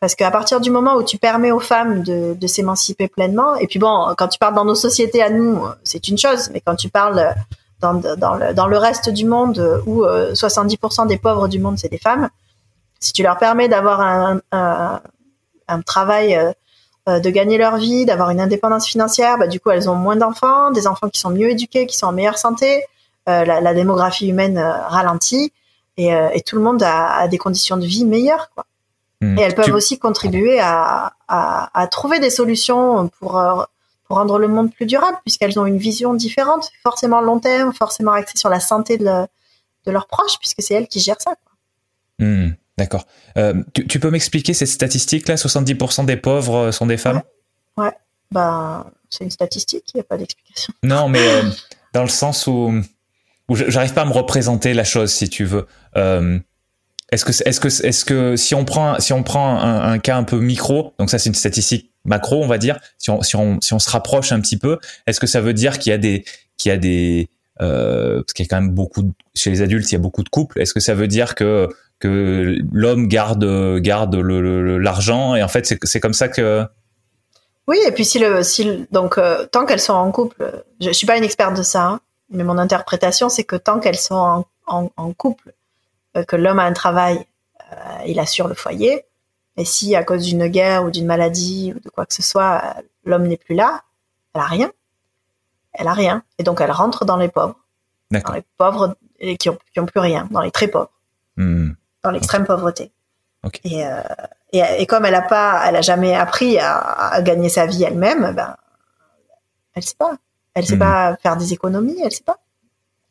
[0.02, 3.68] Parce qu'à partir du moment où tu permets aux femmes de, de s'émanciper pleinement, et
[3.68, 6.76] puis bon, quand tu parles dans nos sociétés à nous, c'est une chose, mais quand
[6.76, 7.36] tu parles
[7.80, 11.78] dans, dans, le, dans le reste du monde, où 70% euh, des pauvres du monde,
[11.78, 12.30] c'est des femmes,
[13.00, 15.02] si tu leur permets d'avoir un, un,
[15.68, 16.52] un, travail, euh,
[17.10, 20.16] euh, de gagner leur vie, d'avoir une indépendance financière, bah, du coup, elles ont moins
[20.16, 22.86] d'enfants, des enfants qui sont mieux éduqués, qui sont en meilleure santé, euh,
[23.28, 25.54] la, la, démographie humaine ralentit,
[25.98, 28.50] et, et, tout le monde a, a des conditions de vie meilleures.
[28.54, 28.66] Quoi.
[29.22, 29.38] Hmm.
[29.38, 33.64] Et elles peuvent aussi contribuer à, à, à, trouver des solutions pour, euh,
[34.08, 38.12] pour rendre le monde plus durable, puisqu'elles ont une vision différente, forcément long terme, forcément
[38.12, 39.06] axée sur la santé de,
[39.86, 41.36] de leurs proches, puisque c'est elles qui gèrent ça.
[41.36, 42.28] Quoi.
[42.28, 42.50] Hmm,
[42.80, 43.06] D'accord.
[43.38, 47.22] Euh, tu, tu, peux m'expliquer cette statistique-là 70% des pauvres euh, sont des femmes?
[47.78, 47.94] Ouais, ouais.
[48.32, 50.74] Ben, c'est une statistique, il n'y a pas d'explication.
[50.82, 51.44] Non, mais euh,
[51.94, 52.74] dans le sens où,
[53.56, 55.66] j'arrive pas à me représenter la chose, si tu veux.
[55.98, 56.40] Euh,
[57.12, 60.24] est-ce que, est-ce que, est-ce que si on prend, si on prend un, cas un
[60.24, 63.60] peu micro, donc ça c'est une statistique macro, on va dire, si on, si on,
[63.62, 65.98] si on se rapproche un petit peu, est-ce que ça veut dire qu'il y a
[65.98, 66.24] des,
[66.58, 67.30] qu'il y a des,
[67.62, 70.24] euh, parce qu'il y a quand même beaucoup, chez les adultes, il y a beaucoup
[70.24, 70.62] de couples.
[70.62, 71.68] Est-ce que ça veut dire que
[72.00, 73.46] que l'homme garde
[73.80, 76.66] garde le, l'argent et en fait c'est, comme ça que
[77.68, 80.94] oui et puis si le si donc euh, tant qu'elles sont en couple, je, je
[80.94, 82.02] suis pas une experte de ça, hein,
[82.32, 85.54] mais mon interprétation c'est que tant qu'elles sont en, en, en couple
[86.18, 87.26] euh, que l'homme a un travail,
[87.72, 87.76] euh,
[88.06, 89.06] il assure le foyer.
[89.58, 92.62] Et si à cause d'une guerre ou d'une maladie ou de quoi que ce soit,
[92.64, 93.82] euh, l'homme n'est plus là,
[94.34, 94.72] elle a rien.
[95.74, 96.24] Elle a rien.
[96.38, 97.56] Et donc elle rentre dans les pauvres.
[98.12, 98.98] Dans les pauvres
[99.40, 100.92] qui ont, qui ont plus rien, dans les très pauvres.
[101.38, 101.72] Hmm.
[102.04, 102.92] Dans l'extrême pauvreté.
[103.44, 103.62] Okay.
[103.64, 104.02] Et, euh,
[104.52, 107.84] et, et, comme elle a pas, elle a jamais appris à, à gagner sa vie
[107.84, 108.56] elle-même, ben,
[109.74, 110.18] elle sait pas.
[110.54, 110.80] Elle sait hmm.
[110.80, 112.40] pas faire des économies, elle sait pas.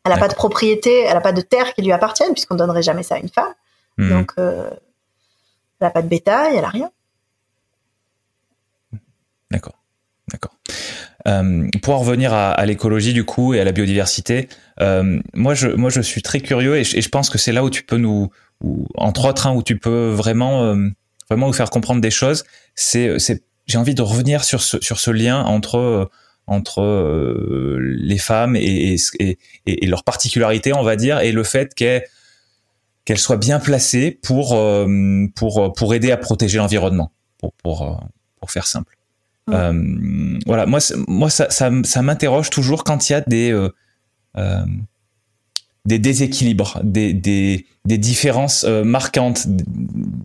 [0.05, 2.83] Elle n'a pas de propriété, elle n'a pas de terre qui lui appartienne, puisqu'on donnerait
[2.83, 3.53] jamais ça à une femme.
[3.99, 4.09] Hmm.
[4.09, 4.71] Donc, euh,
[5.81, 6.91] elle n'a pas de bétail, elle n'a rien.
[9.51, 9.79] D'accord,
[10.31, 10.55] d'accord.
[11.27, 14.49] Euh, pour en revenir à, à l'écologie du coup et à la biodiversité,
[14.81, 17.53] euh, moi je moi je suis très curieux et je, et je pense que c'est
[17.53, 18.31] là où tu peux nous,
[18.63, 20.75] où, entre autres, hein, où tu peux vraiment
[21.29, 22.45] vraiment nous faire comprendre des choses.
[22.75, 26.11] C'est c'est j'ai envie de revenir sur ce sur ce lien entre
[26.51, 31.45] entre euh, les femmes et, et, et, et, leur particularité, on va dire, et le
[31.45, 32.05] fait qu'elles
[33.05, 34.61] qu'elle soit bien placée pour
[35.37, 38.01] pour pour aider à protéger l'environnement, pour pour
[38.41, 38.97] pour faire simple.
[39.47, 43.69] voilà, moi moi ça ça, ça m'interroge toujours quand il y a des
[45.87, 49.47] des déséquilibres, des, des, différences euh, marquantes.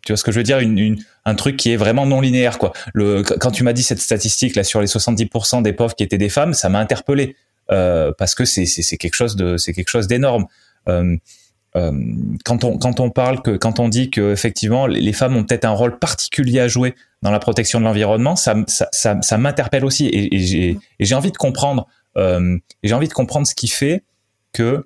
[0.06, 0.60] Tu vois ce que je veux dire?
[1.26, 2.57] Un truc qui est vraiment non linéaire.
[2.60, 2.73] Quoi.
[3.40, 6.30] Quand tu m'as dit cette statistique là sur les 70% des pauvres qui étaient des
[6.30, 7.36] femmes, ça m'a interpellé
[7.72, 8.65] euh, parce que c'est,
[8.98, 10.45] quelque chose de c'est quelque chose d'énorme.
[10.88, 11.18] Euh,
[12.45, 15.65] quand on quand on parle que quand on dit que effectivement les femmes ont peut-être
[15.65, 20.07] un rôle particulier à jouer dans la protection de l'environnement, ça ça, ça, m'interpelle aussi
[20.07, 21.88] et, j'ai envie de comprendre
[22.18, 24.03] et j'ai envie de comprendre ce qui fait
[24.53, 24.86] que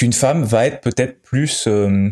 [0.00, 2.08] qu'une femme va être peut-être plus, euh,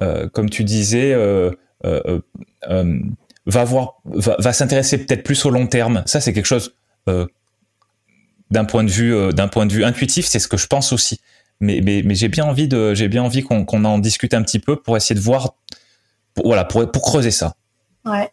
[0.00, 1.50] euh, comme tu disais, euh,
[1.82, 6.04] va voir, va, s'intéresser peut-être plus au long terme.
[6.06, 6.76] Ça, c'est quelque chose
[7.08, 11.20] d'un point de vue, d'un point de vue intuitif, c'est ce que je pense aussi.
[11.58, 14.96] Mais, mais, j'ai bien envie j'ai bien envie qu'on en discute un petit peu pour
[14.96, 15.56] essayer de voir,
[16.36, 17.56] voilà, pour, pour creuser ça.
[18.04, 18.30] Ouais.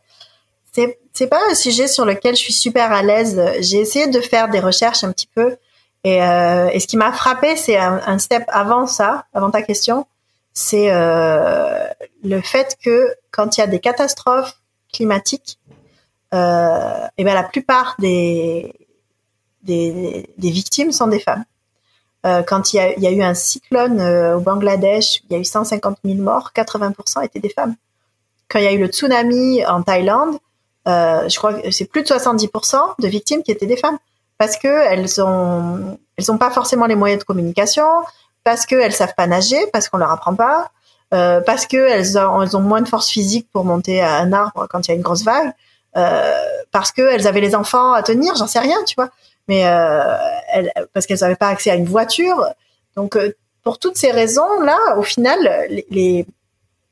[0.72, 3.42] C'est, c'est pas un sujet sur lequel je suis super à l'aise.
[3.62, 5.58] J'ai essayé de faire des recherches un petit peu
[6.06, 10.06] et, euh, et ce qui m'a frappé, c'est un, step avant ça, avant ta question,
[10.54, 11.88] c'est euh,
[12.24, 14.62] le fait que quand il y a des catastrophes
[14.94, 15.58] climatiques,
[16.36, 18.72] euh, ben la plupart des,
[19.64, 21.44] des, victimes sont des femmes.
[22.24, 25.40] Quand il y, a, il y, a, eu un cyclone au Bangladesh, il y a
[25.40, 27.76] eu 150 000 morts, 80% étaient des femmes.
[28.48, 30.38] Quand il y a eu le tsunami en Thaïlande,
[30.86, 33.98] je crois que c'est plus de 70% de victimes qui étaient des femmes
[34.38, 37.88] parce que elles ont elles ont pas forcément les moyens de communication,
[38.44, 40.72] parce qu'elles savent pas nager, parce qu'on leur apprend pas,
[41.14, 44.34] euh, parce que elles ont, elles ont moins de force physique pour monter à un
[44.34, 45.52] arbre quand il y a une grosse vague,
[45.98, 46.34] euh,
[46.72, 49.10] parce qu'elles avaient les enfants à tenir, j'en sais rien, tu vois,
[49.48, 50.18] mais euh,
[50.54, 52.46] elles, parce qu'elles n'avaient pas accès à une voiture.
[52.96, 53.34] Donc euh,
[53.64, 55.40] pour toutes ces raisons là, au final,
[55.90, 56.26] les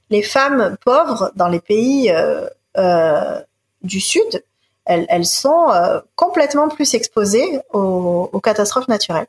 [0.10, 2.48] les femmes pauvres dans les pays euh,
[2.78, 3.42] euh,
[3.82, 4.44] du sud
[4.86, 9.28] elles, sont euh, complètement plus exposées aux, catastrophes naturelles.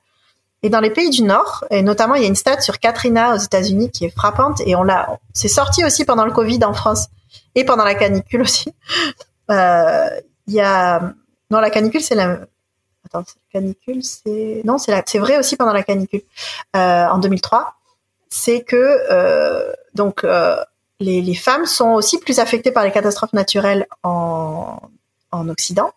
[0.62, 3.34] Et dans les pays du Nord, et notamment il y a une stat sur Katrina
[3.34, 6.72] aux États-Unis qui est frappante, et on l'a, c'est sorti aussi pendant le Covid en
[6.72, 7.08] France
[7.54, 8.72] et pendant la canicule aussi.
[9.50, 10.08] Euh,
[10.46, 11.12] il y a
[11.50, 12.38] non la canicule c'est la
[13.04, 15.02] attends la canicule c'est non c'est la...
[15.04, 16.22] c'est vrai aussi pendant la canicule
[16.76, 17.74] euh, en 2003
[18.30, 18.76] c'est que
[19.10, 20.56] euh, donc euh,
[21.00, 24.80] les, les, femmes sont aussi plus affectées par les catastrophes naturelles en
[25.34, 25.92] en Occident.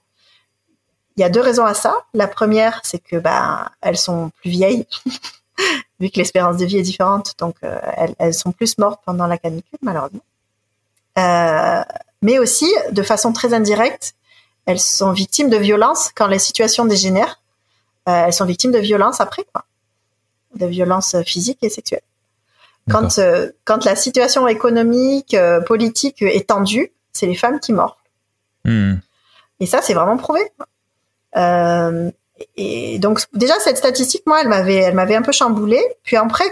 [1.15, 1.95] Il y a deux raisons à ça.
[2.13, 4.85] La première, c'est que bah, elles sont plus vieilles,
[5.99, 7.79] vu que l'espérance de vie est différente, donc euh,
[8.19, 10.21] elles, sont plus mortes pendant la canicule, malheureusement.
[11.17, 11.81] Euh,
[12.21, 14.13] mais aussi, de façon très indirecte,
[14.67, 17.41] elles sont victimes de violences quand les situations dégénèrent.
[18.07, 19.65] Euh, elles sont victimes de violences après, quoi.
[20.55, 22.01] De violences physiques et sexuelles.
[22.89, 23.19] Quand,
[23.65, 25.35] quand la situation économique,
[25.65, 27.97] politique est tendue, c'est les femmes qui meurent.
[28.63, 28.95] Hmm.
[29.59, 30.41] Et ça, c'est vraiment prouvé.
[31.35, 32.11] Euh,
[32.55, 35.83] et donc déjà cette statistique, moi, elle m'avait, elle m'avait un peu chamboulée.
[36.03, 36.45] Puis après,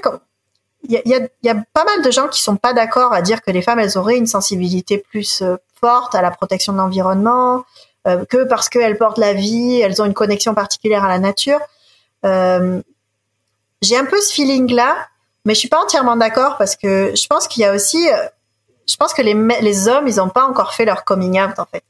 [0.84, 3.22] il y a, y, y a, pas mal de gens qui sont pas d'accord à
[3.22, 6.78] dire que les femmes, elles auraient une sensibilité plus euh, forte à la protection de
[6.78, 7.64] l'environnement,
[8.08, 11.60] euh, que parce qu'elles portent la vie, elles ont une connexion particulière à la nature.
[12.26, 12.82] Euh,
[13.82, 14.96] j'ai un peu ce feeling-là,
[15.46, 18.28] mais je suis pas entièrement d'accord parce que je pense qu'il y a aussi, euh,
[18.88, 21.66] je pense que les, les hommes, ils ont pas encore fait leur coming out en
[21.66, 21.84] fait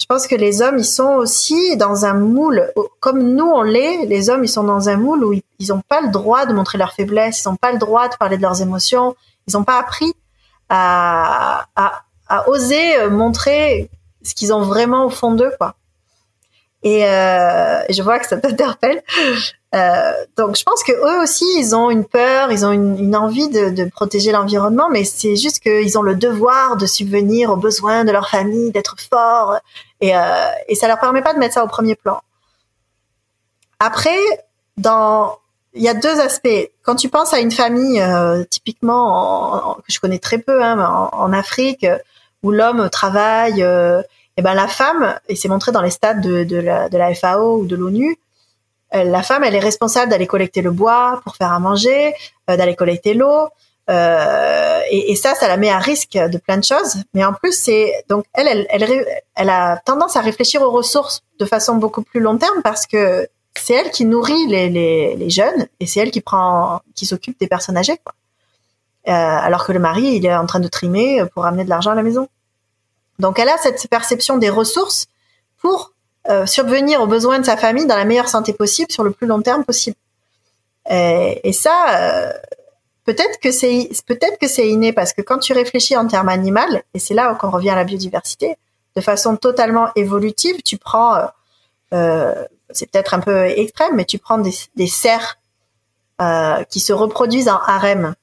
[0.00, 4.06] je pense que les hommes, ils sont aussi dans un moule, comme nous on l'est,
[4.06, 6.78] les hommes, ils sont dans un moule où ils n'ont pas le droit de montrer
[6.78, 9.16] leurs faiblesses, ils n'ont pas le droit de parler de leurs émotions,
[9.48, 10.14] ils n'ont pas appris
[10.68, 11.66] à,
[12.46, 13.90] oser euh, montrer
[14.22, 15.74] ce qu'ils ont vraiment au fond d'eux, quoi.
[16.82, 19.02] Et, euh, je vois que ça t'interpelle.
[19.74, 23.50] Euh, donc je pense que eux aussi, ils ont une peur, ils ont une, envie
[23.50, 28.04] de, de protéger l'environnement, mais c'est juste qu'ils ont le devoir de subvenir aux besoins
[28.04, 29.58] de leur famille, d'être forts,
[30.00, 32.22] et, euh, et ça leur permet pas de mettre ça au premier plan.
[33.78, 34.18] Après,
[34.78, 35.36] dans
[35.74, 36.70] il y a deux aspects.
[36.82, 41.10] Quand tu penses à une famille, euh, typiquement que je connais très peu, hein, en,
[41.12, 41.86] en, Afrique,
[42.42, 44.02] où l'homme travaille, euh,
[44.38, 47.66] et ben la femme, et c'est montré dans les stades de, de, la, FAO ou
[47.66, 48.16] de l'ONU,
[48.94, 52.14] euh, la femme, elle est responsable d'aller collecter le bois pour faire à manger,
[52.48, 53.48] euh, d'aller collecter l'eau.
[53.90, 57.02] Euh, et, ça, ça la met à risque de plein de choses.
[57.14, 61.44] Mais en plus, c'est donc elle, elle, elle, a tendance à réfléchir aux ressources de
[61.44, 65.86] façon beaucoup plus long terme parce que c'est elle qui nourrit les, les, jeunes et
[65.86, 67.98] c'est elle qui prend, qui s'occupe des personnes âgées.
[69.04, 71.96] Alors que le mari, il est en train de trimer pour amener de l'argent à
[71.96, 72.28] la maison.
[73.18, 75.06] Donc, elle a cette perception des ressources
[75.60, 75.92] pour
[76.28, 79.26] euh, subvenir aux besoins de sa famille dans la meilleure santé possible sur le plus
[79.26, 79.96] long terme possible.
[80.90, 82.32] Et, ça, euh,
[83.04, 87.34] peut-être que c'est inné parce que quand tu réfléchis en termes animal, et c'est là
[87.34, 88.56] qu'on revient à la biodiversité,
[88.96, 91.26] de façon totalement évolutive, tu prends, euh,
[91.92, 95.38] euh c'est peut-être un peu extrême, mais tu prends des, des cerfs
[96.68, 98.14] qui se reproduisent en harem.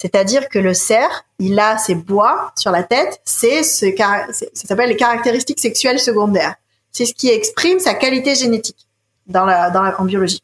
[0.00, 4.90] C'est-à-dire que le cerf, il a ses bois sur la tête, c'est ce ça s'appelle
[4.90, 6.54] les caractéristiques sexuelles secondaires.
[6.92, 8.86] C'est ce qui exprime sa qualité génétique
[9.26, 10.42] dans la, dans la, en biologie.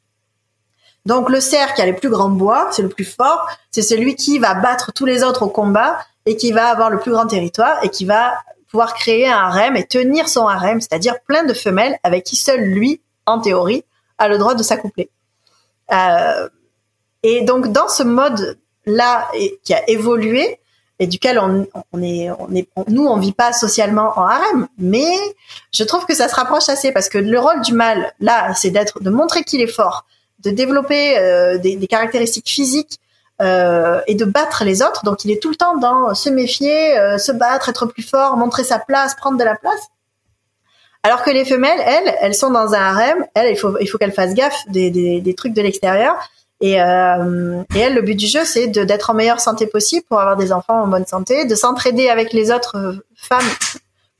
[1.06, 4.16] Donc le cerf qui a les plus grands bois, c'est le plus fort, c'est celui
[4.16, 7.26] qui va battre tous les autres au combat et qui va avoir le plus grand
[7.26, 11.52] territoire et qui va pouvoir créer un harem et tenir son harem, c'est-à-dire plein de
[11.52, 13.84] femelles avec qui seul lui, en théorie,
[14.18, 15.10] a le droit de s'accoupler.
[15.92, 16.48] Euh,
[17.22, 19.28] et donc dans ce mode là
[19.62, 20.58] qui a évolué
[20.98, 21.62] et duquel on,
[22.02, 25.12] est, on est, nous on vit pas socialement en harem, mais
[25.72, 28.70] je trouve que ça se rapproche assez parce que le rôle du mâle là, c'est
[28.70, 30.06] d'être, de montrer qu'il est fort,
[30.40, 33.00] de développer euh, des, des, caractéristiques physiques
[33.42, 35.04] euh, et de battre les autres.
[35.04, 38.36] Donc il est tout le temps dans se méfier, euh, se battre, être plus fort,
[38.36, 39.88] montrer sa place, prendre de la place.
[41.02, 43.26] Alors que les femelles, elles, elles sont dans un harem.
[43.34, 46.16] Elles, il faut, il faut qu'elles fassent gaffe des, des, des trucs de l'extérieur.
[46.66, 50.18] Et, euh, et elles, le but du jeu, c'est d'être en meilleure santé possible pour
[50.18, 53.50] avoir des enfants en bonne santé, de s'entraider avec les autres femmes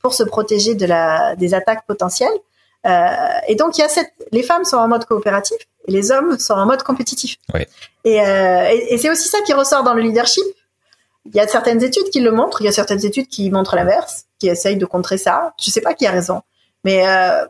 [0.03, 2.37] pour se protéger de la, des attaques potentielles.
[2.85, 3.07] Euh,
[3.47, 5.57] et donc, il y a cette, les femmes sont en mode coopératif
[5.87, 7.37] et les hommes sont en mode compétitif.
[7.55, 7.61] Oui.
[8.03, 10.43] Et, euh, et, et c'est aussi ça qui ressort dans le leadership.
[11.25, 13.75] Il y a certaines études qui le montrent, il y a certaines études qui montrent
[13.75, 15.55] l'inverse, qui essayent de contrer ça.
[15.59, 16.43] Je sais pas qui a raison,
[16.83, 17.43] mais euh,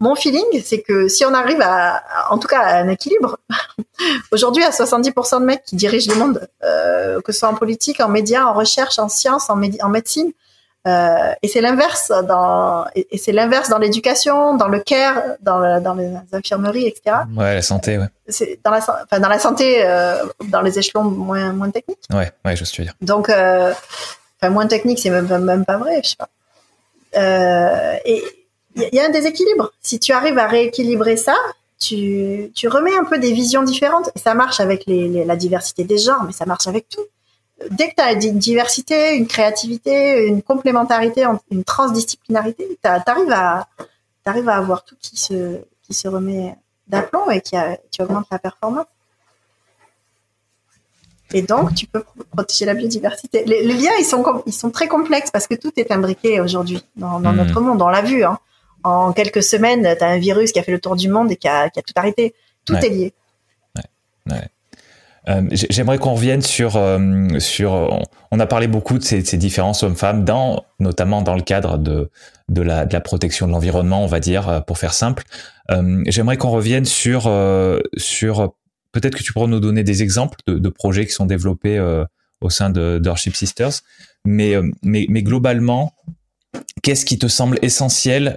[0.00, 3.38] mon feeling, c'est que si on arrive à, en tout cas, à un équilibre,
[4.32, 8.00] aujourd'hui, à 70% de mecs qui dirigent le monde, euh, que ce soit en politique,
[8.00, 10.32] en médias, en recherche, en sciences, en, en médecine,
[10.88, 15.92] euh, et c'est l'inverse dans et c'est l'inverse dans l'éducation, dans le care, dans, dans
[15.92, 17.16] les infirmeries, etc.
[17.36, 18.06] Ouais, la santé, ouais.
[18.28, 22.00] C'est dans la enfin, dans la santé, euh, dans les échelons moins moins techniques.
[22.10, 22.94] Ouais, ouais, je suis dire.
[23.02, 26.30] Donc, enfin moins technique, c'est même même pas vrai, je sais pas.
[28.06, 28.39] Et
[28.76, 29.72] il y a un déséquilibre.
[29.80, 31.36] Si tu arrives à rééquilibrer ça,
[31.78, 34.10] tu tu remets un peu des visions différentes.
[34.14, 37.06] Et ça marche avec les, les la diversité des genres, mais ça marche avec tout
[37.70, 43.68] dès que tu as une diversité, une créativité, une complémentarité, une transdisciplinarité, tu arrives à,
[44.24, 46.56] arrives à avoir tout qui se, qui se remet
[46.86, 48.86] d'aplomb et qui, a, qui augmente la performance.
[51.32, 52.02] Et donc, tu peux
[52.32, 53.44] protéger la biodiversité.
[53.44, 57.20] Les, liens, ils sont, ils sont très complexes parce que tout est imbriqué aujourd'hui dans,
[57.20, 57.80] dans notre monde.
[57.82, 58.24] On l'a vu.
[58.24, 58.38] Hein.
[58.82, 61.36] En quelques semaines, tu as un virus qui a fait le tour du monde et
[61.36, 62.34] qui a, qui a tout arrêté.
[62.64, 62.86] Tout ouais.
[62.86, 63.12] est lié.
[63.76, 64.34] Ouais.
[64.34, 64.48] Ouais.
[65.28, 68.00] Euh, J'aimerais qu'on revienne sur euh, sur.
[68.30, 72.10] On a parlé beaucoup de ces, ces différences hommes-femmes, dans notamment dans le cadre de
[72.48, 75.24] de la de la protection de l'environnement, on va dire, euh, pour faire simple.
[75.70, 77.30] Euh, J'aimerais qu'on revienne sur
[77.96, 78.54] sur.
[78.92, 81.78] Peut-être que tu pourras nous donner des exemples de, de projets qui sont développés
[82.40, 83.82] au sein de d'Earthship Sisters,
[84.24, 85.92] mais mais mais globalement,
[86.82, 88.36] qu'est-ce qui te semble essentiel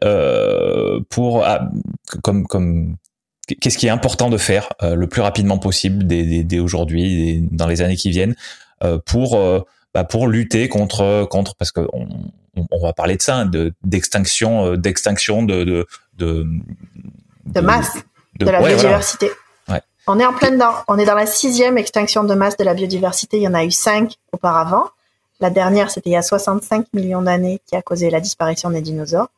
[1.09, 1.69] pour ah,
[2.21, 2.97] comme comme
[3.47, 7.47] qu'est-ce qui est important de faire euh, le plus rapidement possible dès, dès, dès aujourd'hui,
[7.51, 8.35] dans les années qui viennent,
[8.83, 9.59] euh, pour euh,
[9.93, 12.07] bah, pour lutter contre contre parce que on,
[12.71, 15.87] on va parler de ça, de d'extinction d'extinction de de
[16.17, 16.45] de,
[17.47, 17.95] de masse
[18.39, 19.29] de, de la ouais, biodiversité.
[19.67, 19.81] Voilà.
[19.81, 19.85] Ouais.
[20.07, 22.73] On est en pleine dans on est dans la sixième extinction de masse de la
[22.73, 23.37] biodiversité.
[23.37, 24.85] Il y en a eu cinq auparavant.
[25.39, 28.81] La dernière, c'était il y a 65 millions d'années, qui a causé la disparition des
[28.81, 29.29] dinosaures.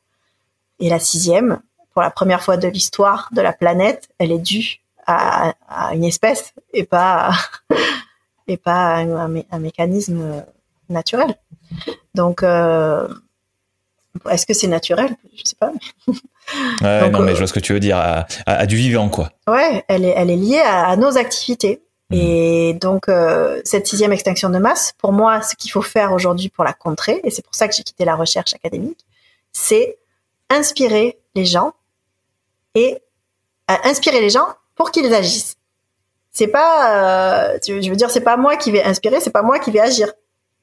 [0.80, 1.62] Et la sixième,
[1.94, 6.04] pour la première fois de l'histoire de la planète, elle est due à, à une
[6.04, 7.34] espèce et pas à,
[8.48, 10.44] et pas à un, un, mécanisme
[10.90, 11.36] naturel.
[12.14, 13.08] Donc, euh,
[14.30, 15.16] est-ce que c'est naturel?
[15.36, 15.72] Je sais pas.
[16.82, 18.76] Ouais, Donc, non, mais je vois ce que tu veux dire, à, à, à, du
[18.76, 19.32] vivant, quoi.
[19.48, 21.82] Ouais, elle est, elle est liée à, à nos activités.
[22.10, 22.16] Mmh.
[22.16, 26.50] Et donc, euh, cette sixième extinction de masse, pour moi, ce qu'il faut faire aujourd'hui
[26.50, 29.06] pour la contrer, et c'est pour ça que j'ai quitté la recherche académique,
[29.52, 29.98] c'est
[30.50, 31.74] inspirer les gens
[32.76, 33.00] et
[33.68, 35.58] à inspirer les gens pour qu'ils agissent.
[36.32, 39.58] C'est pas, euh, je veux dire, c'est pas moi qui vais inspirer, c'est pas moi
[39.58, 40.12] qui vais agir.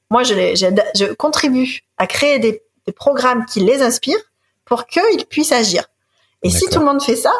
[0.09, 4.23] Moi, je, les, je, je contribue à créer des, des, programmes qui les inspirent
[4.65, 5.85] pour qu'ils puissent agir.
[6.43, 7.33] Et si tout le monde fait ça,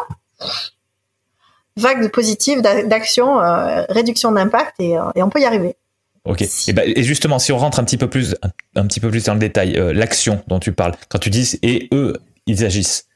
[1.77, 5.75] vague de positive d'action, euh, réduction d'impact et, euh, et, on peut y arriver.
[6.25, 6.43] Ok.
[6.67, 9.09] Et, bah, et, justement, si on rentre un petit peu plus, un, un petit peu
[9.09, 12.17] plus dans le détail, euh, l'action dont tu parles, quand tu dis et eux,
[12.47, 13.07] ils agissent.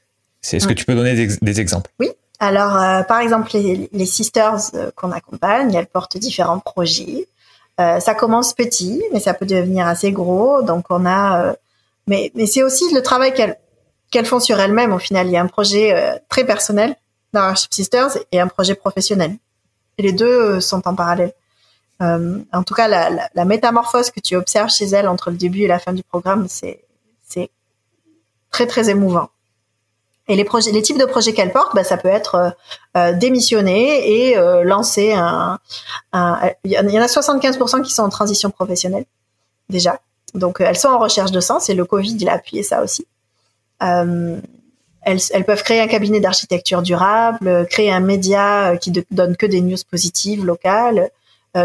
[0.52, 1.92] Est-ce que tu peux donner des, des exemples?
[2.00, 2.10] Oui.
[2.40, 7.28] Alors, euh, par exemple, les, les sisters euh, qu'on accompagne, elles portent différents projets.
[7.80, 10.64] Ça commence petit, mais ça peut devenir assez gros.
[10.64, 11.54] Donc, on a,
[12.08, 13.56] mais, mais c'est aussi le travail qu'elles
[14.10, 14.94] qu'elles font sur elles-mêmes.
[14.94, 15.94] Au final, il y a un projet
[16.28, 16.96] très personnel
[17.34, 19.36] dans Sisters et un projet professionnel.
[19.98, 21.34] Les deux sont en parallèle.
[22.00, 25.80] en tout cas, la, métamorphose que tu observes chez elle entre le début et la
[25.80, 26.84] fin du programme, c'est
[28.52, 29.30] très très émouvant.
[30.30, 32.54] Et les types de projets qu'elle porte, bah, ça peut être
[32.98, 35.60] euh, démissionner et euh, lancer un,
[36.66, 39.06] Il y en a 75% qui sont en transition professionnelle
[39.70, 40.02] déjà.
[40.34, 43.08] Donc elles sont en recherche de sens et le Covid il a appuyé ça aussi.
[43.84, 44.38] Euh,
[45.08, 49.46] elles, elles, peuvent créer un cabinet d'architecture durable, créer un média qui ne donne que
[49.46, 51.10] des news positives locales,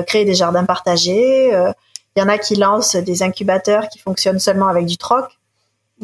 [0.06, 1.48] créer des jardins partagés.
[1.48, 5.26] Il y en a qui lancent des incubateurs qui fonctionnent seulement avec du troc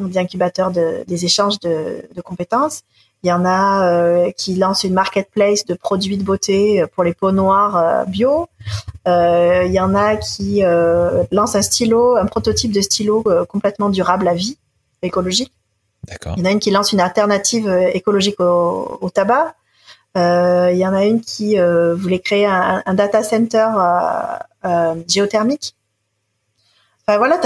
[0.07, 2.83] des incubateurs de, des échanges de, de, compétences.
[3.23, 7.15] Il y en a euh, qui lancent une marketplace de produits de beauté pour les
[7.15, 8.49] peaux noires euh, bio.
[9.09, 13.89] Euh, il y en a qui euh, lancent un stylo, un prototype de stylo complètement
[13.89, 14.57] durable à vie,
[15.03, 15.53] écologique.
[16.37, 19.55] Il y en a une qui lance une alternative écologique au, au tabac.
[20.17, 23.69] il y en a une qui voulait créer un, un data center
[25.07, 25.75] géothermique
[27.17, 27.41] voilà,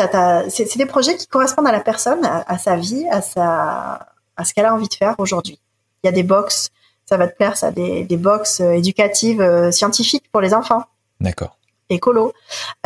[0.48, 4.52] c'est des projets qui correspondent à la personne, à, sa vie, à sa, à ce
[4.52, 5.60] qu'elle a envie de faire aujourd'hui.
[6.02, 6.70] Il y a des box,
[7.06, 10.82] ça va te plaire, ça, des, des box euh, éducatives euh, scientifiques pour les enfants.
[11.20, 11.58] D'accord.
[11.88, 12.32] Écolo.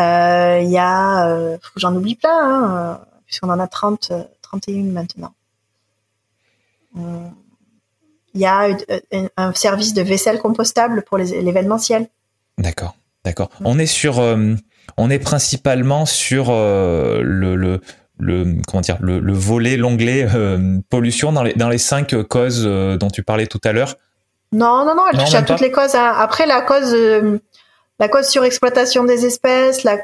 [0.01, 4.13] Euh, il y a, j'en oublie plein, hein, puisqu'on en a 30,
[4.43, 5.33] 31 maintenant.
[6.97, 8.69] Il y a
[9.37, 12.09] un service de vaisselle compostable pour l'événementiel.
[12.59, 13.51] D'accord, d'accord.
[13.65, 14.21] On est sur
[14.97, 17.81] on est principalement sur euh, le, le,
[18.19, 22.65] le, comment dire le, le volet l'onglet euh, pollution dans les dans les cinq causes
[22.67, 23.97] euh, dont tu parlais tout à l'heure.
[24.53, 25.95] Non non non, elle touche à toutes les causes.
[25.95, 26.15] Hein.
[26.17, 26.95] Après la cause
[27.99, 29.99] la cause surexploitation des espèces, la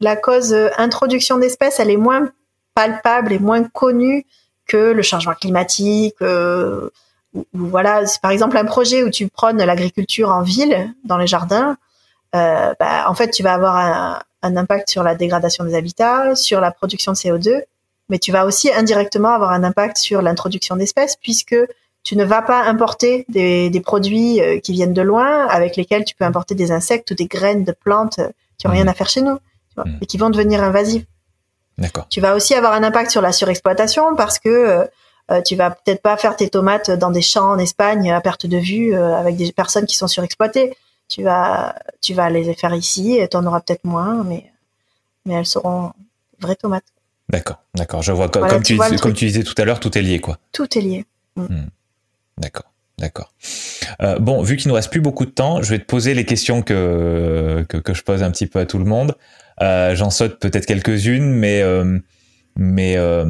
[0.00, 2.30] la cause introduction d'espèces, elle est moins
[2.74, 4.26] palpable et moins connue
[4.66, 6.16] que le changement climatique.
[6.22, 6.90] Euh,
[7.34, 11.26] ou, voilà, c'est par exemple un projet où tu prônes l'agriculture en ville, dans les
[11.26, 11.76] jardins.
[12.34, 16.34] Euh, bah, en fait, tu vas avoir un, un, impact sur la dégradation des habitats,
[16.34, 17.62] sur la production de CO2,
[18.08, 21.56] mais tu vas aussi indirectement avoir un impact sur l'introduction d'espèces, puisque
[22.02, 26.04] tu ne vas pas importer des, des, produits euh, qui viennent de loin, avec lesquels
[26.04, 28.20] tu peux importer des insectes ou des graines de plantes
[28.58, 28.88] qui ont rien mmh.
[28.88, 29.98] à faire chez nous, tu vois, mmh.
[30.02, 31.06] et qui vont devenir invasives.
[31.78, 32.06] D'accord.
[32.08, 34.84] Tu vas aussi avoir un impact sur la surexploitation parce que euh,
[35.30, 38.46] euh tu vas peut-être pas faire tes tomates dans des champs en Espagne à perte
[38.46, 40.76] de vue avec des personnes qui sont surexploitées
[41.08, 44.50] tu vas, tu vas les faire ici et tu en auras peut-être moins, mais,
[45.26, 45.92] mais elles seront
[46.40, 46.84] vraies tomates.
[47.28, 48.02] D'accord, d'accord.
[48.02, 50.38] Je vois, comme, tu, comme tu disais tout à l'heure, tout est lié, quoi.
[50.52, 51.04] Tout est lié.
[51.36, 51.42] Mm.
[51.42, 51.68] Hmm.
[52.38, 52.70] D'accord.
[52.98, 53.32] D'accord.
[54.02, 56.24] Euh, bon, vu qu'il nous reste plus beaucoup de temps, je vais te poser les
[56.24, 59.16] questions que, que, que je pose un petit peu à tout le monde.
[59.62, 61.98] Euh, J'en saute peut-être quelques-unes, mais, euh,
[62.56, 63.24] mais euh,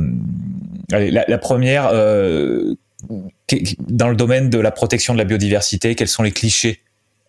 [0.90, 6.80] la, première, dans le domaine de la protection de la biodiversité, quels sont les clichés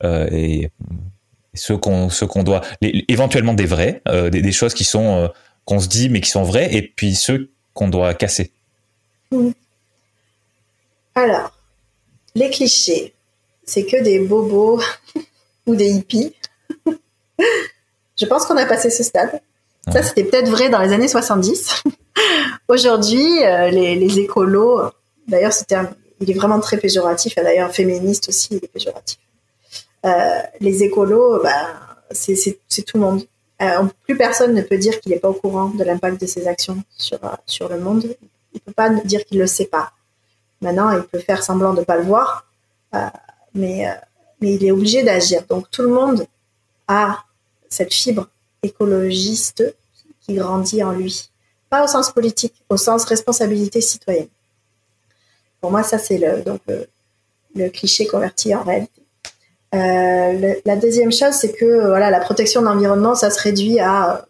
[0.03, 0.69] et
[1.53, 5.31] ceux qu'on ce qu'on doit éventuellement des vrais des, choses qui sont
[5.63, 8.51] qu'on se dit mais qui sont vraies et puis ceux qu'on doit casser.
[11.15, 11.57] Alors
[12.35, 13.13] les clichés
[13.63, 14.81] c'est que des bobos
[15.65, 16.33] ou des hippies
[18.17, 19.41] je pense qu'on a passé ce stade
[19.91, 21.83] ça c'était peut-être vrai dans les années 70
[22.67, 23.39] aujourd'hui
[23.71, 24.81] les, les, écolos
[25.27, 25.77] d'ailleurs c'était
[26.19, 29.19] il est vraiment très péjoratif et d'ailleurs féministe aussi il est péjoratif
[30.05, 31.73] euh, les écolos, bah,
[32.11, 33.23] c'est tout le monde.
[33.61, 36.47] Euh, plus personne ne peut dire qu'il n'est pas au courant de l'impact de ses
[36.47, 38.03] actions sur, euh, sur le monde.
[38.53, 39.91] Il ne peut pas dire qu'il ne le sait pas.
[40.61, 42.45] Maintenant, il peut faire semblant de ne pas le voir,
[43.53, 43.85] mais,
[44.39, 45.43] mais il est obligé d'agir.
[45.49, 46.25] Donc tout le monde
[46.87, 47.24] a
[47.75, 48.27] cette fibre
[48.63, 49.75] écologiste
[50.21, 51.29] qui grandit en lui.
[51.69, 54.27] Pas au sens politique, au sens responsabilité citoyenne.
[55.59, 56.61] Pour moi, ça, c'est le, donc
[57.55, 59.01] le cliché converti en réalité.
[59.73, 64.25] Euh, la deuxième chose, c'est que voilà, la protection de l'environnement, ça se réduit à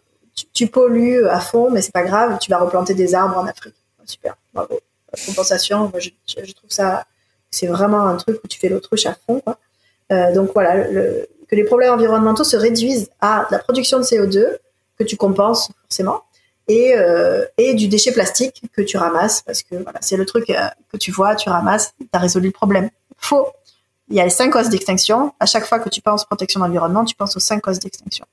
[0.52, 3.74] tu, pollues à fond, mais c'est pas grave, tu vas replanter des arbres en Afrique.
[4.04, 4.80] Super, bravo.
[5.26, 6.10] compensation, je,
[6.52, 7.06] trouve ça,
[7.50, 9.42] c'est vraiment un truc où tu fais l'autruche à fond.
[10.12, 10.84] Euh, donc voilà,
[11.48, 14.58] que les problèmes environnementaux se réduisent à la production de CO2
[14.98, 16.22] que tu compenses forcément
[16.68, 20.46] et, euh, et du déchet plastique que tu ramasses parce que voilà, c'est le truc
[20.46, 22.90] que tu vois, tu ramasses, tu as résolu le problème.
[23.18, 23.46] Faux
[24.08, 25.32] il y a les cinq causes d'extinction.
[25.40, 28.24] À chaque fois que tu penses protection de l'environnement, tu penses aux cinq causes d'extinction.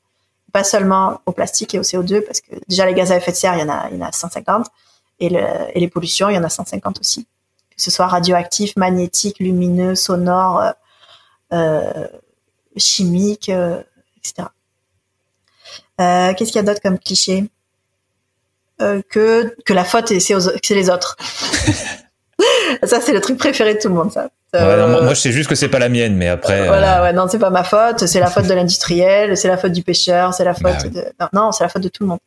[0.51, 3.37] Pas seulement au plastique et au CO2, parce que déjà les gaz à effet de
[3.37, 4.67] serre, il y en a, il y en a 150,
[5.19, 7.25] et, et les pollutions, il y en a 150 aussi.
[7.75, 10.73] Que ce soit radioactif, magnétique, lumineux, sonore,
[11.53, 12.07] euh,
[12.75, 13.81] euh chimique, euh,
[14.17, 14.49] etc.
[16.01, 17.45] Euh, Qu'est-ce qu'il y a d'autre comme cliché?
[18.81, 21.15] Euh, que, que la faute, c'est les autres.
[22.83, 24.29] ça, c'est le truc préféré de tout le monde, ça.
[24.53, 26.67] moi, je sais juste que c'est pas la mienne, mais après.
[26.67, 28.07] Voilà, ouais, non, c'est pas ma faute.
[28.07, 31.05] C'est la faute de l'industriel, c'est la faute du pêcheur, c'est la bah faute de.
[31.33, 32.19] Non, c'est la faute de tout le monde.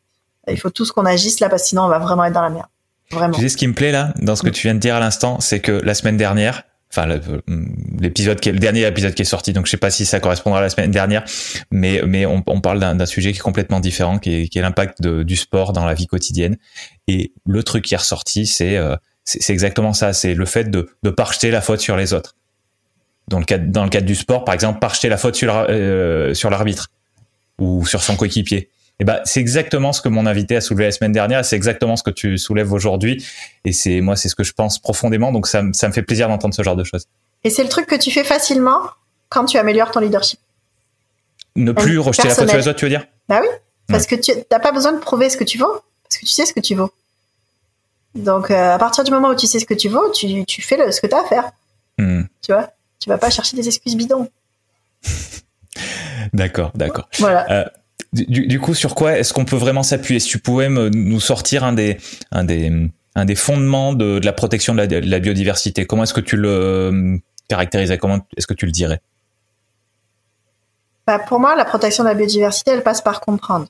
[0.48, 2.50] Il faut tous qu'on agisse là, parce que sinon, on va vraiment être dans la
[2.50, 2.68] merde.
[3.10, 3.34] Vraiment.
[3.34, 4.52] Tu sais ce qui me plaît là, dans ce que mm.
[4.52, 6.62] tu viens de dire à l'instant, c'est que la semaine dernière,
[6.96, 7.20] enfin
[7.98, 10.20] l'épisode qui est le dernier épisode qui est sorti donc je sais pas si ça
[10.20, 11.24] correspondra à la semaine dernière
[11.70, 15.02] mais mais on, parle d'un sujet qui est complètement différent qui est, qui est l'impact
[15.02, 16.56] du sport dans la vie quotidienne.
[17.08, 20.88] Et le truc qui est ressorti c'est euh, c'est exactement ça c'est le fait de
[21.02, 22.36] de pas la faute sur les autres.
[23.28, 26.34] Dans le cadre dans le cadre du sport par exemple pas la faute sur euh,
[26.34, 26.88] sur l'arbitre
[27.58, 30.92] ou sur son coéquipier eh ben, c'est exactement ce que mon invité a soulevé la
[30.92, 33.24] semaine dernière, c'est exactement ce que tu soulèves aujourd'hui,
[33.64, 36.28] et c'est moi, c'est ce que je pense profondément, donc ça, ça me fait plaisir
[36.28, 37.06] d'entendre ce genre de choses.
[37.44, 38.80] Et c'est le truc que tu fais facilement
[39.28, 40.40] quand tu améliores ton leadership.
[41.56, 43.06] Ne plus rejeter la faute sur les autres, tu veux dire?
[43.28, 43.48] Bah oui,
[43.88, 46.32] parce que tu n'as pas besoin de prouver ce que tu vaux, parce que tu
[46.32, 46.90] sais ce que tu vaux.
[48.14, 50.62] Donc euh, à partir du moment où tu sais ce que tu vaux, tu, tu
[50.62, 51.50] fais le, ce que tu as à faire.
[51.98, 52.22] Hmm.
[52.42, 52.70] Tu vois?
[52.98, 54.28] Tu vas pas chercher des excuses bidons.
[56.32, 57.08] d'accord, d'accord.
[57.18, 57.50] Voilà.
[57.50, 57.64] Euh,
[58.24, 60.20] du, coup, sur quoi est-ce qu'on peut vraiment s'appuyer?
[60.20, 61.98] Si tu pouvais nous sortir un des,
[63.34, 67.16] fondements de, la protection de la, biodiversité, comment est-ce que tu le euh,
[67.48, 69.00] caractérisais Comment est-ce que tu le dirais?
[71.06, 73.66] Bah, Pour moi, la protection de la biodiversité, elle passe par comprendre.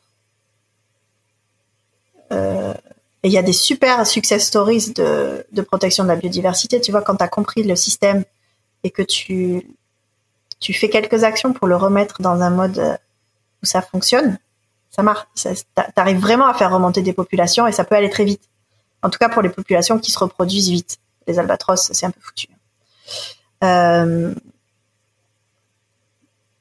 [2.33, 2.75] Euh,
[3.23, 6.81] et il y a des super success stories de, protection de la biodiversité.
[6.81, 8.25] Tu vois, quand tu as compris le système
[8.85, 9.67] et que tu,
[10.61, 12.99] tu fais quelques actions pour le remettre dans un mode
[13.63, 14.39] où ça fonctionne,
[14.91, 15.27] ça marche.
[15.35, 15.53] Tu
[15.97, 18.43] arrives vraiment à faire remonter des populations et ça peut aller très vite.
[19.03, 20.99] En tout cas pour les populations qui se reproduisent vite.
[21.27, 22.49] Les albatros, c'est un peu foutu.
[23.65, 24.33] Euh,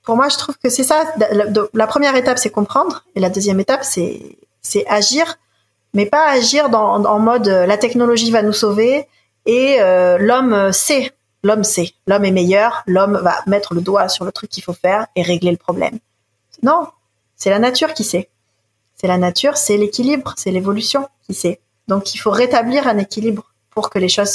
[0.03, 1.03] pour moi, je trouve que c'est ça.
[1.73, 4.37] La, première étape, c'est comprendre, et la deuxième étape, c'est
[4.87, 5.37] agir,
[5.93, 9.07] mais pas agir en mode euh, la technologie va nous sauver
[9.45, 11.13] et euh, l'homme sait,
[11.43, 14.73] l'homme sait, l'homme est meilleur, l'homme va mettre le doigt sur le truc qu'il faut
[14.73, 15.99] faire et régler le problème.
[16.63, 16.87] Non,
[17.35, 18.29] c'est la nature qui sait.
[18.95, 21.59] C'est la nature, c'est l'équilibre, c'est l'évolution qui sait.
[21.87, 24.29] Donc il faut rétablir un équilibre pour que les choses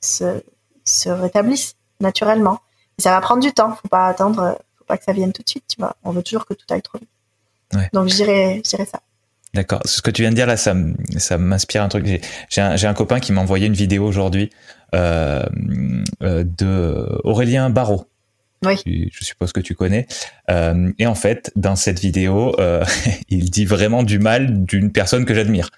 [0.00, 0.40] se,
[0.84, 2.60] se, rétablissent naturellement.
[2.98, 3.72] Et ça va prendre du temps.
[3.72, 5.64] Faut pas attendre, faut pas que ça vienne tout de suite.
[5.68, 7.08] Tu vois, on veut toujours que tout aille trop vite.
[7.94, 9.00] Donc je dirais, je dirais ça.
[9.54, 9.80] D'accord.
[9.84, 10.74] Ce que tu viens de dire là, ça,
[11.18, 12.06] ça m'inspire un truc.
[12.48, 14.50] J'ai un, un, copain qui m'a envoyé une vidéo aujourd'hui
[14.94, 15.44] euh,
[16.22, 18.06] euh, de Aurélien Barraud.
[18.62, 19.10] Oui.
[19.12, 20.06] Je suppose que tu connais.
[20.50, 22.84] Euh, et en fait, dans cette vidéo, euh,
[23.28, 25.70] il dit vraiment du mal d'une personne que j'admire.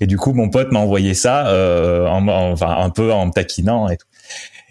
[0.00, 3.32] Et du coup, mon pote m'a envoyé ça, euh, en, enfin un peu en me
[3.32, 4.06] taquinant et tout.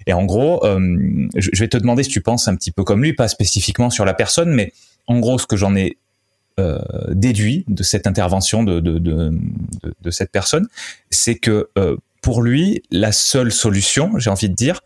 [0.05, 3.03] Et en gros, euh, je, vais te demander si tu penses un petit peu comme
[3.03, 4.71] lui, pas spécifiquement sur la personne, mais
[5.05, 5.97] en gros, ce que j'en ai
[6.59, 6.79] euh,
[7.09, 9.31] déduit de cette intervention de, de, de,
[9.83, 10.67] de, de cette personne,
[11.09, 11.69] c'est que
[12.21, 14.81] pour lui, la seule solution, j'ai envie de dire,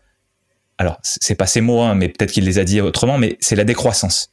[0.78, 3.56] alors c'est pas ces mots, hein, mais peut-être qu'il les a dit autrement, mais c'est
[3.56, 4.32] la décroissance.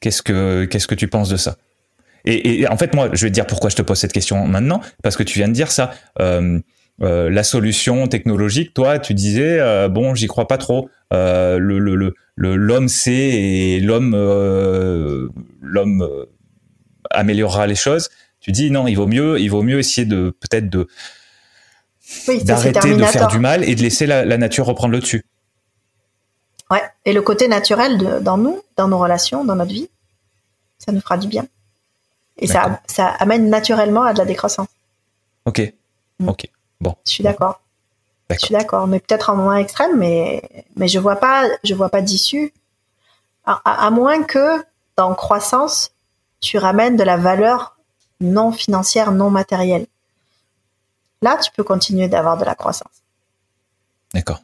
[0.00, 1.56] Qu'est-ce que tu penses de ça?
[2.26, 4.80] Et, en fait, moi, je vais te dire pourquoi je te pose cette question maintenant,
[5.02, 5.92] parce que tu viens de dire ça.
[6.20, 6.58] Euh,
[7.02, 10.88] euh, la solution technologique, toi, tu disais euh, bon, j'y crois pas trop.
[11.10, 14.14] l'homme sait et l'homme
[15.60, 16.08] l'homme
[17.10, 18.08] améliorera les choses.
[18.40, 20.86] Tu dis non, il vaut mieux, il vaut mieux essayer de peut-être de
[22.44, 25.24] d'arrêter de faire du mal et de laisser la, nature reprendre le dessus.
[26.70, 29.88] Ouais, et le côté naturel de, dans nous, dans nos relations, dans notre vie,
[30.78, 31.46] ça nous fera du bien.
[32.38, 34.66] Et ça, ça amène naturellement à de la décroissance.
[35.44, 35.72] Ok,
[36.18, 36.28] mm.
[36.28, 36.46] ok,
[36.80, 36.94] bon.
[37.06, 37.60] Je suis d'accord.
[38.30, 40.42] Je suis d'accord, mais peut-être en moins extrême, mais
[40.76, 42.52] mais je vois pas, je vois pas d'issue.
[43.44, 44.64] À, à, moins que
[44.96, 45.92] dans croissance,
[46.40, 47.76] tu ramènes de la valeur
[48.20, 49.86] non financière, non matérielle.
[51.24, 53.02] Là, tu peux continuer d'avoir de la croissance.
[54.12, 54.42] D'accord.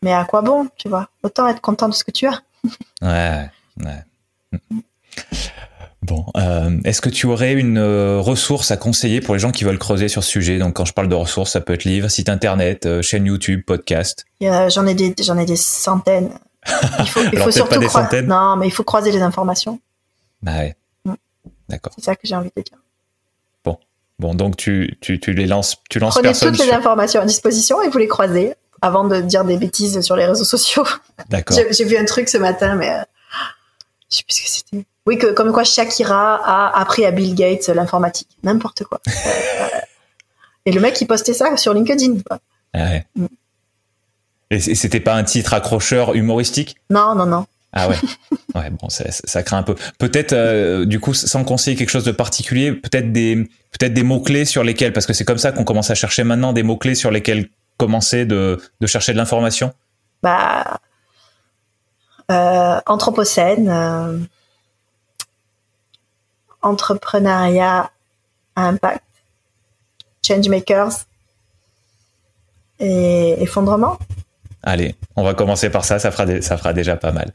[0.00, 1.08] Mais à quoi bon, tu vois?
[1.24, 2.40] Autant être content de ce que tu as.
[3.02, 3.50] ouais,
[3.84, 4.70] ouais.
[6.02, 9.64] Bon, euh, est-ce que tu aurais une euh, ressource à conseiller pour les gens qui
[9.64, 10.58] veulent creuser sur ce sujet?
[10.58, 13.62] Donc, quand je parle de ressources, ça peut être livre, site internet, euh, chaîne YouTube,
[13.66, 14.26] podcast.
[14.40, 16.30] J'en ai des, j'en ai des centaines.
[17.00, 18.28] Il faut, il faut surtout pas des centaines.
[18.28, 19.80] Non, mais il faut croiser les informations.
[20.42, 20.76] Bah ouais.
[21.04, 21.14] Mm.
[21.68, 21.92] D'accord.
[21.96, 22.78] C'est ça que j'ai envie de dire.
[24.20, 27.80] Bon, donc tu, tu, tu les lances, tu lances Prenez toutes les informations à disposition
[27.80, 30.84] et vous les croisez avant de dire des bêtises sur les réseaux sociaux.
[31.30, 31.56] D'accord.
[31.70, 33.02] J'ai vu un truc ce matin, mais euh,
[34.10, 34.84] je sais plus ce que c'était.
[35.06, 38.28] Oui, que, comme quoi Shakira a appris à Bill Gates l'informatique.
[38.42, 39.00] N'importe quoi.
[39.26, 39.68] Euh,
[40.66, 42.18] et le mec, il postait ça sur LinkedIn.
[42.74, 43.06] Ah ouais.
[43.16, 43.26] Mm.
[44.50, 46.76] Et c'était pas un titre accrocheur humoristique?
[46.90, 47.46] Non, non, non.
[47.72, 47.96] Ah ouais.
[48.54, 49.76] Ouais, bon, ça, craint un peu.
[49.98, 53.36] Peut-être, euh, du coup, sans conseiller quelque chose de particulier, peut-être des,
[53.70, 56.24] peut-être des mots clés sur lesquels, parce que c'est comme ça qu'on commence à chercher
[56.24, 59.72] maintenant des mots clés sur lesquels commencer de, chercher de l'information.
[60.22, 60.80] Bah,
[62.30, 64.18] euh, anthropocène, euh,
[66.60, 67.90] entrepreneuriat
[68.56, 69.04] impact,
[70.26, 71.06] changemakers
[72.80, 73.98] et effondrement.
[74.62, 77.32] Allez, on va commencer par ça, ça fera, ça fera déjà pas mal.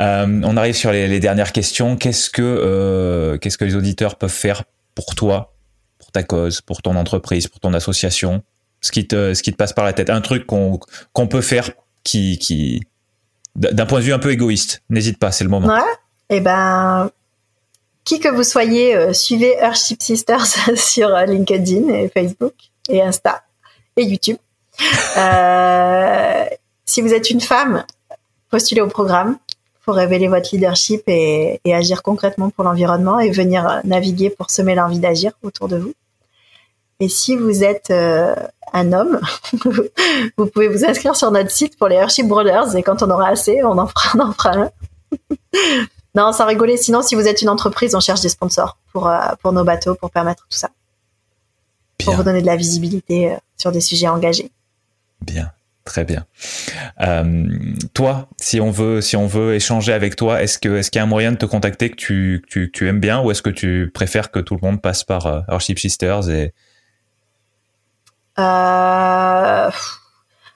[0.00, 1.96] Euh, on arrive sur les, dernières questions.
[1.96, 4.64] Qu'est-ce que, euh, qu'est-ce que les auditeurs peuvent faire
[4.94, 5.54] pour toi,
[5.98, 8.42] pour ta cause, pour ton entreprise, pour ton association?
[8.80, 10.10] Ce qui te, ce qui te passe par la tête.
[10.10, 10.78] Un truc qu'on,
[11.26, 11.70] peut faire
[12.02, 12.82] qui, qui,
[13.56, 14.82] d'un point de vue un peu égoïste.
[14.90, 15.68] N'hésite pas, c'est le moment.
[15.68, 15.80] Ouais.
[16.28, 17.10] Eh ben,
[18.04, 20.46] qui que vous soyez, euh, suivez Earthship Sisters
[20.76, 22.54] sur LinkedIn et Facebook
[22.90, 23.42] et Insta
[23.96, 24.36] et YouTube.
[25.16, 26.44] Euh,
[26.84, 27.84] si vous êtes une femme,
[28.50, 29.38] postulez au programme
[29.84, 34.98] pour révéler votre leadership et, agir concrètement pour l'environnement et venir naviguer pour semer l'envie
[34.98, 35.92] d'agir autour de vous.
[37.00, 38.34] Et si vous êtes euh,
[38.72, 39.20] un homme,
[40.36, 43.28] vous pouvez vous inscrire sur notre site pour les Airship Brothers et quand on aura
[43.28, 44.70] assez, on en fera, on en fera un.
[46.14, 46.76] non, sans rigoler.
[46.76, 49.94] Sinon, si vous êtes une entreprise, on cherche des sponsors pour, euh, pour nos bateaux,
[49.94, 50.70] pour permettre tout ça.
[52.04, 54.50] Pour vous donner de la visibilité sur des sujets engagés.
[55.20, 55.52] Bien,
[55.84, 56.26] très bien.
[57.00, 57.48] Euh,
[57.94, 61.00] toi, si on veut, si on veut échanger avec toi, est-ce que est-ce qu'il y
[61.00, 63.50] a un moyen de te contacter que tu, tu, tu aimes bien, ou est-ce que
[63.50, 66.54] tu préfères que tout le monde passe par euh, Sisters et
[68.38, 69.70] euh,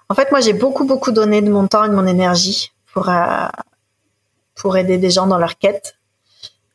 [0.08, 3.10] En fait, moi, j'ai beaucoup beaucoup donné de mon temps et de mon énergie pour
[4.54, 5.96] pour aider des gens dans leur quête.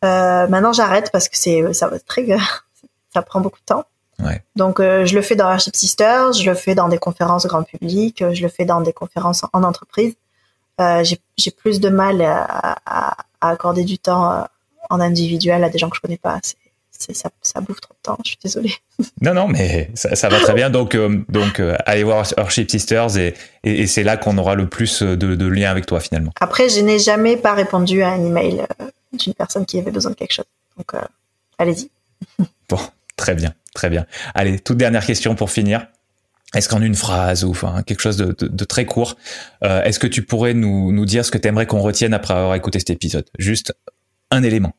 [0.01, 2.25] maintenant, j'arrête parce que c'est ça va très
[3.13, 3.85] ça prend beaucoup de temps.
[4.55, 7.63] Donc, euh, je le fais dans Airship Sisters, je le fais dans des conférences grand
[7.63, 10.13] public, euh, je le fais dans des conférences en entreprise.
[10.81, 11.03] Euh,
[11.37, 14.47] j'ai plus de mal à, accorder du temps
[14.89, 16.39] en individuel à des gens que je connais pas.
[16.91, 18.17] ça, ça, bouffe trop de temps.
[18.23, 18.73] Je suis désolée.
[19.21, 20.69] Non, non, mais ça, va très bien.
[20.69, 20.97] Donc,
[21.29, 23.33] donc allez voir Earthship Sisters et,
[23.63, 26.31] et, c'est là qu'on aura le plus de, de liens avec toi finalement.
[26.39, 28.65] Après, je n'ai jamais pas répondu à un email
[29.13, 30.45] d'une personne qui avait besoin de quelque chose.
[30.77, 30.93] Donc,
[31.57, 31.89] allez-y.
[32.69, 32.79] Bon,
[33.15, 33.53] très bien.
[33.73, 34.05] Très bien.
[34.35, 35.87] Allez, toute dernière question pour finir.
[36.53, 39.17] Est-ce qu'en une phrase ou enfin quelque chose de, très court,
[39.63, 42.35] euh, est-ce que tu pourrais nous, nous dire ce que tu aimerais qu'on retienne après
[42.35, 43.25] avoir écouté cet épisode?
[43.39, 43.73] Juste
[44.29, 44.73] un élément.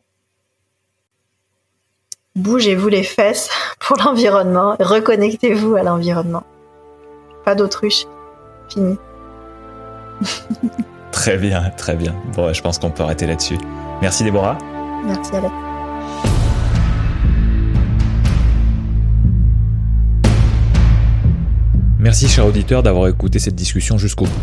[2.36, 3.48] Bougez-vous les fesses
[3.81, 6.44] pour l'environnement, reconnectez-vous à l'environnement.
[7.44, 8.06] Pas d'autruche.
[8.69, 8.97] Fini.
[11.12, 12.15] très bien, très bien.
[12.35, 13.59] Bon, je pense qu'on peut arrêter là-dessus.
[14.01, 14.59] Merci Déborah.
[15.05, 15.52] Merci Alex.
[22.05, 24.43] Merci cher auditeur d'avoir écouté cette discussion jusqu'au bout.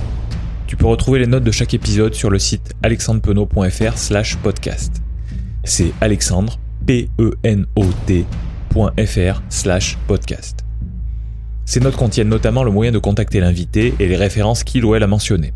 [0.66, 5.04] Tu peux retrouver les notes de chaque épisode sur le site alexandrepenot.fr slash podcast.
[5.64, 6.58] C'est alexandre,
[6.88, 8.24] P-E-N-O-T.fr
[9.50, 10.66] slash podcast.
[11.66, 15.04] Ces notes contiennent notamment le moyen de contacter l'invité et les références qu'il ou elle
[15.04, 15.54] a mentionnées.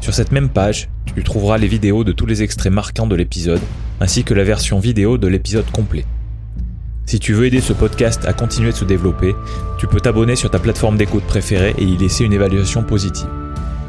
[0.00, 3.60] Sur cette même page, tu trouveras les vidéos de tous les extraits marquants de l'épisode,
[4.00, 6.06] ainsi que la version vidéo de l'épisode complet.
[7.06, 9.36] Si tu veux aider ce podcast à continuer de se développer,
[9.78, 13.28] tu peux t'abonner sur ta plateforme d'écoute préférée et y laisser une évaluation positive.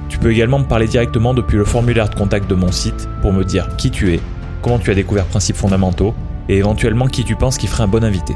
[0.08, 3.34] Tu peux également me parler directement depuis le formulaire de contact de mon site pour
[3.34, 4.20] me dire qui tu es,
[4.62, 6.14] comment tu as découvert Principes fondamentaux
[6.48, 8.36] et éventuellement qui tu penses qui ferait un bon invité.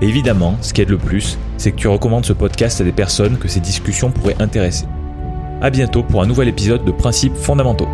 [0.00, 3.38] Évidemment, ce qui aide le plus, c'est que tu recommandes ce podcast à des personnes
[3.38, 4.86] que ces discussions pourraient intéresser.
[5.60, 7.88] A bientôt pour un nouvel épisode de Principes fondamentaux.